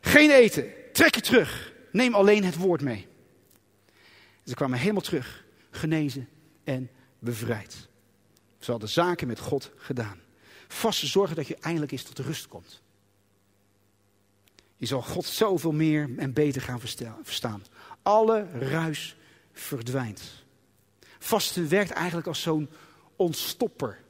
Geen 0.00 0.30
eten. 0.30 0.72
Trek 0.92 1.14
je 1.14 1.20
terug. 1.20 1.72
Neem 1.92 2.14
alleen 2.14 2.44
het 2.44 2.56
woord 2.56 2.80
mee. 2.80 3.06
Ze 4.44 4.54
kwamen 4.54 4.78
helemaal 4.78 5.02
terug. 5.02 5.44
Genezen 5.70 6.28
en 6.64 6.90
bevrijd. 7.18 7.88
Ze 8.58 8.70
hadden 8.70 8.88
zaken 8.88 9.26
met 9.26 9.38
God 9.38 9.70
gedaan. 9.76 10.20
Vast 10.68 11.06
zorgen 11.06 11.36
dat 11.36 11.46
je 11.46 11.56
eindelijk 11.60 11.92
eens 11.92 12.02
tot 12.02 12.18
rust 12.18 12.48
komt. 12.48 12.82
Je 14.76 14.86
zal 14.86 15.02
God 15.02 15.24
zoveel 15.24 15.72
meer 15.72 16.10
en 16.16 16.32
beter 16.32 16.62
gaan 16.62 16.80
verstaan. 17.22 17.62
Alle 18.02 18.46
ruis 18.58 19.16
verdwijnt. 19.52 20.46
Vasten 21.18 21.68
werkt 21.68 21.90
eigenlijk 21.90 22.26
als 22.26 22.42
zo'n 22.42 22.68
ontstopper. 23.16 24.04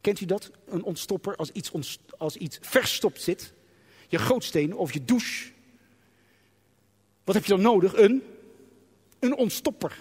Kent 0.00 0.20
u 0.20 0.26
dat? 0.26 0.50
Een 0.66 0.82
ontstopper 0.82 1.36
als 1.36 1.50
iets, 1.50 1.98
als 2.18 2.36
iets 2.36 2.58
verstopt 2.60 3.22
zit. 3.22 3.52
Je 4.08 4.18
gootsteen 4.18 4.76
of 4.76 4.92
je 4.92 5.04
douche. 5.04 5.52
Wat 7.24 7.34
heb 7.34 7.44
je 7.44 7.50
dan 7.50 7.60
nodig? 7.60 7.96
Een, 7.96 8.22
een 9.18 9.36
ontstopper. 9.36 9.98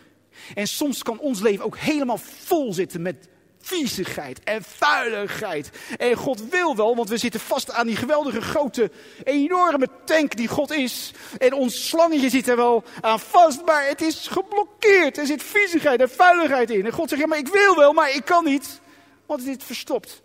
En 0.55 0.67
soms 0.67 1.03
kan 1.03 1.19
ons 1.19 1.41
leven 1.41 1.65
ook 1.65 1.77
helemaal 1.77 2.17
vol 2.17 2.73
zitten 2.73 3.01
met 3.01 3.27
viezigheid 3.65 4.43
en 4.43 4.63
vuiligheid. 4.63 5.69
En 5.97 6.15
God 6.15 6.49
wil 6.49 6.75
wel, 6.75 6.95
want 6.95 7.09
we 7.09 7.17
zitten 7.17 7.39
vast 7.39 7.71
aan 7.71 7.87
die 7.87 7.95
geweldige 7.95 8.41
grote, 8.41 8.91
enorme 9.23 9.87
tank 10.05 10.35
die 10.35 10.47
God 10.47 10.71
is. 10.71 11.11
En 11.37 11.53
ons 11.53 11.87
slangetje 11.87 12.29
zit 12.29 12.47
er 12.47 12.55
wel 12.55 12.83
aan 13.01 13.19
vast, 13.19 13.65
maar 13.65 13.87
het 13.87 14.01
is 14.01 14.27
geblokkeerd. 14.27 15.17
Er 15.17 15.25
zit 15.25 15.43
viezigheid 15.43 16.01
en 16.01 16.09
vuiligheid 16.09 16.69
in. 16.69 16.85
En 16.85 16.91
God 16.91 17.09
zegt, 17.09 17.21
ja, 17.21 17.27
maar 17.27 17.37
ik 17.37 17.47
wil 17.47 17.75
wel, 17.75 17.93
maar 17.93 18.15
ik 18.15 18.25
kan 18.25 18.43
niet, 18.43 18.81
want 19.25 19.45
het 19.45 19.59
is 19.59 19.65
verstopt. 19.65 20.21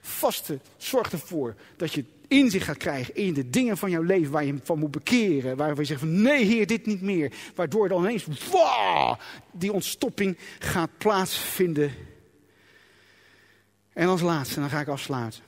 Vaste 0.00 0.58
zorgt 0.76 1.12
ervoor 1.12 1.54
dat 1.76 1.92
je 1.92 2.04
inzicht 2.28 2.64
gaat 2.64 2.76
krijgen 2.76 3.14
in 3.14 3.34
de 3.34 3.50
dingen 3.50 3.76
van 3.76 3.90
jouw 3.90 4.02
leven 4.02 4.32
waar 4.32 4.44
je 4.44 4.58
van 4.62 4.78
moet 4.78 4.90
bekeren. 4.90 5.56
Waar 5.56 5.76
je 5.76 5.84
zegt 5.84 6.00
van 6.00 6.22
nee 6.22 6.44
heer, 6.44 6.66
dit 6.66 6.86
niet 6.86 7.02
meer. 7.02 7.32
Waardoor 7.54 7.88
dan 7.88 8.04
ineens, 8.04 8.26
wow, 8.50 9.14
die 9.52 9.72
ontstopping 9.72 10.38
gaat 10.58 10.90
plaatsvinden 10.98 11.92
en 13.94 14.08
als 14.08 14.20
laatste, 14.20 14.60
dan 14.60 14.70
ga 14.70 14.80
ik 14.80 14.88
afsluiten. 14.88 15.42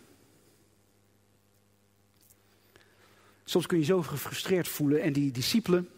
Soms 3.44 3.66
kun 3.66 3.78
je 3.78 3.84
zo 3.84 4.02
gefrustreerd 4.02 4.68
voelen. 4.68 5.02
En 5.02 5.12
die 5.12 5.30
discipelen, 5.30 5.88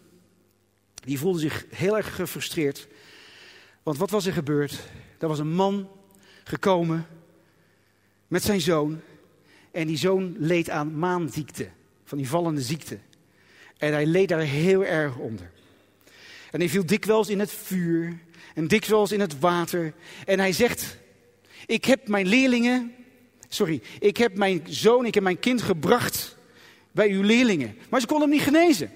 die 0.93 1.19
voelden 1.19 1.41
zich 1.41 1.65
heel 1.69 1.97
erg 1.97 2.15
gefrustreerd. 2.15 2.87
Want 3.83 3.97
wat 3.97 4.09
was 4.09 4.25
er 4.25 4.33
gebeurd? 4.33 4.79
Er 5.19 5.27
was 5.27 5.39
een 5.39 5.53
man 5.53 5.89
gekomen 6.43 7.07
met 8.27 8.43
zijn 8.43 8.61
zoon. 8.61 9.01
En 9.71 9.87
die 9.87 9.97
zoon 9.97 10.35
leed 10.37 10.69
aan 10.69 10.99
maanziekte, 10.99 11.69
van 12.03 12.17
die 12.17 12.29
vallende 12.29 12.61
ziekte. 12.61 12.99
En 13.77 13.91
hij 13.91 14.05
leed 14.05 14.29
daar 14.29 14.39
heel 14.39 14.85
erg 14.85 15.17
onder. 15.17 15.51
En 16.51 16.59
hij 16.59 16.69
viel 16.69 16.85
dikwijls 16.85 17.29
in 17.29 17.39
het 17.39 17.51
vuur 17.51 18.19
en 18.55 18.67
dikwijls 18.67 19.11
in 19.11 19.19
het 19.19 19.39
water. 19.39 19.93
En 20.25 20.39
hij 20.39 20.51
zegt 20.51 20.97
ik 21.69 21.85
heb 21.85 22.07
mijn 22.07 22.27
leerlingen, 22.27 22.93
sorry, 23.47 23.81
ik 23.99 24.17
heb 24.17 24.37
mijn 24.37 24.61
zoon, 24.65 25.05
ik 25.05 25.13
heb 25.13 25.23
mijn 25.23 25.39
kind 25.39 25.61
gebracht 25.61 26.37
bij 26.91 27.09
uw 27.09 27.21
leerlingen. 27.21 27.77
Maar 27.89 27.99
ze 27.99 28.07
konden 28.07 28.29
hem 28.29 28.37
niet 28.37 28.47
genezen. 28.47 28.91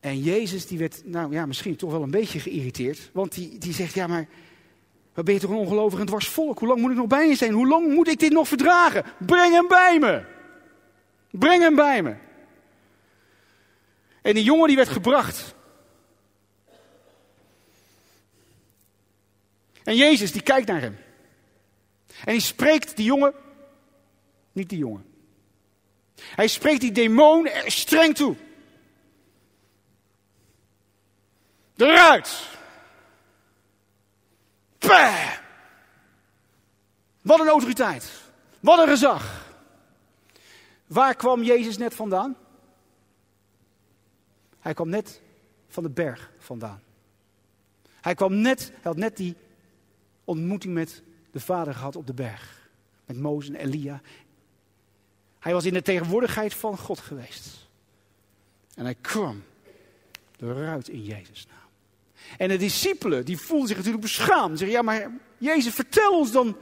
En 0.00 0.20
Jezus 0.20 0.66
die 0.66 0.78
werd, 0.78 1.02
nou 1.04 1.32
ja, 1.32 1.46
misschien 1.46 1.76
toch 1.76 1.90
wel 1.90 2.02
een 2.02 2.10
beetje 2.10 2.40
geïrriteerd. 2.40 3.10
Want 3.12 3.34
die, 3.34 3.58
die 3.58 3.72
zegt, 3.72 3.94
ja 3.94 4.06
maar, 4.06 4.28
wat 5.14 5.24
ben 5.24 5.34
je 5.34 5.40
toch 5.40 5.50
een 5.50 5.56
ongelovig 5.56 6.00
en 6.00 6.06
dwars 6.06 6.28
volk? 6.28 6.58
Hoe 6.58 6.68
lang 6.68 6.80
moet 6.80 6.90
ik 6.90 6.96
nog 6.96 7.06
bij 7.06 7.28
je 7.28 7.34
zijn? 7.34 7.52
Hoe 7.52 7.68
lang 7.68 7.94
moet 7.94 8.08
ik 8.08 8.18
dit 8.18 8.32
nog 8.32 8.48
verdragen? 8.48 9.04
Breng 9.26 9.52
hem 9.52 9.68
bij 9.68 9.98
me. 9.98 10.24
Breng 11.30 11.62
hem 11.62 11.74
bij 11.74 12.02
me. 12.02 12.14
En 14.22 14.34
die 14.34 14.44
jongen 14.44 14.66
die 14.66 14.76
werd 14.76 14.88
gebracht. 14.88 15.54
En 19.84 19.96
Jezus 19.96 20.32
die 20.32 20.42
kijkt 20.42 20.66
naar 20.66 20.80
hem. 20.80 20.98
En 22.24 22.32
die 22.32 22.40
spreekt 22.40 22.96
die 22.96 23.04
jongen, 23.04 23.34
niet 24.52 24.68
die 24.68 24.78
jongen. 24.78 25.04
Hij 26.20 26.48
spreekt 26.48 26.80
die 26.80 26.92
demon 26.92 27.48
streng 27.66 28.14
toe. 28.14 28.36
Eruit! 31.76 32.48
Pah! 34.78 35.32
Wat 37.20 37.40
een 37.40 37.48
autoriteit. 37.48 38.10
Wat 38.60 38.78
een 38.78 38.88
gezag. 38.88 39.48
Waar 40.86 41.14
kwam 41.14 41.42
Jezus 41.42 41.78
net 41.78 41.94
vandaan? 41.94 42.36
Hij 44.60 44.74
kwam 44.74 44.88
net 44.88 45.20
van 45.68 45.82
de 45.82 45.90
berg 45.90 46.30
vandaan. 46.38 46.82
Hij 48.00 48.14
kwam 48.14 48.34
net, 48.34 48.68
hij 48.68 48.80
had 48.82 48.96
net 48.96 49.16
die 49.16 49.36
ontmoeting 50.30 50.74
met 50.74 51.02
de 51.30 51.40
vader 51.40 51.74
gehad 51.74 51.96
op 51.96 52.06
de 52.06 52.14
berg. 52.14 52.68
Met 53.06 53.18
Mozes 53.18 53.54
en 53.54 53.60
Elia. 53.60 54.00
Hij 55.38 55.52
was 55.52 55.64
in 55.64 55.72
de 55.72 55.82
tegenwoordigheid 55.82 56.54
van 56.54 56.78
God 56.78 56.98
geweest. 56.98 57.68
En 58.74 58.84
hij 58.84 58.96
kwam 59.00 59.42
eruit 60.38 60.88
in 60.88 61.02
Jezus' 61.02 61.46
naam. 61.46 61.58
En 62.38 62.48
de 62.48 62.56
discipelen, 62.56 63.24
die 63.24 63.38
voelden 63.38 63.68
zich 63.68 63.76
natuurlijk 63.76 64.02
beschaamd. 64.02 64.58
Zeggen, 64.58 64.76
ja 64.76 64.82
maar 64.82 65.10
Jezus, 65.38 65.74
vertel 65.74 66.18
ons 66.18 66.32
dan, 66.32 66.56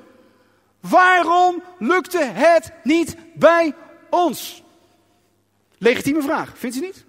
waarom 0.81 1.63
lukte 1.79 2.25
het 2.25 2.73
niet 2.85 3.17
bij 3.35 3.75
ons? 4.11 4.63
Legitieme 5.79 6.23
vraag, 6.23 6.59
vindt 6.59 6.77
u 6.77 6.81
niet? 6.81 7.05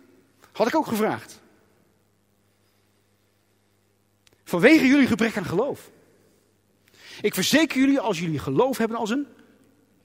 Had 0.51 0.67
ik 0.67 0.75
ook 0.75 0.87
gevraagd. 0.87 1.41
Vanwege 4.43 4.87
jullie 4.87 5.07
gebrek 5.07 5.37
aan 5.37 5.45
geloof. 5.45 5.89
Ik 7.21 7.33
verzeker 7.33 7.79
jullie, 7.79 7.99
als 7.99 8.19
jullie 8.19 8.39
geloof 8.39 8.77
hebben 8.77 8.97
als 8.97 9.09
een 9.09 9.27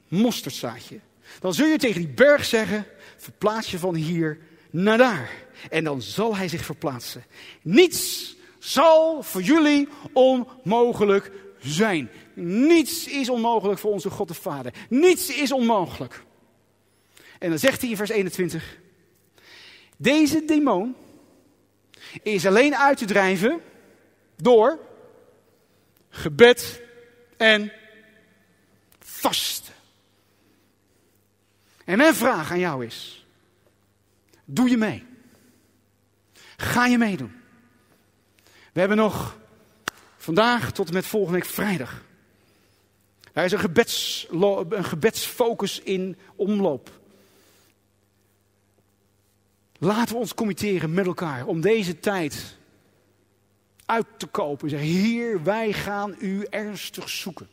mosterdzaadje, 0.08 1.00
dan 1.40 1.54
zul 1.54 1.66
je 1.66 1.78
tegen 1.78 2.00
die 2.00 2.14
berg 2.14 2.44
zeggen: 2.44 2.86
verplaats 3.16 3.70
je 3.70 3.78
van 3.78 3.94
hier 3.94 4.38
naar 4.70 4.98
daar. 4.98 5.30
En 5.70 5.84
dan 5.84 6.02
zal 6.02 6.36
hij 6.36 6.48
zich 6.48 6.64
verplaatsen. 6.64 7.24
Niets 7.62 8.36
zal 8.58 9.22
voor 9.22 9.42
jullie 9.42 9.88
onmogelijk 10.12 11.30
zijn. 11.58 12.10
Niets 12.34 13.06
is 13.08 13.28
onmogelijk 13.28 13.78
voor 13.80 13.92
onze 13.92 14.10
God 14.10 14.28
de 14.28 14.34
Vader. 14.34 14.72
Niets 14.88 15.36
is 15.36 15.52
onmogelijk. 15.52 16.22
En 17.38 17.48
dan 17.48 17.58
zegt 17.58 17.80
hij 17.80 17.90
in 17.90 17.96
vers 17.96 18.10
21: 18.10 18.78
Deze 19.96 20.44
demon 20.44 20.94
is 22.22 22.46
alleen 22.46 22.76
uit 22.76 22.98
te 22.98 23.04
drijven 23.04 23.60
door 24.36 24.78
gebed 26.08 26.82
en 27.37 27.72
vasten. 28.99 29.74
En 31.85 31.97
mijn 31.97 32.14
vraag 32.14 32.51
aan 32.51 32.59
jou 32.59 32.87
is: 32.87 33.26
doe 34.45 34.70
je 34.70 34.76
mee? 34.76 35.07
Ga 36.57 36.87
je 36.87 36.99
meedoen? 36.99 37.32
We 38.72 38.80
hebben 38.80 38.97
nog 38.97 39.37
vandaag 40.16 40.72
tot 40.72 40.89
en 40.89 40.95
met 40.95 41.07
volgende 41.07 41.39
week 41.39 41.49
vrijdag. 41.49 42.03
Daar 43.32 43.45
is 43.45 43.53
een, 43.53 43.59
gebeds, 43.59 44.26
een 44.30 44.85
gebedsfocus 44.85 45.80
in 45.80 46.18
omloop. 46.37 46.91
Laten 49.78 50.14
we 50.14 50.20
ons 50.20 50.35
committeren 50.35 50.95
met 50.95 51.07
elkaar 51.07 51.47
om 51.47 51.61
deze 51.61 52.01
tijd 52.01 52.57
uit 53.87 54.07
te 54.16 54.26
kopen. 54.26 54.70
Zeg, 54.70 54.80
Heer, 54.80 55.43
wij 55.43 55.72
gaan 55.72 56.14
u 56.18 56.47
ernstig 56.51 57.09
zoeken. 57.09 57.49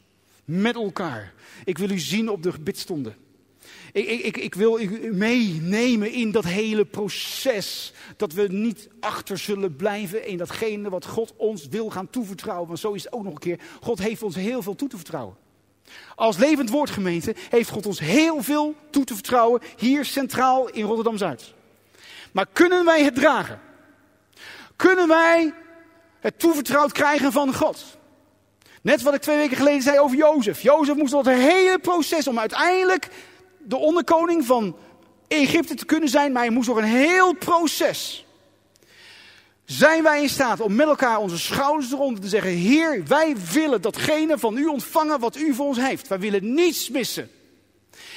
Met 0.46 0.76
elkaar. 0.76 1.34
Ik 1.66 1.78
wil 1.78 1.90
u 1.90 2.00
zien 2.00 2.30
op 2.30 2.44
de 2.44 2.52
gebedstonden. 2.52 3.16
Ik, 3.92 4.08
ik, 4.08 4.38
ik, 4.38 4.56
wil 4.56 4.80
u 4.80 5.14
meenemen 5.14 6.12
in 6.12 6.32
dat 6.32 6.44
hele 6.44 6.86
proces. 6.86 7.94
Dat 8.18 8.34
we 8.34 8.48
niet 8.48 8.90
achter 9.00 9.38
zullen 9.38 9.76
blijven 9.76 10.28
in 10.28 10.38
datgene 10.38 10.90
wat 10.90 11.06
God 11.06 11.34
ons 11.38 11.68
wil 11.68 11.90
gaan 11.90 12.10
toevertrouwen. 12.10 12.68
Want 12.68 12.80
zo 12.80 12.92
is 12.92 13.04
het 13.04 13.14
ook 13.14 13.24
nog 13.24 13.34
een 13.34 13.40
keer. 13.40 13.60
God 13.82 14.00
heeft 14.00 14.24
ons 14.24 14.36
heel 14.36 14.62
veel 14.62 14.76
toe 14.76 14.90
te 14.90 14.96
vertrouwen. 14.96 15.36
Als 16.16 16.38
levend 16.38 16.70
woordgemeente 16.70 17.36
heeft 17.50 17.70
God 17.70 17.86
ons 17.86 18.00
heel 18.00 18.44
veel 18.44 18.76
toe 18.90 19.04
te 19.04 19.14
vertrouwen. 19.14 19.62
Hier 19.78 20.06
centraal 20.06 20.70
in 20.70 20.86
Rotterdam 20.86 21.18
Zuid. 21.18 21.54
Maar 22.32 22.48
kunnen 22.54 22.86
wij 22.86 23.04
het 23.04 23.16
dragen? 23.16 23.60
Kunnen 24.76 25.08
wij 25.08 25.54
het 26.22 26.40
toevertrouwd 26.40 26.92
krijgen 26.92 27.32
van 27.32 27.56
God? 27.56 27.98
Net 28.82 29.02
wat 29.02 29.14
ik 29.14 29.22
twee 29.22 29.38
weken 29.38 29.58
geleden 29.58 29.82
zei 29.82 30.00
over 30.00 30.18
Jozef. 30.18 30.62
Jozef 30.62 30.96
moest 30.96 31.14
het 31.14 31.26
hele 31.26 31.80
proces 31.82 32.28
om 32.28 32.40
uiteindelijk 32.40 33.08
de 33.58 33.78
onderkoning 33.78 34.46
van 34.46 34.76
Egypte 35.28 35.76
te 35.76 35.86
kunnen 35.86 36.10
zijn, 36.10 36.32
maar 36.32 36.42
hij 36.42 36.52
moest 36.52 36.68
door 36.68 36.78
een 36.78 36.84
heel 36.84 37.34
proces. 37.34 38.26
Zijn 39.66 40.04
wij 40.04 40.22
in 40.22 40.30
staat 40.30 40.60
om 40.60 40.76
met 40.76 40.88
elkaar 40.88 41.18
onze 41.18 41.38
schouders 41.38 41.92
eronder 41.92 42.22
te 42.22 42.28
zeggen: 42.28 42.52
Heer, 42.52 43.04
wij 43.08 43.36
willen 43.54 43.82
datgene 43.82 44.38
van 44.38 44.58
u 44.58 44.66
ontvangen 44.66 45.20
wat 45.20 45.36
u 45.36 45.54
voor 45.54 45.66
ons 45.66 45.78
heeft. 45.78 46.08
Wij 46.08 46.20
willen 46.20 46.54
niets 46.54 46.90
missen. 46.90 47.30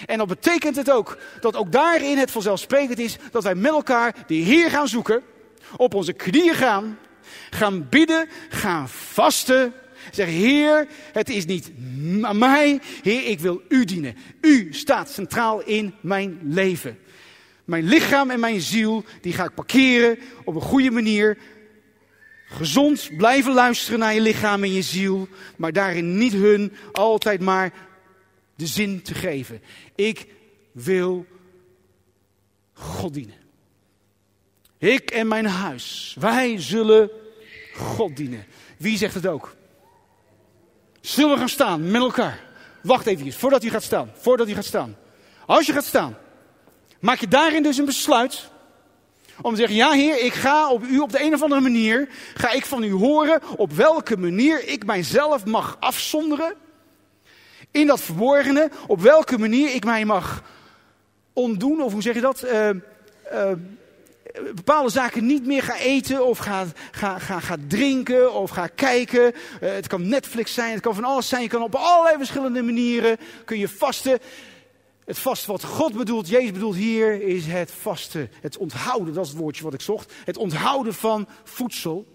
En 0.07 0.19
dat 0.19 0.29
betekent 0.29 0.77
het 0.77 0.91
ook 0.91 1.19
dat 1.41 1.57
ook 1.57 1.73
daarin 1.73 2.19
het 2.19 2.31
vanzelfsprekend 2.31 2.99
is 2.99 3.17
dat 3.31 3.43
wij 3.43 3.55
met 3.55 3.73
elkaar 3.73 4.15
de 4.27 4.35
Heer 4.35 4.71
gaan 4.71 4.89
zoeken, 4.89 5.23
op 5.77 5.95
onze 5.95 6.13
knieën 6.13 6.55
gaan, 6.55 6.99
gaan 7.55 7.89
bidden, 7.89 8.29
gaan 8.49 8.89
vasten. 8.89 9.73
Zeg, 10.11 10.27
Heer, 10.27 10.87
het 11.13 11.29
is 11.31 11.45
niet 11.45 11.71
aan 12.23 12.39
mij. 12.39 12.81
Heer, 13.03 13.27
ik 13.27 13.41
wil 13.41 13.63
u 13.69 13.85
dienen. 13.85 14.17
U 14.41 14.69
staat 14.71 15.11
centraal 15.11 15.63
in 15.63 15.95
mijn 16.01 16.39
leven. 16.43 16.99
Mijn 17.65 17.85
lichaam 17.85 18.31
en 18.31 18.41
mijn 18.41 18.61
ziel, 18.61 19.05
die 19.21 19.33
ga 19.33 19.45
ik 19.45 19.55
parkeren 19.55 20.19
op 20.45 20.55
een 20.55 20.61
goede 20.61 20.91
manier. 20.91 21.39
Gezond 22.49 23.11
blijven 23.17 23.53
luisteren 23.53 23.99
naar 23.99 24.15
je 24.15 24.21
lichaam 24.21 24.63
en 24.63 24.73
je 24.73 24.83
ziel, 24.83 25.29
maar 25.57 25.73
daarin 25.73 26.19
niet 26.19 26.33
hun 26.33 26.73
altijd 26.93 27.41
maar 27.41 27.73
de 28.57 28.67
zin 28.67 29.03
te 29.03 29.15
geven. 29.15 29.63
Ik 29.95 30.27
wil 30.73 31.27
God 32.73 33.15
dienen. 33.15 33.35
Ik 34.79 35.11
en 35.11 35.29
mijn 35.29 35.47
huis, 35.47 36.17
wij 36.21 36.61
zullen 36.61 37.11
God 37.77 38.17
dienen. 38.17 38.47
Wie 38.79 38.99
zegt 38.99 39.15
het 39.15 39.27
ook? 39.27 39.55
Zullen 41.01 41.33
we 41.33 41.39
gaan 41.39 41.49
staan 41.49 41.91
met 41.91 42.03
elkaar? 42.03 42.41
Wacht 42.83 43.07
even, 43.07 43.33
voordat 43.33 43.65
u 43.65 43.71
gaat 43.71 43.83
staan. 43.83 44.11
Voordat 44.15 44.49
u 44.49 44.55
gaat 44.55 44.65
staan. 44.65 44.97
Als 45.47 45.67
je 45.67 45.73
gaat 45.73 45.85
staan, 45.85 46.17
maak 47.01 47.19
je 47.19 47.29
daarin 47.29 47.63
dus 47.63 47.79
een 47.79 47.85
besluit. 47.85 48.53
Om 49.43 49.51
te 49.51 49.57
zeggen, 49.57 49.77
ja 49.77 49.91
heer, 49.91 50.25
ik 50.25 50.33
ga 50.33 50.71
op 50.71 50.83
u 50.83 50.99
op 50.99 51.13
de 51.13 51.23
een 51.23 51.35
of 51.35 51.43
andere 51.43 51.61
manier, 51.61 52.09
ga 52.35 52.51
ik 52.51 52.67
van 52.67 52.83
u 52.83 52.93
horen 52.93 53.41
op 53.57 53.73
welke 53.73 54.17
manier 54.17 54.69
ik 54.69 54.87
mijzelf 54.87 55.45
mag 55.45 55.77
afzonderen. 55.81 56.55
In 57.71 57.87
dat 57.87 58.01
verborgene, 58.01 58.71
op 58.87 59.01
welke 59.01 59.39
manier 59.39 59.75
ik 59.75 59.85
mij 59.85 60.05
mag 60.05 60.43
ontdoen, 61.33 61.83
of 61.83 61.93
hoe 61.93 62.03
zeg 62.03 62.15
je 62.15 62.21
dat? 62.21 62.45
Uh, 62.45 62.71
bepaalde 64.43 64.91
zaken 64.91 65.27
niet 65.27 65.47
meer 65.47 65.63
ga 65.63 65.79
eten 65.79 66.27
of 66.27 66.39
ga, 66.39 66.67
ga, 66.91 67.19
ga, 67.19 67.41
ga 67.41 67.57
drinken 67.69 68.35
of 68.35 68.51
ga 68.51 68.67
kijken. 68.67 69.33
Uh, 69.33 69.71
het 69.73 69.87
kan 69.87 70.09
Netflix 70.09 70.55
zijn, 70.55 70.73
het 70.73 70.81
kan 70.81 70.95
van 70.95 71.05
alles 71.05 71.29
zijn. 71.29 71.43
Je 71.43 71.49
kan 71.49 71.63
op 71.63 71.75
allerlei 71.75 72.17
verschillende 72.17 72.63
manieren 72.63 73.17
kun 73.45 73.59
je 73.59 73.69
vasten. 73.69 74.19
Het 75.05 75.19
vasten 75.19 75.51
wat 75.51 75.65
God 75.65 75.93
bedoelt, 75.93 76.29
Jezus 76.29 76.53
bedoelt 76.53 76.77
hier, 76.77 77.23
is 77.23 77.47
het 77.47 77.71
vasten. 77.71 78.31
Het 78.41 78.57
onthouden, 78.57 79.15
dat 79.15 79.25
is 79.25 79.31
het 79.31 79.41
woordje 79.41 79.65
wat 79.65 79.75
ik 79.75 79.81
zocht. 79.81 80.13
Het 80.25 80.37
onthouden 80.37 80.95
van 80.95 81.29
voedsel. 81.45 82.07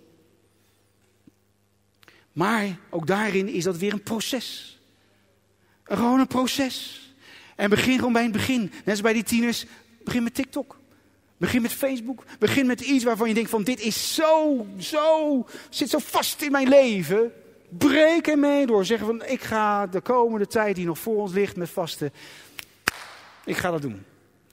Maar 2.32 2.78
ook 2.90 3.08
daarin 3.08 3.48
is 3.48 3.64
dat 3.64 3.78
weer 3.78 3.94
een 3.94 4.04
proces. 4.04 4.80
Gewoon 5.84 6.20
een 6.20 6.28
proces. 6.28 7.08
En 7.56 7.70
begin 7.70 7.98
gewoon 7.98 8.14
bij 8.14 8.24
het 8.24 8.32
begin. 8.32 8.62
Net 8.62 8.90
als 8.90 9.02
bij 9.02 9.14
die 9.14 9.24
tieners, 9.24 9.66
begin 10.04 10.24
met 10.24 10.34
TikTok. 10.34 10.79
Begin 11.40 11.62
met 11.62 11.74
Facebook. 11.74 12.24
Begin 12.40 12.66
met 12.66 12.82
iets 12.82 13.04
waarvan 13.04 13.28
je 13.28 13.34
denkt 13.34 13.50
van 13.50 13.64
dit 13.64 13.80
is 13.80 14.16
zo, 14.16 14.66
zo, 14.78 15.46
zit 15.70 15.90
zo 15.90 15.98
vast 15.98 16.42
in 16.42 16.52
mijn 16.52 16.68
leven. 16.68 17.32
Breek 17.70 18.28
ermee 18.28 18.66
door. 18.66 18.86
Zeggen 18.86 19.08
van 19.08 19.26
ik 19.26 19.42
ga 19.42 19.88
de 19.88 20.02
komende 20.02 20.48
tijd 20.48 20.76
die 20.76 20.86
nog 20.86 21.00
voor 21.00 21.16
ons 21.16 21.34
ligt 21.34 21.56
met 21.56 21.70
vasten. 21.70 22.12
Ik 23.46 23.58
ga 23.58 23.72
dat 23.72 23.82
doen. 23.82 24.04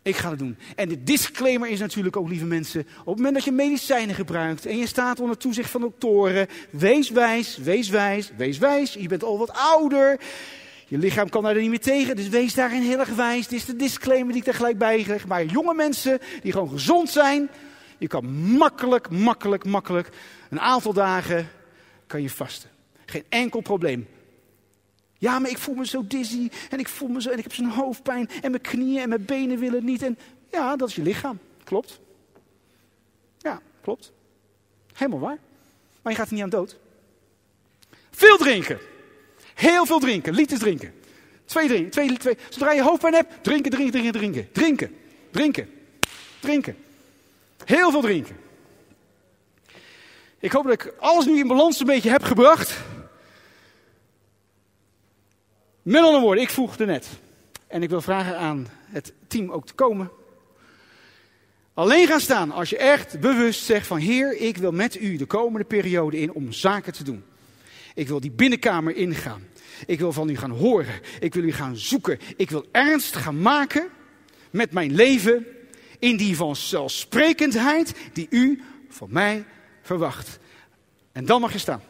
Ik 0.03 0.17
ga 0.17 0.29
dat 0.29 0.39
doen. 0.39 0.57
En 0.77 0.89
de 0.89 1.03
disclaimer 1.03 1.69
is 1.69 1.79
natuurlijk 1.79 2.17
ook, 2.17 2.29
lieve 2.29 2.45
mensen, 2.45 2.81
op 2.81 3.07
het 3.07 3.17
moment 3.17 3.35
dat 3.35 3.45
je 3.45 3.53
medicijnen 3.53 4.15
gebruikt 4.15 4.67
en 4.67 4.79
je 4.79 4.87
staat 4.87 5.21
onder 5.21 5.37
toezicht 5.37 5.71
van 5.71 5.81
doktoren, 5.81 6.47
wees 6.71 7.11
wijs, 7.11 7.57
wees 7.57 7.89
wijs, 7.89 8.31
wees 8.37 8.59
wijs. 8.59 8.93
Je 8.93 9.09
bent 9.09 9.25
al 9.25 9.39
wat 9.39 9.53
ouder. 9.53 10.21
Je 10.89 10.99
lichaam 10.99 11.29
kan 11.29 11.43
daar 11.43 11.55
niet 11.55 11.71
meer 11.71 11.81
tegen, 11.81 12.17
dus 12.17 12.29
wees 12.29 12.55
daarin 12.55 12.83
heel 12.83 12.99
erg 12.99 13.15
wijs. 13.15 13.49
Dit 13.49 13.59
is 13.59 13.65
de 13.65 13.77
disclaimer 13.77 14.33
die 14.33 14.43
ik 14.43 14.49
er 14.49 14.55
gelijk 14.55 14.79
bij 14.79 15.05
leg. 15.07 15.27
Maar 15.27 15.45
jonge 15.45 15.75
mensen 15.75 16.19
die 16.43 16.53
gewoon 16.53 16.71
gezond 16.71 17.11
zijn, 17.11 17.49
je 17.99 18.07
kan 18.07 18.27
makkelijk, 18.35 19.11
makkelijk, 19.11 19.65
makkelijk 19.65 20.09
een 20.51 20.61
aantal 20.61 20.93
dagen 20.93 21.49
kan 22.07 22.23
je 22.23 22.31
vasten. 22.31 22.71
Geen 23.07 23.25
enkel 23.29 23.61
probleem. 23.61 24.09
Ja, 25.19 25.39
maar 25.39 25.51
ik 25.51 25.59
voel 25.59 25.75
me 25.75 25.87
zo 25.87 26.05
dizzy 26.07 26.49
en 26.71 26.79
ik 26.79 26.89
voel 26.89 27.09
me 27.09 27.23
zo 27.23 27.31
en 27.31 27.39
ik 27.39 27.43
heb 27.43 27.55
zo'n 27.55 27.71
hoofdpijn 27.71 28.31
en 28.43 28.51
mijn 28.51 28.63
knieën 28.63 29.03
en 29.03 29.09
mijn 29.09 29.25
benen 29.25 29.59
willen 29.59 29.85
niet. 29.85 30.03
En 30.03 30.19
ja, 30.51 30.77
dat 30.77 30.89
is 30.89 30.95
je 30.95 31.03
lichaam. 31.03 31.39
Klopt. 31.65 32.01
Ja, 33.39 33.61
klopt. 33.81 34.13
Helemaal 34.93 35.21
waar. 35.21 35.39
Maar 36.03 36.13
je 36.13 36.19
gaat 36.19 36.29
er 36.29 36.35
niet 36.35 36.43
aan 36.43 36.49
dood. 36.49 36.77
Veel 38.11 38.37
drinken. 38.37 38.79
Heel 39.57 39.87
veel 39.87 39.99
drinken. 39.99 40.35
Liters 40.35 40.61
drinken. 40.61 40.93
Twee 41.45 41.69
drinken. 41.69 41.91
Twee, 41.91 42.19
twee. 42.19 42.37
Zodra 42.49 42.73
je 42.73 42.83
hoofdpijn 42.83 43.15
hebt, 43.15 43.45
drinken, 43.45 43.71
drinken, 43.71 43.93
drinken, 43.93 44.13
drinken. 44.13 44.49
Drinken. 44.53 44.97
Drinken. 45.31 45.69
Drinken. 46.41 46.77
Heel 47.65 47.91
veel 47.91 48.01
drinken. 48.01 48.37
Ik 50.39 50.53
hoop 50.53 50.65
dat 50.65 50.73
ik 50.73 50.95
alles 50.99 51.27
nu 51.27 51.39
in 51.39 51.47
balans 51.47 51.81
een 51.81 51.87
beetje 51.87 52.11
heb 52.11 52.23
gebracht. 52.23 52.79
Met 55.83 56.03
andere 56.03 56.23
woorden, 56.23 56.43
ik 56.43 56.51
vroeg 56.51 56.79
er 56.79 56.87
net. 56.87 57.09
En 57.67 57.83
ik 57.83 57.89
wil 57.89 58.01
vragen 58.01 58.39
aan 58.39 58.67
het 58.87 59.13
team 59.27 59.51
ook 59.51 59.67
te 59.67 59.75
komen. 59.75 60.11
Alleen 61.75 62.07
gaan 62.07 62.21
staan 62.21 62.51
als 62.51 62.71
je 62.71 62.77
echt 62.77 63.21
bewust 63.21 63.65
zegt 63.65 63.87
van 63.87 63.99
Heer, 63.99 64.37
ik 64.37 64.57
wil 64.57 64.73
met 64.73 65.01
u 65.01 65.17
de 65.17 65.27
komende 65.27 65.67
periode 65.67 66.19
in 66.19 66.33
om 66.33 66.53
zaken 66.53 66.93
te 66.93 67.05
doen. 67.05 67.25
Ik 67.97 68.09
wil 68.09 68.21
die 68.21 68.31
binnenkamer 68.31 68.97
ingaan. 68.97 69.49
Ik 69.87 69.99
wil 69.99 70.13
van 70.13 70.29
u 70.29 70.37
gaan 70.37 70.51
horen. 70.51 71.01
Ik 71.21 71.35
wil 71.35 71.43
u 71.43 71.53
gaan 71.53 71.77
zoeken. 71.77 72.19
Ik 72.37 72.51
wil 72.51 72.67
ernst 72.73 73.17
gaan 73.17 73.41
maken 73.41 73.89
met 74.51 74.73
mijn 74.73 74.95
leven 74.95 75.47
in 75.99 76.17
die 76.17 76.37
vanzelfsprekendheid 76.37 77.95
die 78.13 78.27
u 78.31 78.63
van 78.89 79.09
mij 79.11 79.45
verwacht. 79.83 80.39
En 81.13 81.25
dan 81.25 81.41
mag 81.41 81.53
je 81.53 81.59
staan. 81.59 81.83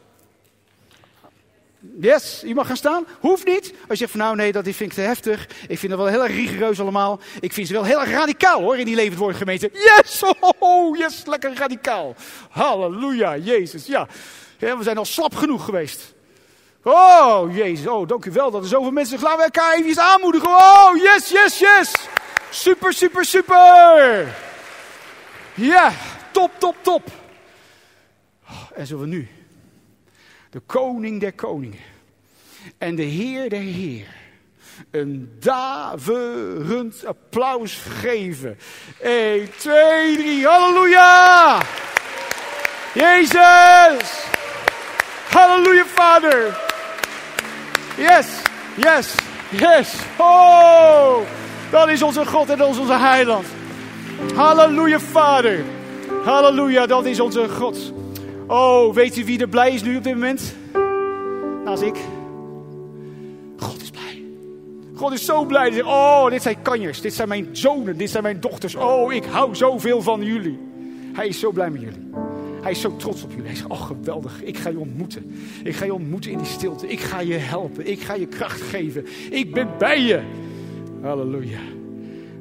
Yes, 2.00 2.42
je 2.46 2.54
mag 2.54 2.66
gaan 2.66 2.76
staan. 2.76 3.06
Hoeft 3.20 3.46
niet. 3.46 3.72
Als 3.88 3.88
je 3.88 3.96
zegt 3.96 4.10
van 4.10 4.20
nou 4.20 4.36
nee, 4.36 4.52
dat 4.52 4.64
vind 4.64 4.80
ik 4.80 4.92
te 4.92 5.00
heftig. 5.00 5.48
Ik 5.68 5.78
vind 5.78 5.92
het 5.92 6.00
wel 6.00 6.10
heel 6.10 6.24
erg 6.24 6.34
rigoureus 6.34 6.80
allemaal. 6.80 7.20
Ik 7.40 7.52
vind 7.52 7.66
ze 7.66 7.72
wel 7.72 7.84
heel 7.84 8.00
erg 8.00 8.10
radicaal 8.10 8.60
hoor 8.60 8.78
in 8.78 8.84
die 8.84 8.94
levend 8.94 9.36
gemeente. 9.36 9.70
Yes, 9.72 10.22
oh, 10.58 10.96
yes, 10.96 11.22
lekker 11.26 11.54
radicaal. 11.54 12.14
Halleluja, 12.50 13.36
Jezus. 13.36 13.86
Ja. 13.86 14.08
Ja, 14.58 14.76
we 14.76 14.82
zijn 14.82 14.98
al 14.98 15.04
slap 15.04 15.34
genoeg 15.34 15.64
geweest. 15.64 16.14
Oh, 16.82 17.56
Jezus. 17.56 17.86
Oh, 17.86 18.08
dank 18.08 18.24
u 18.24 18.32
wel 18.32 18.50
dat 18.50 18.62
er 18.62 18.68
zoveel 18.68 18.90
mensen 18.90 19.20
Laten 19.20 19.38
we 19.38 19.44
elkaar 19.44 19.74
even 19.74 20.02
aanmoedigen. 20.02 20.48
Oh, 20.48 20.96
yes, 20.96 21.28
yes, 21.28 21.58
yes. 21.58 21.92
Super, 22.50 22.92
super, 22.92 23.24
super. 23.24 24.34
Ja, 25.54 25.92
top, 26.32 26.50
top, 26.58 26.76
top. 26.82 27.10
En 28.74 28.86
zullen 28.86 29.02
we 29.02 29.08
nu 29.08 29.28
de 30.50 30.60
koning 30.60 31.20
der 31.20 31.32
koningen 31.32 31.80
en 32.78 32.94
de 32.94 33.02
heer 33.02 33.48
der 33.48 33.60
heer 33.60 34.06
een 34.90 35.36
daverend 35.40 37.04
applaus 37.04 37.74
geven. 37.74 38.58
1, 39.00 39.50
2, 39.56 40.16
3, 40.16 40.46
halleluja! 40.46 41.62
Jezus! 42.94 44.34
Halleluja, 45.36 45.84
Vader! 45.84 46.56
Yes, 47.96 48.42
yes, 48.76 49.14
yes! 49.50 49.94
Oh! 50.18 51.18
Dat 51.70 51.88
is 51.88 52.02
onze 52.02 52.26
God 52.26 52.50
en 52.50 52.58
dat 52.58 52.70
is 52.70 52.78
onze 52.78 52.98
heiland. 52.98 53.46
Halleluja, 54.34 54.98
Vader! 54.98 55.64
Halleluja, 56.24 56.86
dat 56.86 57.04
is 57.04 57.20
onze 57.20 57.48
God. 57.48 57.92
Oh, 58.46 58.94
weet 58.94 59.16
u 59.16 59.24
wie 59.24 59.40
er 59.40 59.48
blij 59.48 59.72
is 59.72 59.82
nu 59.82 59.96
op 59.96 60.04
dit 60.04 60.14
moment? 60.14 60.54
Als 61.64 61.80
ik. 61.80 61.96
God 63.58 63.82
is 63.82 63.90
blij. 63.90 64.22
God 64.94 65.12
is 65.12 65.24
zo 65.24 65.44
blij. 65.44 65.82
Oh, 65.82 66.30
dit 66.30 66.42
zijn 66.42 66.62
kanjers. 66.62 67.00
Dit 67.00 67.14
zijn 67.14 67.28
mijn 67.28 67.48
zonen. 67.52 67.96
Dit 67.96 68.10
zijn 68.10 68.22
mijn 68.22 68.40
dochters. 68.40 68.74
Oh, 68.74 69.12
ik 69.12 69.24
hou 69.24 69.54
zoveel 69.54 70.02
van 70.02 70.22
jullie. 70.22 70.58
Hij 71.12 71.26
is 71.26 71.40
zo 71.40 71.50
blij 71.50 71.70
met 71.70 71.80
jullie. 71.80 72.25
Hij 72.66 72.74
is 72.74 72.80
zo 72.80 72.96
trots 72.96 73.22
op 73.22 73.30
jullie. 73.30 73.46
Hij 73.46 73.54
zegt, 73.54 73.70
oh 73.70 73.80
geweldig, 73.80 74.42
ik 74.42 74.58
ga 74.58 74.68
je 74.68 74.78
ontmoeten. 74.78 75.34
Ik 75.64 75.74
ga 75.74 75.84
je 75.84 75.94
ontmoeten 75.94 76.30
in 76.30 76.38
die 76.38 76.46
stilte. 76.46 76.88
Ik 76.88 77.00
ga 77.00 77.20
je 77.20 77.34
helpen. 77.34 77.86
Ik 77.90 78.00
ga 78.00 78.14
je 78.14 78.26
kracht 78.26 78.60
geven. 78.60 79.06
Ik 79.30 79.54
ben 79.54 79.68
bij 79.78 80.00
je. 80.00 80.20
Halleluja. 81.00 81.58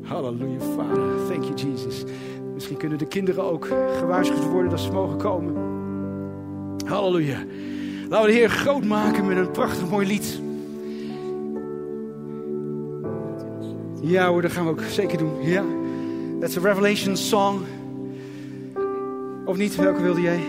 Halleluja, 0.02 0.60
Vader. 0.60 1.28
Thank 1.28 1.44
you, 1.44 1.54
Jesus. 1.54 2.04
Misschien 2.54 2.78
kunnen 2.78 2.98
de 2.98 3.08
kinderen 3.08 3.44
ook 3.44 3.68
gewaarschuwd 3.98 4.44
worden 4.44 4.70
dat 4.70 4.80
ze 4.80 4.92
mogen 4.92 5.18
komen. 5.18 5.54
Halleluja. 6.86 7.44
Laten 8.10 8.26
we 8.26 8.32
de 8.32 8.38
Heer 8.38 8.50
groot 8.50 8.86
maken 8.86 9.28
met 9.28 9.38
een 9.38 9.52
prachtig 9.52 9.90
mooi 9.90 10.08
lied. 10.08 10.40
Ja 14.02 14.28
hoor, 14.28 14.42
dat 14.42 14.52
gaan 14.52 14.64
we 14.66 14.72
ook 14.72 14.82
zeker 14.82 15.18
doen. 15.18 15.42
Ja. 15.42 15.64
That's 16.40 16.58
a 16.58 16.62
Revelation 16.62 17.18
song. 17.18 17.60
Of 19.46 19.58
niet? 19.58 19.76
Welke 19.76 20.02
wilde 20.02 20.22
jij? 20.22 20.40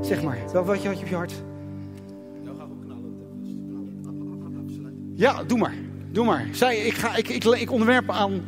Zeg 0.00 0.22
maar. 0.22 0.38
Wel, 0.52 0.64
wat 0.64 0.82
je 0.82 0.88
had 0.88 0.98
je 0.98 1.04
op 1.04 1.10
je 1.10 1.16
hart? 1.16 1.32
Nou 2.42 2.56
gaan 2.56 2.68
we 2.68 2.84
knallen. 2.84 3.12
Ja, 5.14 5.42
doe 5.42 5.58
maar. 5.58 5.74
Doe 6.10 6.24
maar. 6.24 6.48
Zij, 6.52 6.76
ik, 6.76 6.94
ga, 6.94 7.16
ik, 7.16 7.28
ik, 7.28 7.44
ik 7.44 7.70
onderwerp 7.70 8.10
aan 8.10 8.44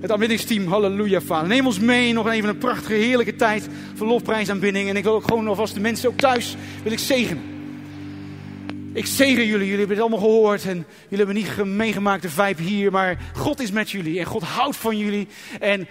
het 0.00 0.12
aanbiddingsteam. 0.12 0.66
Halleluja, 0.66 1.20
Vader. 1.20 1.48
Neem 1.48 1.66
ons 1.66 1.78
mee 1.78 2.12
nog 2.12 2.28
even 2.28 2.48
een 2.48 2.58
prachtige, 2.58 2.94
heerlijke 2.94 3.36
tijd 3.36 3.68
van 3.94 4.06
lofprijsaanbidding. 4.06 4.88
En 4.88 4.96
ik 4.96 5.04
wil 5.04 5.14
ook 5.14 5.28
gewoon 5.28 5.48
alvast 5.48 5.74
de 5.74 5.80
mensen 5.80 6.08
ook 6.08 6.18
thuis 6.18 6.56
wil 6.82 6.92
ik 6.92 6.98
zegenen. 6.98 7.42
Ik 8.92 9.06
zegen 9.06 9.46
jullie. 9.46 9.66
Jullie 9.66 9.78
hebben 9.78 9.96
het 9.96 10.00
allemaal 10.00 10.28
gehoord. 10.28 10.64
En 10.64 10.86
jullie 11.08 11.26
hebben 11.26 11.34
niet 11.34 11.64
meegemaakt 11.64 12.22
de 12.22 12.30
vibe 12.30 12.62
hier. 12.62 12.92
Maar 12.92 13.18
God 13.34 13.60
is 13.60 13.70
met 13.70 13.90
jullie. 13.90 14.18
En 14.18 14.24
God 14.24 14.42
houdt 14.42 14.76
van 14.76 14.98
jullie. 14.98 15.28
En 15.60 15.86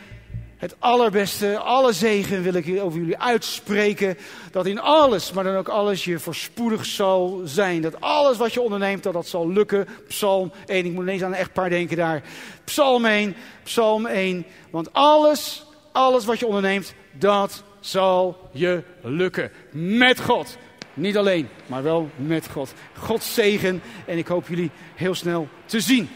het 0.65 0.75
allerbeste, 0.79 1.57
alle 1.57 1.93
zegen 1.93 2.41
wil 2.41 2.53
ik 2.53 2.81
over 2.81 2.99
jullie 2.99 3.17
uitspreken. 3.17 4.17
Dat 4.51 4.65
in 4.65 4.79
alles, 4.79 5.31
maar 5.31 5.43
dan 5.43 5.55
ook 5.55 5.67
alles, 5.67 6.03
je 6.03 6.19
voorspoedig 6.19 6.85
zal 6.85 7.41
zijn. 7.43 7.81
Dat 7.81 8.01
alles 8.01 8.37
wat 8.37 8.53
je 8.53 8.61
onderneemt, 8.61 9.03
dat 9.03 9.13
dat 9.13 9.27
zal 9.27 9.49
lukken. 9.49 9.87
Psalm 10.07 10.51
1, 10.65 10.85
ik 10.85 10.91
moet 10.91 11.03
ineens 11.03 11.21
aan 11.21 11.31
een 11.31 11.37
echtpaar 11.37 11.69
denken 11.69 11.97
daar. 11.97 12.21
Psalm 12.63 13.05
1, 13.05 13.35
Psalm 13.63 14.05
1. 14.05 14.45
Want 14.69 14.93
alles, 14.93 15.65
alles 15.91 16.25
wat 16.25 16.39
je 16.39 16.45
onderneemt, 16.45 16.93
dat 17.11 17.63
zal 17.79 18.49
je 18.51 18.83
lukken. 19.01 19.51
Met 19.71 20.21
God. 20.21 20.57
Niet 20.93 21.17
alleen, 21.17 21.49
maar 21.67 21.83
wel 21.83 22.09
met 22.15 22.49
God. 22.51 22.73
God 22.97 23.23
zegen 23.23 23.81
en 24.05 24.17
ik 24.17 24.27
hoop 24.27 24.47
jullie 24.47 24.71
heel 24.95 25.15
snel 25.15 25.47
te 25.65 25.79
zien. 25.79 26.09